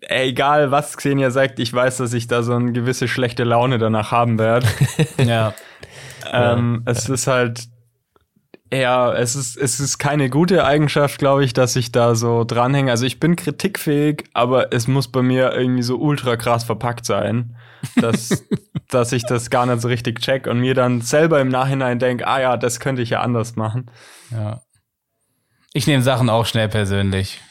ey, 0.02 0.30
egal 0.30 0.72
was 0.72 0.98
Xenia 0.98 1.32
sagt, 1.32 1.60
ich 1.60 1.74
weiß, 1.74 1.98
dass 1.98 2.14
ich 2.14 2.28
da 2.28 2.44
so 2.44 2.54
eine 2.56 2.72
gewisse 2.72 3.08
schlechte 3.08 3.44
Laune 3.44 3.78
danach 3.78 4.12
haben 4.12 4.40
werde. 4.40 4.68
Ja, 5.18 5.54
ähm, 6.32 6.84
es 6.86 7.10
ist 7.10 7.28
halt, 7.28 7.68
ja, 8.74 9.14
es 9.14 9.36
ist, 9.36 9.58
es 9.58 9.80
ist 9.80 9.98
keine 10.00 10.30
gute 10.30 10.66
Eigenschaft, 10.66 11.20
glaube 11.20 11.46
ich, 11.46 11.54
dass 11.54 11.76
ich 11.76 11.92
da 11.92 12.16
so 12.16 12.44
dranhänge. 12.44 12.92
Also 12.92 13.06
ich 13.06 13.20
bin 13.20 13.36
kritikfähig, 13.36 14.24
aber 14.34 14.74
es 14.74 14.88
muss 14.88 15.12
bei 15.12 15.22
mir 15.22 15.54
irgendwie 15.54 15.84
so 15.84 15.98
ultra 15.98 16.38
krass 16.38 16.64
verpackt 16.64 17.06
sein, 17.06 17.56
dass, 17.98 18.44
dass 18.90 19.12
ich 19.12 19.24
das 19.26 19.50
gar 19.50 19.66
nicht 19.66 19.82
so 19.82 19.88
richtig 19.88 20.20
check 20.20 20.48
und 20.48 20.60
mir 20.60 20.74
dann 20.74 21.02
selber 21.02 21.40
im 21.40 21.50
Nachhinein 21.50 22.00
denke, 22.00 22.28
ah 22.28 22.42
ja, 22.42 22.58
das 22.58 22.80
könnte 22.80 23.02
ich 23.02 23.12
ja 23.12 23.22
anders 23.22 23.56
machen. 23.56 23.92
ja. 24.32 24.62
Ich 25.76 25.88
nehme 25.88 26.04
Sachen 26.04 26.30
auch 26.30 26.46
schnell 26.46 26.70
persönlich. 26.70 27.42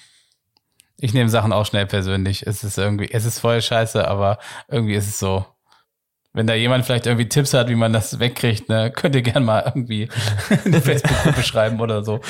Ich 0.97 1.13
nehme 1.13 1.29
Sachen 1.29 1.53
auch 1.53 1.67
schnell 1.67 1.87
persönlich. 1.87 2.47
Es 2.47 2.63
ist 2.63 2.79
irgendwie, 2.79 3.11
es 3.11 3.25
ist 3.25 3.41
voll 3.41 3.61
scheiße, 3.61 4.07
aber 4.07 4.39
irgendwie 4.69 4.95
ist 4.95 5.09
es 5.09 5.19
so. 5.19 5.45
Wenn 6.35 6.47
da 6.47 6.55
jemand 6.55 6.87
vielleicht 6.87 7.07
irgendwie 7.07 7.29
Tipps 7.29 7.53
hat, 7.53 7.69
wie 7.69 7.75
man 7.75 7.93
das 7.93 8.19
wegkriegt, 8.19 8.71
ne, 8.71 8.91
könnt 8.91 9.15
ihr 9.15 9.21
gerne 9.23 9.45
mal 9.45 9.63
irgendwie 9.67 10.09
in 10.65 10.73
die 10.73 10.81
Facebook-Gruppe 10.81 11.43
schreiben 11.43 11.79
oder 11.81 12.03
so. 12.03 12.21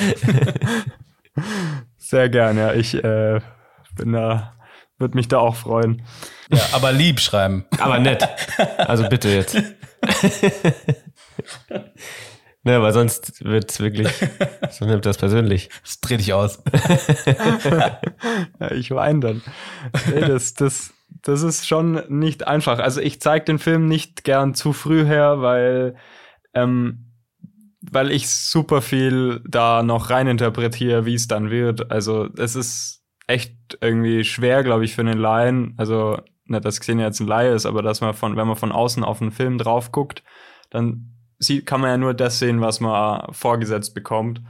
Sehr 1.97 2.29
gerne, 2.29 2.59
ja. 2.59 2.73
Ich 2.73 2.95
äh, 2.95 3.39
bin 3.95 4.11
da, 4.11 4.53
würde 4.97 5.15
mich 5.15 5.29
da 5.29 5.37
auch 5.39 5.55
freuen. 5.55 6.01
Ja, 6.49 6.59
aber 6.73 6.91
lieb 6.91 7.21
schreiben. 7.21 7.65
Aber 7.79 7.97
nett. 7.97 8.27
Also 8.77 9.07
bitte 9.07 9.29
jetzt. 9.29 9.55
ne, 12.63 12.81
weil 12.81 12.91
sonst 12.91 13.43
wird's 13.45 13.79
wirklich, 13.79 14.09
so 14.69 14.85
nimmt 14.85 15.05
das 15.05 15.17
persönlich. 15.17 15.69
Das 15.81 16.01
dreht 16.01 16.19
dich 16.19 16.33
aus. 16.33 16.61
Ja, 18.59 18.71
ich 18.71 18.91
weine 18.91 19.19
dann. 19.21 19.41
Nee, 20.13 20.19
das, 20.21 20.53
das, 20.53 20.93
das 21.21 21.43
ist 21.43 21.67
schon 21.67 22.03
nicht 22.09 22.47
einfach. 22.47 22.79
Also 22.79 23.01
ich 23.01 23.21
zeige 23.21 23.45
den 23.45 23.59
Film 23.59 23.87
nicht 23.87 24.23
gern 24.23 24.53
zu 24.53 24.73
früh 24.73 25.05
her, 25.05 25.41
weil, 25.41 25.95
ähm, 26.53 27.11
weil 27.81 28.11
ich 28.11 28.29
super 28.29 28.81
viel 28.81 29.41
da 29.47 29.83
noch 29.83 30.09
reininterpretiere, 30.09 31.05
wie 31.05 31.15
es 31.15 31.27
dann 31.27 31.49
wird. 31.49 31.91
Also 31.91 32.27
es 32.37 32.55
ist 32.55 33.03
echt 33.27 33.77
irgendwie 33.81 34.23
schwer, 34.23 34.63
glaube 34.63 34.85
ich, 34.85 34.95
für 34.95 35.01
einen 35.01 35.19
Laien. 35.19 35.73
Also 35.77 36.19
nicht, 36.45 36.65
dass 36.65 36.79
Xenia 36.79 37.05
jetzt 37.07 37.19
ein 37.19 37.27
Laie 37.27 37.53
ist, 37.53 37.65
aber 37.65 37.81
dass 37.81 38.01
man 38.01 38.13
von, 38.13 38.35
wenn 38.35 38.47
man 38.47 38.55
von 38.55 38.71
außen 38.71 39.03
auf 39.03 39.21
einen 39.21 39.31
Film 39.31 39.57
drauf 39.57 39.91
guckt, 39.91 40.23
dann 40.69 41.13
sieht, 41.39 41.65
kann 41.65 41.81
man 41.81 41.89
ja 41.89 41.97
nur 41.97 42.13
das 42.13 42.39
sehen, 42.39 42.61
was 42.61 42.79
man 42.79 43.31
vorgesetzt 43.33 43.93
bekommt. 43.93 44.41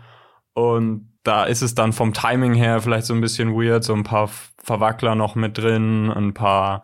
Und 0.54 1.13
da 1.24 1.46
ist 1.46 1.62
es 1.62 1.76
dann 1.76 1.94
vom 1.94 2.14
Timing 2.14 2.54
her 2.54 2.82
vielleicht 2.82 3.06
so 3.06 3.14
ein 3.14 3.22
bisschen 3.22 3.54
weird, 3.56 3.84
so 3.84 3.94
ein 3.94 4.04
paar 4.04 4.30
Verwackler 4.62 5.16
noch 5.16 5.36
mit 5.36 5.58
drin, 5.58 6.12
ein 6.12 6.34
paar 6.34 6.84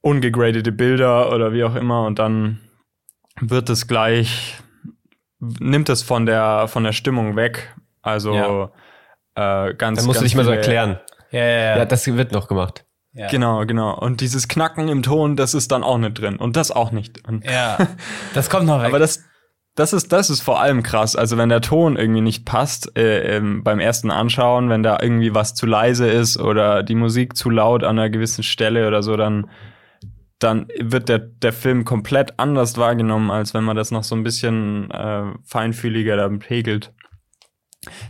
ungegradete 0.00 0.72
Bilder 0.72 1.32
oder 1.32 1.52
wie 1.52 1.64
auch 1.64 1.74
immer 1.74 2.06
und 2.06 2.18
dann 2.18 2.60
wird 3.40 3.68
es 3.68 3.86
gleich, 3.88 4.56
nimmt 5.38 5.88
es 5.88 6.02
von 6.02 6.26
der, 6.26 6.68
von 6.68 6.84
der 6.84 6.92
Stimmung 6.92 7.36
weg. 7.36 7.74
Also 8.02 8.70
äh, 9.34 9.74
ganz 9.74 9.98
Dann 9.98 10.06
musst 10.06 10.06
du 10.06 10.12
ganz 10.12 10.22
nicht 10.22 10.36
mal 10.36 10.44
so 10.44 10.52
erklären. 10.52 11.00
Ja, 11.30 11.40
ja, 11.40 11.46
ja. 11.46 11.76
Ja, 11.78 11.84
das 11.84 12.06
wird 12.06 12.32
noch 12.32 12.48
gemacht. 12.48 12.84
ja. 13.12 13.28
Genau, 13.28 13.66
genau. 13.66 13.98
Und 13.98 14.20
dieses 14.20 14.48
Knacken 14.48 14.88
im 14.88 15.02
Ton, 15.02 15.36
das 15.36 15.54
ist 15.54 15.72
dann 15.72 15.82
auch 15.82 15.98
nicht 15.98 16.14
drin. 16.14 16.36
Und 16.36 16.56
das 16.56 16.70
auch 16.70 16.92
nicht. 16.92 17.26
Und 17.26 17.44
ja. 17.44 17.76
Das 18.34 18.48
kommt 18.48 18.66
noch 18.66 18.80
weg. 18.80 18.88
Aber 18.88 18.98
das, 19.00 19.24
das 19.76 19.92
ist, 19.92 20.10
das 20.10 20.30
ist 20.30 20.40
vor 20.40 20.60
allem 20.60 20.82
krass. 20.82 21.16
Also 21.16 21.36
wenn 21.36 21.50
der 21.50 21.60
Ton 21.60 21.96
irgendwie 21.96 22.22
nicht 22.22 22.46
passt 22.46 22.96
äh, 22.98 23.36
ähm, 23.36 23.62
beim 23.62 23.78
ersten 23.78 24.10
Anschauen, 24.10 24.70
wenn 24.70 24.82
da 24.82 24.98
irgendwie 25.00 25.34
was 25.34 25.54
zu 25.54 25.66
leise 25.66 26.08
ist 26.08 26.38
oder 26.38 26.82
die 26.82 26.94
Musik 26.94 27.36
zu 27.36 27.50
laut 27.50 27.84
an 27.84 27.98
einer 27.98 28.08
gewissen 28.08 28.42
Stelle 28.42 28.88
oder 28.88 29.02
so, 29.02 29.16
dann, 29.16 29.50
dann 30.38 30.68
wird 30.80 31.10
der, 31.10 31.18
der 31.18 31.52
Film 31.52 31.84
komplett 31.84 32.38
anders 32.38 32.78
wahrgenommen, 32.78 33.30
als 33.30 33.52
wenn 33.52 33.64
man 33.64 33.76
das 33.76 33.90
noch 33.90 34.02
so 34.02 34.16
ein 34.16 34.22
bisschen 34.22 34.90
äh, 34.90 35.24
feinfühliger 35.44 36.16
dann 36.16 36.38
pegelt. 36.38 36.94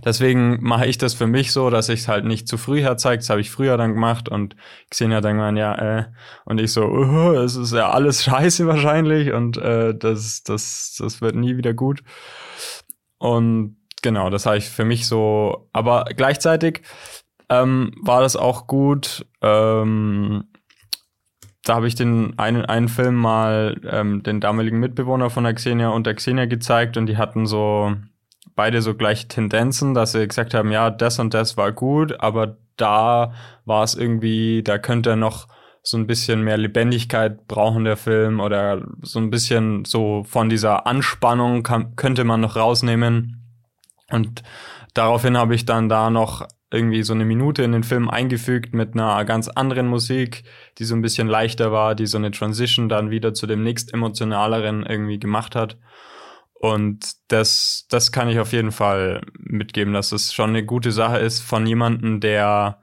Deswegen 0.04 0.58
mache 0.62 0.86
ich 0.86 0.98
das 0.98 1.14
für 1.14 1.26
mich 1.26 1.52
so, 1.52 1.70
dass 1.70 1.88
ich 1.88 2.00
es 2.00 2.08
halt 2.08 2.24
nicht 2.24 2.48
zu 2.48 2.58
früh 2.58 2.80
herzeige. 2.80 3.18
Das 3.18 3.30
habe 3.30 3.40
ich 3.40 3.50
früher 3.50 3.76
dann 3.76 3.94
gemacht 3.94 4.28
und 4.28 4.56
Xenia 4.90 5.20
dann 5.20 5.36
gemeint, 5.36 5.58
ja, 5.58 5.74
äh, 5.74 6.04
und 6.44 6.60
ich 6.60 6.72
so, 6.72 6.86
uh, 6.86 7.32
es 7.32 7.56
ist 7.56 7.72
ja 7.72 7.90
alles 7.90 8.24
scheiße 8.24 8.66
wahrscheinlich 8.66 9.32
und 9.32 9.56
äh, 9.56 9.94
das, 9.94 10.42
das, 10.42 10.96
das 10.98 11.20
wird 11.20 11.34
nie 11.34 11.56
wieder 11.56 11.74
gut. 11.74 12.02
Und 13.18 13.76
genau, 14.02 14.30
das 14.30 14.46
habe 14.46 14.58
ich 14.58 14.68
für 14.68 14.84
mich 14.84 15.06
so, 15.06 15.68
aber 15.72 16.04
gleichzeitig 16.16 16.82
ähm, 17.48 17.92
war 18.02 18.20
das 18.20 18.36
auch 18.36 18.66
gut. 18.66 19.26
Ähm, 19.40 20.44
da 21.64 21.74
habe 21.74 21.88
ich 21.88 21.96
den 21.96 22.38
einen, 22.38 22.64
einen 22.64 22.88
Film 22.88 23.16
mal 23.16 23.80
ähm, 23.90 24.22
den 24.22 24.40
damaligen 24.40 24.78
Mitbewohner 24.78 25.30
von 25.30 25.44
der 25.44 25.54
Xenia 25.54 25.88
und 25.88 26.06
der 26.06 26.14
Xenia 26.14 26.46
gezeigt 26.46 26.96
und 26.96 27.06
die 27.06 27.16
hatten 27.16 27.46
so 27.46 27.92
beide 28.54 28.82
so 28.82 28.94
gleiche 28.94 29.28
Tendenzen, 29.28 29.94
dass 29.94 30.12
sie 30.12 30.26
gesagt 30.26 30.54
haben, 30.54 30.70
ja, 30.70 30.90
das 30.90 31.18
und 31.18 31.34
das 31.34 31.56
war 31.56 31.72
gut, 31.72 32.20
aber 32.20 32.56
da 32.76 33.32
war 33.64 33.82
es 33.82 33.94
irgendwie, 33.94 34.62
da 34.62 34.78
könnte 34.78 35.10
er 35.10 35.16
noch 35.16 35.48
so 35.82 35.96
ein 35.96 36.06
bisschen 36.06 36.42
mehr 36.42 36.58
Lebendigkeit 36.58 37.46
brauchen, 37.46 37.84
der 37.84 37.96
Film, 37.96 38.40
oder 38.40 38.82
so 39.02 39.20
ein 39.20 39.30
bisschen 39.30 39.84
so 39.84 40.24
von 40.24 40.48
dieser 40.48 40.86
Anspannung 40.86 41.62
kann, 41.62 41.94
könnte 41.94 42.24
man 42.24 42.40
noch 42.40 42.56
rausnehmen. 42.56 43.44
Und 44.10 44.42
daraufhin 44.94 45.36
habe 45.36 45.54
ich 45.54 45.64
dann 45.64 45.88
da 45.88 46.10
noch 46.10 46.46
irgendwie 46.72 47.04
so 47.04 47.12
eine 47.12 47.24
Minute 47.24 47.62
in 47.62 47.72
den 47.72 47.84
Film 47.84 48.10
eingefügt 48.10 48.74
mit 48.74 48.94
einer 48.94 49.24
ganz 49.24 49.48
anderen 49.48 49.86
Musik, 49.86 50.42
die 50.78 50.84
so 50.84 50.96
ein 50.96 51.02
bisschen 51.02 51.28
leichter 51.28 51.70
war, 51.70 51.94
die 51.94 52.06
so 52.06 52.18
eine 52.18 52.32
Transition 52.32 52.88
dann 52.88 53.10
wieder 53.10 53.32
zu 53.32 53.46
dem 53.46 53.62
nächst 53.62 53.94
emotionaleren 53.94 54.84
irgendwie 54.84 55.20
gemacht 55.20 55.54
hat. 55.54 55.78
Und 56.58 57.12
das, 57.28 57.86
das 57.90 58.12
kann 58.12 58.28
ich 58.28 58.38
auf 58.38 58.52
jeden 58.52 58.72
Fall 58.72 59.22
mitgeben, 59.38 59.92
dass 59.92 60.12
es 60.12 60.32
schon 60.32 60.50
eine 60.50 60.64
gute 60.64 60.90
Sache 60.90 61.18
ist 61.18 61.40
von 61.40 61.66
jemandem, 61.66 62.20
der 62.20 62.80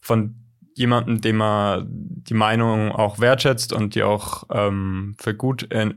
von 0.00 0.44
jemandem, 0.76 1.20
dem 1.20 1.36
man 1.36 1.86
die 1.88 2.34
Meinung 2.34 2.90
auch 2.90 3.20
wertschätzt 3.20 3.72
und 3.72 3.94
die 3.94 4.02
auch 4.02 4.44
ähm, 4.50 5.14
für 5.20 5.34
gut 5.34 5.70
äh, 5.72 5.90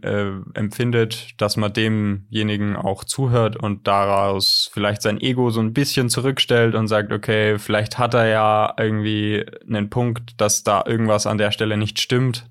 empfindet, 0.53 1.41
dass 1.41 1.57
man 1.57 1.73
demjenigen 1.73 2.75
auch 2.75 3.03
zuhört 3.03 3.55
und 3.55 3.87
daraus 3.87 4.69
vielleicht 4.71 5.01
sein 5.01 5.19
Ego 5.19 5.49
so 5.49 5.61
ein 5.61 5.73
bisschen 5.73 6.09
zurückstellt 6.09 6.75
und 6.75 6.87
sagt, 6.87 7.11
okay, 7.11 7.57
vielleicht 7.57 7.97
hat 7.97 8.13
er 8.13 8.27
ja 8.27 8.73
irgendwie 8.77 9.45
einen 9.67 9.89
Punkt, 9.89 10.39
dass 10.39 10.63
da 10.63 10.83
irgendwas 10.85 11.25
an 11.25 11.39
der 11.39 11.51
Stelle 11.51 11.77
nicht 11.77 11.99
stimmt. 11.99 12.47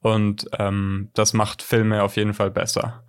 Und 0.00 0.46
ähm, 0.58 1.10
das 1.14 1.34
macht 1.34 1.62
Filme 1.62 2.02
auf 2.02 2.16
jeden 2.16 2.32
Fall 2.32 2.50
besser. 2.50 3.05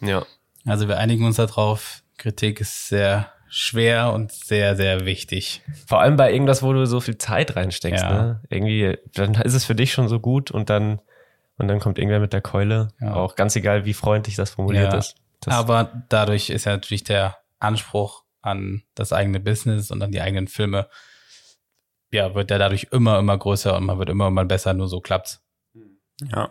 Ja. 0.00 0.24
Also 0.66 0.88
wir 0.88 0.98
einigen 0.98 1.24
uns 1.24 1.36
darauf, 1.36 2.02
Kritik 2.18 2.60
ist 2.60 2.88
sehr 2.88 3.32
schwer 3.48 4.12
und 4.12 4.30
sehr, 4.30 4.76
sehr 4.76 5.04
wichtig. 5.06 5.62
Vor 5.86 6.00
allem 6.00 6.16
bei 6.16 6.32
irgendwas, 6.32 6.62
wo 6.62 6.72
du 6.72 6.86
so 6.86 7.00
viel 7.00 7.18
Zeit 7.18 7.56
reinsteckst, 7.56 8.02
Ja. 8.04 8.12
ne? 8.12 8.40
Irgendwie, 8.48 8.96
dann 9.14 9.34
ist 9.34 9.54
es 9.54 9.64
für 9.64 9.74
dich 9.74 9.92
schon 9.92 10.08
so 10.08 10.20
gut 10.20 10.50
und 10.50 10.70
dann, 10.70 11.00
und 11.56 11.66
dann 11.68 11.80
kommt 11.80 11.98
irgendwer 11.98 12.20
mit 12.20 12.32
der 12.32 12.42
Keule. 12.42 12.88
Ja. 13.00 13.14
Auch 13.14 13.34
ganz 13.34 13.56
egal, 13.56 13.84
wie 13.84 13.94
freundlich 13.94 14.36
das 14.36 14.50
formuliert 14.50 14.92
Ja. 14.92 14.98
ist. 14.98 15.16
Das, 15.40 15.54
Aber 15.54 16.04
dadurch 16.10 16.50
ist 16.50 16.66
ja 16.66 16.72
natürlich 16.72 17.02
der 17.04 17.38
Anspruch 17.58 18.22
an 18.42 18.82
das 18.94 19.12
eigene 19.12 19.40
Business 19.40 19.90
und 19.90 20.02
an 20.02 20.12
die 20.12 20.20
eigenen 20.20 20.46
Filme, 20.48 20.88
ja, 22.12 22.34
wird 22.34 22.50
der 22.50 22.58
dadurch 22.58 22.88
immer, 22.90 23.18
immer 23.18 23.36
größer 23.38 23.76
und 23.76 23.84
man 23.86 23.98
wird 23.98 24.10
immer, 24.10 24.28
immer 24.28 24.44
besser, 24.44 24.74
nur 24.74 24.88
so 24.88 25.00
klappt's. 25.00 25.42
Ja. 26.22 26.50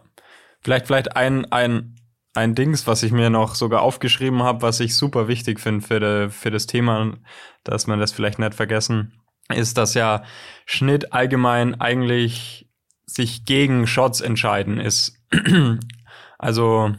Vielleicht, 0.62 0.88
vielleicht 0.88 1.16
ein, 1.16 1.45
ein, 1.52 1.95
ein 2.34 2.56
Dings, 2.56 2.88
was 2.88 3.04
ich 3.04 3.12
mir 3.12 3.30
noch 3.30 3.56
sogar 3.56 3.82
aufgeschrieben 3.82 4.44
habe, 4.44 4.62
was 4.62 4.80
ich 4.80 4.96
super 4.96 5.28
wichtig 5.28 5.60
finde 5.60 5.86
für, 5.86 6.30
für 6.30 6.52
das 6.52 6.68
Thema, 6.68 7.18
dass 7.64 7.88
man 7.88 8.00
das 8.00 8.12
vielleicht 8.12 8.40
nicht 8.40 8.54
vergessen, 8.54 9.14
ist, 9.54 9.78
dass 9.78 9.94
ja 9.94 10.24
Schnitt 10.66 11.14
allgemein 11.14 11.80
eigentlich 11.82 12.70
sich 13.06 13.46
gegen 13.46 13.88
Shots 13.88 14.22
entscheiden 14.22 14.80
ist. 14.80 15.18
also 16.38 16.94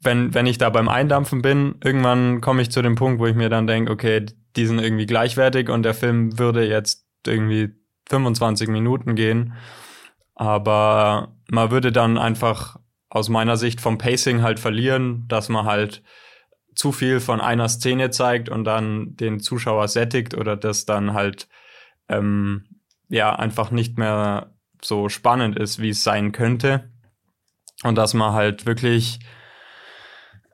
wenn, 0.00 0.34
wenn 0.34 0.46
ich 0.46 0.58
da 0.58 0.70
beim 0.70 0.88
Eindampfen 0.88 1.42
bin, 1.42 1.76
irgendwann 1.82 2.40
komme 2.40 2.62
ich 2.62 2.70
zu 2.70 2.82
dem 2.82 2.94
Punkt, 2.94 3.18
wo 3.18 3.26
ich 3.26 3.34
mir 3.34 3.48
dann 3.48 3.66
denke, 3.66 3.90
okay, 3.90 4.26
die 4.54 4.66
sind 4.66 4.78
irgendwie 4.78 5.06
gleichwertig 5.06 5.68
und 5.68 5.82
der 5.82 5.94
Film 5.94 6.38
würde 6.38 6.66
jetzt 6.68 7.06
irgendwie 7.26 7.70
25 8.08 8.68
Minuten 8.68 9.14
gehen. 9.14 9.54
Aber 10.34 11.36
man 11.50 11.70
würde 11.70 11.90
dann 11.90 12.18
einfach 12.18 12.76
aus 13.14 13.28
meiner 13.28 13.56
Sicht 13.56 13.80
vom 13.80 13.96
Pacing 13.96 14.42
halt 14.42 14.58
verlieren, 14.58 15.24
dass 15.28 15.48
man 15.48 15.66
halt 15.66 16.02
zu 16.74 16.90
viel 16.90 17.20
von 17.20 17.40
einer 17.40 17.68
Szene 17.68 18.10
zeigt 18.10 18.48
und 18.48 18.64
dann 18.64 19.16
den 19.16 19.38
Zuschauer 19.38 19.86
sättigt 19.86 20.34
oder 20.34 20.56
das 20.56 20.84
dann 20.84 21.14
halt 21.14 21.48
ähm, 22.08 22.64
ja 23.08 23.32
einfach 23.36 23.70
nicht 23.70 23.98
mehr 23.98 24.52
so 24.82 25.08
spannend 25.08 25.56
ist, 25.56 25.80
wie 25.80 25.90
es 25.90 26.02
sein 26.02 26.32
könnte. 26.32 26.90
Und 27.84 27.94
dass 27.94 28.14
man 28.14 28.32
halt 28.32 28.66
wirklich 28.66 29.20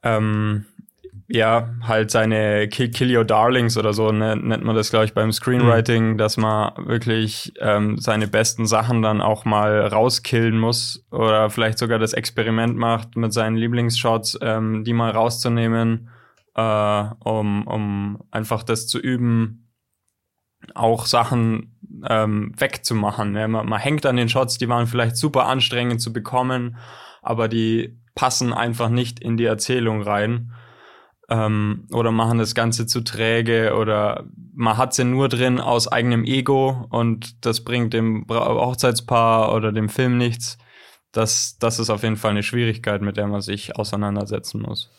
ähm, 0.02 0.66
ja, 1.32 1.68
halt 1.82 2.10
seine 2.10 2.66
Kill, 2.66 2.90
Kill 2.90 3.16
Your 3.16 3.24
Darlings 3.24 3.76
oder 3.78 3.92
so 3.92 4.10
ne, 4.10 4.36
nennt 4.36 4.64
man 4.64 4.74
das, 4.74 4.90
glaube 4.90 5.04
ich, 5.04 5.14
beim 5.14 5.30
Screenwriting, 5.30 6.12
mhm. 6.12 6.18
dass 6.18 6.36
man 6.36 6.72
wirklich 6.76 7.52
ähm, 7.60 7.98
seine 7.98 8.26
besten 8.26 8.66
Sachen 8.66 9.00
dann 9.00 9.20
auch 9.20 9.44
mal 9.44 9.86
rauskillen 9.86 10.58
muss 10.58 11.06
oder 11.12 11.48
vielleicht 11.48 11.78
sogar 11.78 12.00
das 12.00 12.14
Experiment 12.14 12.76
macht, 12.76 13.16
mit 13.16 13.32
seinen 13.32 13.56
Lieblingsshots, 13.56 14.40
ähm, 14.42 14.82
die 14.82 14.92
mal 14.92 15.12
rauszunehmen, 15.12 16.10
äh, 16.56 17.04
um, 17.20 17.64
um 17.68 18.24
einfach 18.32 18.64
das 18.64 18.88
zu 18.88 18.98
üben, 18.98 19.68
auch 20.74 21.06
Sachen 21.06 21.78
ähm, 22.08 22.52
wegzumachen. 22.58 23.30
Ne? 23.30 23.46
Man, 23.46 23.68
man 23.68 23.80
hängt 23.80 24.04
an 24.04 24.16
den 24.16 24.28
Shots, 24.28 24.58
die 24.58 24.68
waren 24.68 24.88
vielleicht 24.88 25.16
super 25.16 25.46
anstrengend 25.46 26.00
zu 26.00 26.12
bekommen, 26.12 26.76
aber 27.22 27.46
die 27.46 28.00
passen 28.16 28.52
einfach 28.52 28.88
nicht 28.88 29.20
in 29.20 29.36
die 29.36 29.44
Erzählung 29.44 30.02
rein 30.02 30.50
ähm, 31.30 31.86
oder 31.92 32.10
machen 32.10 32.38
das 32.38 32.54
Ganze 32.54 32.86
zu 32.86 33.00
träge 33.02 33.74
oder 33.76 34.24
man 34.52 34.76
hat 34.76 34.92
sie 34.92 35.04
nur 35.04 35.28
drin 35.28 35.60
aus 35.60 35.88
eigenem 35.88 36.24
Ego 36.24 36.86
und 36.90 37.46
das 37.46 37.62
bringt 37.62 37.94
dem 37.94 38.26
Hochzeitspaar 38.28 39.54
oder 39.54 39.72
dem 39.72 39.88
Film 39.88 40.18
nichts. 40.18 40.58
Das, 41.12 41.56
das 41.58 41.78
ist 41.78 41.90
auf 41.90 42.02
jeden 42.02 42.16
Fall 42.16 42.32
eine 42.32 42.42
Schwierigkeit, 42.42 43.00
mit 43.00 43.16
der 43.16 43.26
man 43.26 43.40
sich 43.40 43.76
auseinandersetzen 43.76 44.60
muss. 44.60 44.90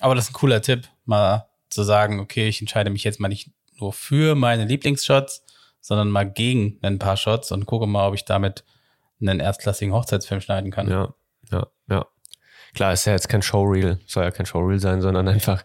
Aber 0.00 0.14
das 0.14 0.24
ist 0.24 0.30
ein 0.30 0.34
cooler 0.34 0.62
Tipp, 0.62 0.88
mal 1.04 1.46
zu 1.70 1.82
sagen, 1.82 2.20
okay, 2.20 2.48
ich 2.48 2.60
entscheide 2.60 2.90
mich 2.90 3.04
jetzt 3.04 3.20
mal 3.20 3.28
nicht 3.28 3.50
nur 3.78 3.92
für 3.92 4.34
meine 4.34 4.64
Lieblingsshots, 4.64 5.44
sondern 5.80 6.10
mal 6.10 6.30
gegen 6.30 6.78
ein 6.82 6.98
paar 6.98 7.16
Shots 7.16 7.52
und 7.52 7.66
gucke 7.66 7.86
mal, 7.86 8.08
ob 8.08 8.14
ich 8.14 8.24
damit 8.24 8.64
einen 9.20 9.40
erstklassigen 9.40 9.94
Hochzeitsfilm 9.94 10.40
schneiden 10.40 10.70
kann. 10.70 10.88
Ja. 10.88 11.14
Klar, 12.78 12.92
ist 12.92 13.06
ja 13.06 13.12
jetzt 13.12 13.28
kein 13.28 13.42
Showreel, 13.42 13.98
soll 14.06 14.22
ja 14.22 14.30
kein 14.30 14.46
Showreel 14.46 14.78
sein, 14.78 15.00
sondern 15.00 15.26
einfach 15.26 15.64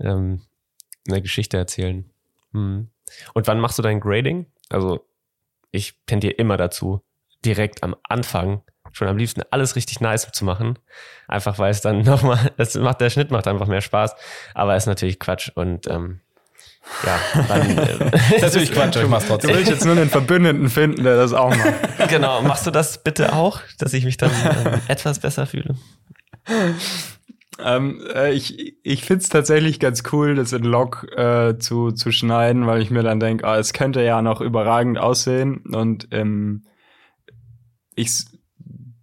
ähm, 0.00 0.40
eine 1.06 1.20
Geschichte 1.20 1.58
erzählen. 1.58 2.10
Hm. 2.52 2.88
Und 3.34 3.46
wann 3.46 3.60
machst 3.60 3.76
du 3.76 3.82
dein 3.82 4.00
Grading? 4.00 4.46
Also 4.70 5.06
ich 5.72 5.92
tendiere 6.06 6.32
immer 6.32 6.56
dazu, 6.56 7.02
direkt 7.44 7.82
am 7.82 7.94
Anfang 8.08 8.62
schon 8.92 9.08
am 9.08 9.18
liebsten 9.18 9.42
alles 9.50 9.76
richtig 9.76 10.00
nice 10.00 10.32
zu 10.32 10.46
machen. 10.46 10.78
Einfach 11.28 11.58
weil 11.58 11.70
es 11.70 11.82
dann 11.82 12.00
nochmal, 12.02 12.50
das 12.56 12.74
macht, 12.76 13.02
der 13.02 13.10
Schnitt 13.10 13.30
macht 13.30 13.46
einfach 13.46 13.66
mehr 13.66 13.82
Spaß, 13.82 14.14
aber 14.54 14.74
ist 14.74 14.86
natürlich 14.86 15.20
Quatsch 15.20 15.50
und 15.54 15.86
ähm, 15.86 16.20
ja, 17.04 17.20
dann. 17.46 17.76
Äh, 17.78 18.10
das 18.10 18.30
ist 18.36 18.42
natürlich 18.42 18.72
Quatsch, 18.72 18.96
ich 18.96 19.06
mach's 19.06 19.26
trotzdem. 19.26 19.50
Du 19.50 19.56
willst 19.58 19.70
jetzt 19.70 19.84
nur 19.84 19.96
einen 19.96 20.08
Verbündeten 20.08 20.70
finden, 20.70 21.04
der 21.04 21.16
das 21.16 21.34
auch 21.34 21.54
macht. 21.54 22.08
genau, 22.08 22.40
machst 22.40 22.66
du 22.66 22.70
das 22.70 23.04
bitte 23.04 23.34
auch, 23.34 23.60
dass 23.78 23.92
ich 23.92 24.06
mich 24.06 24.16
dann 24.16 24.30
ähm, 24.30 24.80
etwas 24.88 25.18
besser 25.18 25.46
fühle? 25.46 25.74
Ähm, 27.58 28.00
äh, 28.14 28.32
ich 28.32 28.76
ich 28.82 29.04
finde 29.04 29.22
es 29.22 29.28
tatsächlich 29.28 29.80
ganz 29.80 30.02
cool, 30.12 30.34
das 30.34 30.52
in 30.52 30.64
Log 30.64 31.06
äh, 31.16 31.58
zu, 31.58 31.92
zu 31.92 32.10
schneiden, 32.12 32.66
weil 32.66 32.82
ich 32.82 32.90
mir 32.90 33.02
dann 33.02 33.20
denke, 33.20 33.46
ah, 33.46 33.58
es 33.58 33.72
könnte 33.72 34.02
ja 34.02 34.22
noch 34.22 34.40
überragend 34.40 34.98
aussehen. 34.98 35.64
Und 35.72 36.08
ähm, 36.10 36.64
ich, 37.94 38.24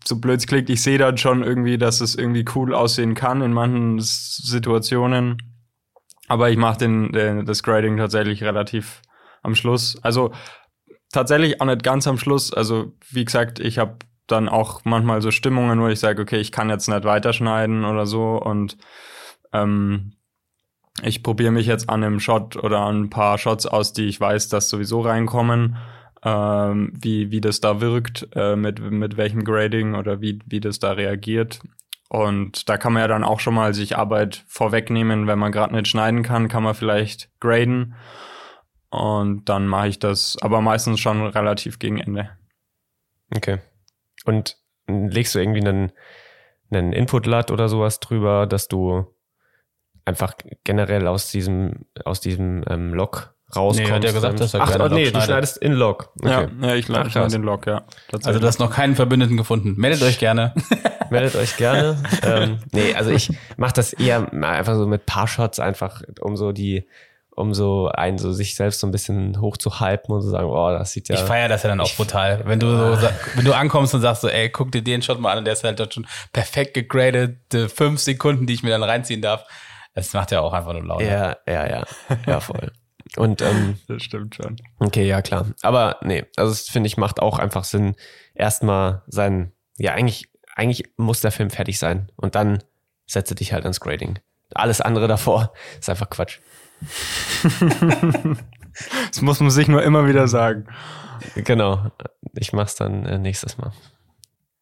so 0.04 0.20
blöd 0.20 0.40
es 0.40 0.70
ich 0.70 0.82
sehe 0.82 0.98
dann 0.98 1.18
schon 1.18 1.44
irgendwie, 1.44 1.78
dass 1.78 2.02
es 2.02 2.16
irgendwie 2.16 2.46
cool 2.56 2.74
aussehen 2.74 3.16
kann 3.16 3.42
in 3.42 3.54
manchen 3.54 4.00
Situationen. 4.00 5.38
Aber 6.28 6.50
ich 6.50 6.58
mache 6.58 6.80
den, 6.80 7.12
den, 7.12 7.46
das 7.46 7.64
Grading 7.64 7.98
tatsächlich 7.98 8.44
relativ 8.44 9.02
am 9.44 9.56
Schluss. 9.56 9.98
Also 10.02 10.32
tatsächlich 11.12 11.60
auch 11.62 11.66
nicht 11.66 11.84
ganz 11.84 12.08
am 12.08 12.18
Schluss. 12.18 12.54
Also 12.54 12.94
wie 13.10 13.26
gesagt, 13.26 13.60
ich 13.60 13.78
habe 13.78 13.98
dann 14.32 14.50
auch 14.50 14.82
manchmal 14.84 15.22
so 15.22 15.32
Stimmungen, 15.32 15.80
wo 15.82 15.88
ich 15.88 16.00
sage, 16.00 16.22
okay, 16.22 16.40
ich 16.40 16.52
kann 16.52 16.70
jetzt 16.70 16.88
nicht 16.88 17.04
weiterschneiden 17.04 17.86
oder 17.86 18.06
so 18.06 18.42
und 18.42 18.78
ähm, 19.54 20.14
ich 21.04 21.24
probiere 21.24 21.52
mich 21.52 21.68
jetzt 21.68 21.90
an 21.90 22.04
einem 22.04 22.20
Shot 22.20 22.56
oder 22.58 22.80
an 22.82 23.04
ein 23.04 23.10
paar 23.10 23.38
Shots 23.38 23.66
aus, 23.66 23.94
die 23.94 24.06
ich 24.06 24.20
weiß, 24.20 24.50
dass 24.50 24.70
sowieso 24.70 25.02
reinkommen, 25.02 25.78
ähm, 26.24 26.94
wie, 26.96 27.32
wie 27.32 27.42
das 27.42 27.62
da 27.62 27.82
wirkt, 27.82 28.28
äh, 28.36 28.56
mit, 28.56 28.80
mit 28.80 29.18
welchem 29.18 29.44
Grading 29.44 29.96
oder 29.96 30.22
wie, 30.22 30.40
wie 30.46 30.60
das 30.60 30.80
da 30.80 30.92
reagiert. 30.92 31.62
Und 32.10 32.68
da 32.68 32.78
kann 32.78 32.94
man 32.94 33.02
ja 33.02 33.08
dann 33.08 33.24
auch 33.24 33.40
schon 33.40 33.54
mal 33.54 33.74
sich 33.74 33.98
Arbeit 33.98 34.44
vorwegnehmen, 34.48 35.28
wenn 35.28 35.40
man 35.40 35.54
gerade 35.54 35.74
nicht 35.74 35.88
schneiden 35.88 36.24
kann, 36.24 36.50
kann 36.50 36.62
man 36.62 36.76
vielleicht 36.76 37.30
graden. 37.40 37.96
Und 38.90 39.48
dann 39.48 39.68
mache 39.68 39.88
ich 39.88 40.00
das 40.00 40.38
aber 40.42 40.60
meistens 40.60 41.00
schon 41.00 41.26
relativ 41.26 41.80
gegen 41.80 42.00
Ende. 42.00 42.30
Okay. 43.34 43.60
Und 44.26 44.58
legst 44.88 45.36
du 45.36 45.40
irgendwie 45.40 45.62
einen, 45.62 45.92
einen 46.70 46.94
Input-LUT 46.94 47.52
oder 47.52 47.70
sowas 47.70 48.00
drüber, 48.00 48.48
dass 48.48 48.68
du 48.68 49.06
einfach 50.06 50.34
generell 50.64 51.08
aus 51.08 51.32
diesem, 51.32 51.86
aus 52.06 52.20
diesem 52.20 52.64
ähm, 52.68 52.94
Log 52.94 53.34
rauskommst. 53.56 53.90
Nee, 53.90 53.96
hat 53.96 54.04
ja 54.04 54.12
gesagt, 54.12 54.40
dass 54.40 54.54
er 54.54 54.62
Ach, 54.62 54.76
oh, 54.80 54.88
nee, 54.88 55.06
schneidet. 55.06 55.16
du 55.16 55.22
schneidest 55.22 55.58
in 55.58 55.74
Log. 55.74 56.12
Okay. 56.22 56.48
Ja, 56.62 56.68
ja, 56.68 56.76
ich 56.76 56.86
schneide 56.86 57.28
den 57.30 57.44
Log, 57.44 57.68
ja. 57.68 57.84
Also 58.24 58.40
du 58.40 58.48
hast 58.48 58.60
noch 58.60 58.72
keinen 58.72 58.96
Verbündeten 58.96 59.38
gefunden. 59.38 59.76
Meldet 59.78 60.02
euch 60.04 60.20
gerne. 60.20 60.54
Meldet 61.10 61.36
euch 61.36 61.58
gerne. 61.58 62.02
ähm, 62.24 62.60
nee, 62.72 62.94
also 62.96 63.12
ich 63.12 63.32
mache 63.58 63.74
das 63.74 63.94
eher 63.94 64.32
einfach 64.44 64.76
so 64.76 64.88
mit 64.88 65.06
paar 65.06 65.28
Shots 65.28 65.60
einfach, 65.60 66.02
um 66.22 66.38
so 66.38 66.52
die 66.52 66.88
um 67.42 67.54
so 67.54 67.90
einen 67.90 68.18
so 68.18 68.32
sich 68.32 68.56
selbst 68.56 68.80
so 68.80 68.88
ein 68.88 68.92
bisschen 68.92 69.42
hoch 69.42 69.58
zu 69.58 69.80
hypen 69.80 70.16
und 70.16 70.22
zu 70.22 70.30
sagen, 70.30 70.48
oh, 70.48 70.70
das 70.70 70.94
sieht 70.94 71.10
ja. 71.10 71.16
Ich 71.16 71.22
feiere 71.22 71.50
das 71.50 71.64
ja 71.64 71.70
dann 71.70 71.82
auch 71.82 71.94
brutal. 71.96 72.44
Wenn 72.46 72.60
du 72.60 72.96
so, 72.96 73.10
wenn 73.36 73.46
du 73.46 73.54
ankommst 73.54 73.94
und 73.94 74.02
sagst 74.02 74.22
so, 74.22 74.30
ey, 74.30 74.50
guck 74.50 74.72
dir 74.72 74.84
den 74.84 75.02
Shot 75.02 75.20
mal 75.20 75.32
an 75.32 75.40
und 75.40 75.46
der 75.46 75.54
ist 75.54 75.64
halt 75.64 75.80
dort 75.80 75.94
schon 75.94 76.08
perfekt 76.32 76.74
gegradet, 76.74 77.38
fünf 77.74 78.00
Sekunden, 78.00 78.46
die 78.46 78.54
ich 78.54 78.64
mir 78.64 78.70
dann 78.70 78.84
reinziehen 78.84 79.22
darf. 79.22 79.46
Das 79.94 80.14
macht 80.14 80.32
ja 80.32 80.40
auch 80.40 80.54
einfach 80.54 80.74
nur 80.74 80.86
Laune. 80.86 81.06
Ja, 81.06 81.38
ja, 81.46 81.68
ja. 81.68 81.84
Ja, 82.26 82.40
voll. 82.40 82.72
Und 83.18 83.42
ähm, 83.42 83.80
das 83.88 84.04
stimmt 84.04 84.36
schon. 84.36 84.58
Okay, 84.80 85.08
ja 85.08 85.22
klar. 85.22 85.48
Aber 85.62 85.98
nee, 86.02 86.26
also 86.38 86.52
das 86.52 86.70
finde 86.70 86.88
ich 86.88 86.98
macht 86.98 87.22
auch 87.22 87.40
einfach 87.40 87.64
Sinn, 87.64 87.96
erstmal 88.34 89.02
sein, 89.08 89.52
ja 89.78 89.94
eigentlich, 89.94 90.30
eigentlich 90.56 90.90
muss 90.98 91.22
der 91.22 91.32
Film 91.32 91.50
fertig 91.50 91.80
sein 91.80 92.12
und 92.16 92.36
dann 92.36 92.64
setze 93.06 93.36
dich 93.36 93.54
halt 93.54 93.64
ans 93.64 93.80
Grading. 93.80 94.20
Alles 94.54 94.82
andere 94.82 95.08
davor 95.08 95.54
ist 95.80 95.90
einfach 95.90 96.10
Quatsch. 96.10 96.40
Das 99.08 99.22
muss 99.22 99.40
man 99.40 99.50
sich 99.50 99.68
nur 99.68 99.84
immer 99.84 100.08
wieder 100.08 100.28
sagen. 100.28 100.66
Genau. 101.36 101.92
Ich 102.36 102.54
mach's 102.54 102.76
dann 102.76 103.06
äh, 103.06 103.18
nächstes 103.18 103.58
Mal. 103.58 103.72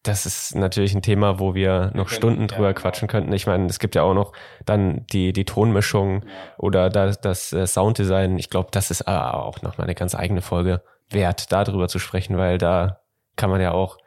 Das 0.03 0.25
ist 0.25 0.55
natürlich 0.55 0.95
ein 0.95 1.01
Thema, 1.01 1.39
wo 1.39 1.55
wir 1.55 1.91
noch 1.93 2.07
Stunden 2.07 2.47
drüber 2.47 2.73
quatschen 2.73 3.09
könnten. 3.09 3.33
Ich 3.33 3.47
meine, 3.47 3.65
es 3.65 3.79
gibt 3.79 3.95
ja 3.95 4.03
auch 4.03 4.13
noch 4.13 4.31
dann 4.65 5.05
die, 5.07 5.33
die 5.33 5.43
Tonmischung 5.43 6.23
oder 6.57 6.89
das, 6.89 7.19
das 7.19 7.51
äh, 7.51 7.67
Sounddesign. 7.67 8.37
Ich 8.37 8.49
glaube, 8.49 8.69
das 8.71 8.91
ist 8.91 9.07
auch 9.07 9.61
noch 9.61 9.77
mal 9.77 9.83
eine 9.83 9.95
ganz 9.95 10.15
eigene 10.15 10.41
Folge 10.41 10.81
wert, 11.09 11.51
darüber 11.51 11.89
zu 11.89 11.99
sprechen, 11.99 12.37
weil 12.37 12.57
da 12.57 13.01
kann 13.35 13.49
man 13.49 13.59
ja 13.59 13.71
auch 13.71 13.97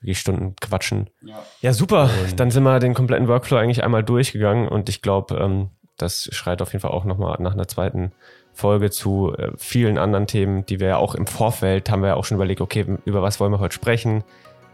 die 0.00 0.14
Stunden 0.14 0.54
quatschen. 0.56 1.10
Ja, 1.22 1.42
ja 1.60 1.72
super. 1.72 2.08
Und 2.24 2.38
dann 2.40 2.50
sind 2.50 2.62
wir 2.62 2.78
den 2.78 2.94
kompletten 2.94 3.28
Workflow 3.28 3.58
eigentlich 3.58 3.82
einmal 3.82 4.04
durchgegangen 4.04 4.68
und 4.68 4.88
ich 4.88 5.02
glaube, 5.02 5.36
ähm, 5.36 5.70
das 5.98 6.28
schreit 6.32 6.62
auf 6.62 6.72
jeden 6.72 6.82
Fall 6.82 6.92
auch 6.92 7.04
nochmal 7.04 7.36
nach 7.40 7.52
einer 7.52 7.68
zweiten 7.68 8.12
Folge 8.54 8.90
zu 8.90 9.34
äh, 9.36 9.50
vielen 9.56 9.98
anderen 9.98 10.26
Themen, 10.26 10.66
die 10.66 10.80
wir 10.80 10.88
ja 10.88 10.96
auch 10.96 11.14
im 11.14 11.26
Vorfeld 11.26 11.90
haben 11.90 12.02
wir 12.02 12.08
ja 12.08 12.14
auch 12.14 12.24
schon 12.24 12.36
überlegt, 12.36 12.60
okay, 12.60 12.86
über 13.04 13.22
was 13.22 13.38
wollen 13.38 13.52
wir 13.52 13.60
heute 13.60 13.74
sprechen? 13.74 14.24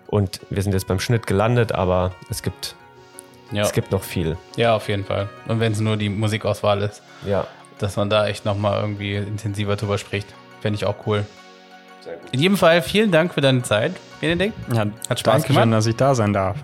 Und 0.06 0.40
wir 0.50 0.62
sind 0.62 0.72
jetzt 0.72 0.86
beim 0.86 1.00
Schnitt 1.00 1.26
gelandet, 1.26 1.72
aber 1.72 2.12
es 2.30 2.42
gibt, 2.42 2.76
ja. 3.52 3.62
es 3.62 3.72
gibt 3.72 3.90
noch 3.90 4.02
viel. 4.02 4.36
Ja, 4.56 4.76
auf 4.76 4.88
jeden 4.88 5.04
Fall. 5.04 5.28
Und 5.48 5.60
wenn 5.60 5.72
es 5.72 5.80
nur 5.80 5.96
die 5.96 6.08
Musikauswahl 6.08 6.82
ist. 6.82 7.02
Ja. 7.26 7.46
dass 7.78 7.96
man 7.96 8.08
da 8.08 8.26
echt 8.26 8.44
nochmal 8.44 8.80
irgendwie 8.80 9.16
intensiver 9.16 9.76
drüber 9.76 9.98
spricht. 9.98 10.28
Fände 10.60 10.76
ich 10.76 10.84
auch 10.86 11.06
cool. 11.06 11.26
In 12.32 12.40
jedem 12.40 12.56
Fall 12.56 12.82
vielen 12.82 13.10
Dank 13.10 13.34
für 13.34 13.40
deine 13.40 13.62
Zeit, 13.62 13.92
Benedikt. 14.20 14.54
Ja, 14.72 14.86
Hat 15.08 15.18
Spaß 15.18 15.42
Dankeschön, 15.42 15.56
gemacht. 15.56 15.78
dass 15.78 15.86
ich 15.86 15.96
da 15.96 16.14
sein 16.14 16.32
darf. 16.32 16.56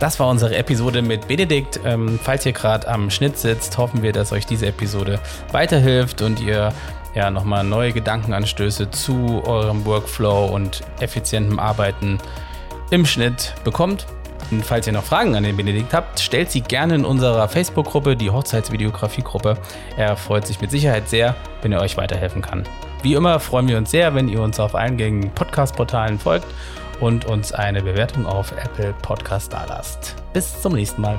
Das 0.00 0.18
war 0.18 0.28
unsere 0.30 0.56
Episode 0.56 1.02
mit 1.02 1.28
Benedikt. 1.28 1.78
Ähm, 1.84 2.18
falls 2.22 2.46
ihr 2.46 2.52
gerade 2.52 2.88
am 2.88 3.10
Schnitt 3.10 3.36
sitzt, 3.36 3.76
hoffen 3.76 4.02
wir, 4.02 4.12
dass 4.12 4.32
euch 4.32 4.46
diese 4.46 4.66
Episode 4.66 5.20
weiterhilft 5.52 6.22
und 6.22 6.40
ihr 6.40 6.72
ja 7.14 7.30
nochmal 7.30 7.64
neue 7.64 7.92
Gedankenanstöße 7.92 8.90
zu 8.90 9.42
eurem 9.44 9.84
Workflow 9.84 10.46
und 10.46 10.80
effizientem 11.00 11.58
Arbeiten 11.58 12.16
im 12.90 13.04
Schnitt 13.04 13.52
bekommt. 13.62 14.06
Und 14.50 14.64
falls 14.64 14.86
ihr 14.86 14.94
noch 14.94 15.04
Fragen 15.04 15.36
an 15.36 15.42
den 15.42 15.58
Benedikt 15.58 15.92
habt, 15.92 16.18
stellt 16.18 16.50
sie 16.50 16.62
gerne 16.62 16.94
in 16.94 17.04
unserer 17.04 17.46
Facebook-Gruppe, 17.46 18.16
die 18.16 18.30
Hochzeitsvideografie-Gruppe. 18.30 19.58
Er 19.98 20.16
freut 20.16 20.46
sich 20.46 20.62
mit 20.62 20.70
Sicherheit 20.70 21.10
sehr, 21.10 21.36
wenn 21.60 21.72
er 21.72 21.82
euch 21.82 21.98
weiterhelfen 21.98 22.40
kann. 22.40 22.64
Wie 23.02 23.12
immer 23.12 23.38
freuen 23.38 23.68
wir 23.68 23.76
uns 23.76 23.90
sehr, 23.90 24.14
wenn 24.14 24.28
ihr 24.30 24.40
uns 24.40 24.60
auf 24.60 24.74
allen 24.74 24.96
gängigen 24.96 25.30
Podcast-Portalen 25.32 26.18
folgt 26.18 26.46
und 27.00 27.24
uns 27.24 27.52
eine 27.52 27.82
Bewertung 27.82 28.26
auf 28.26 28.52
Apple 28.52 28.94
Podcast 29.02 29.52
dalasst. 29.52 30.16
Bis 30.32 30.60
zum 30.60 30.74
nächsten 30.74 31.02
Mal. 31.02 31.18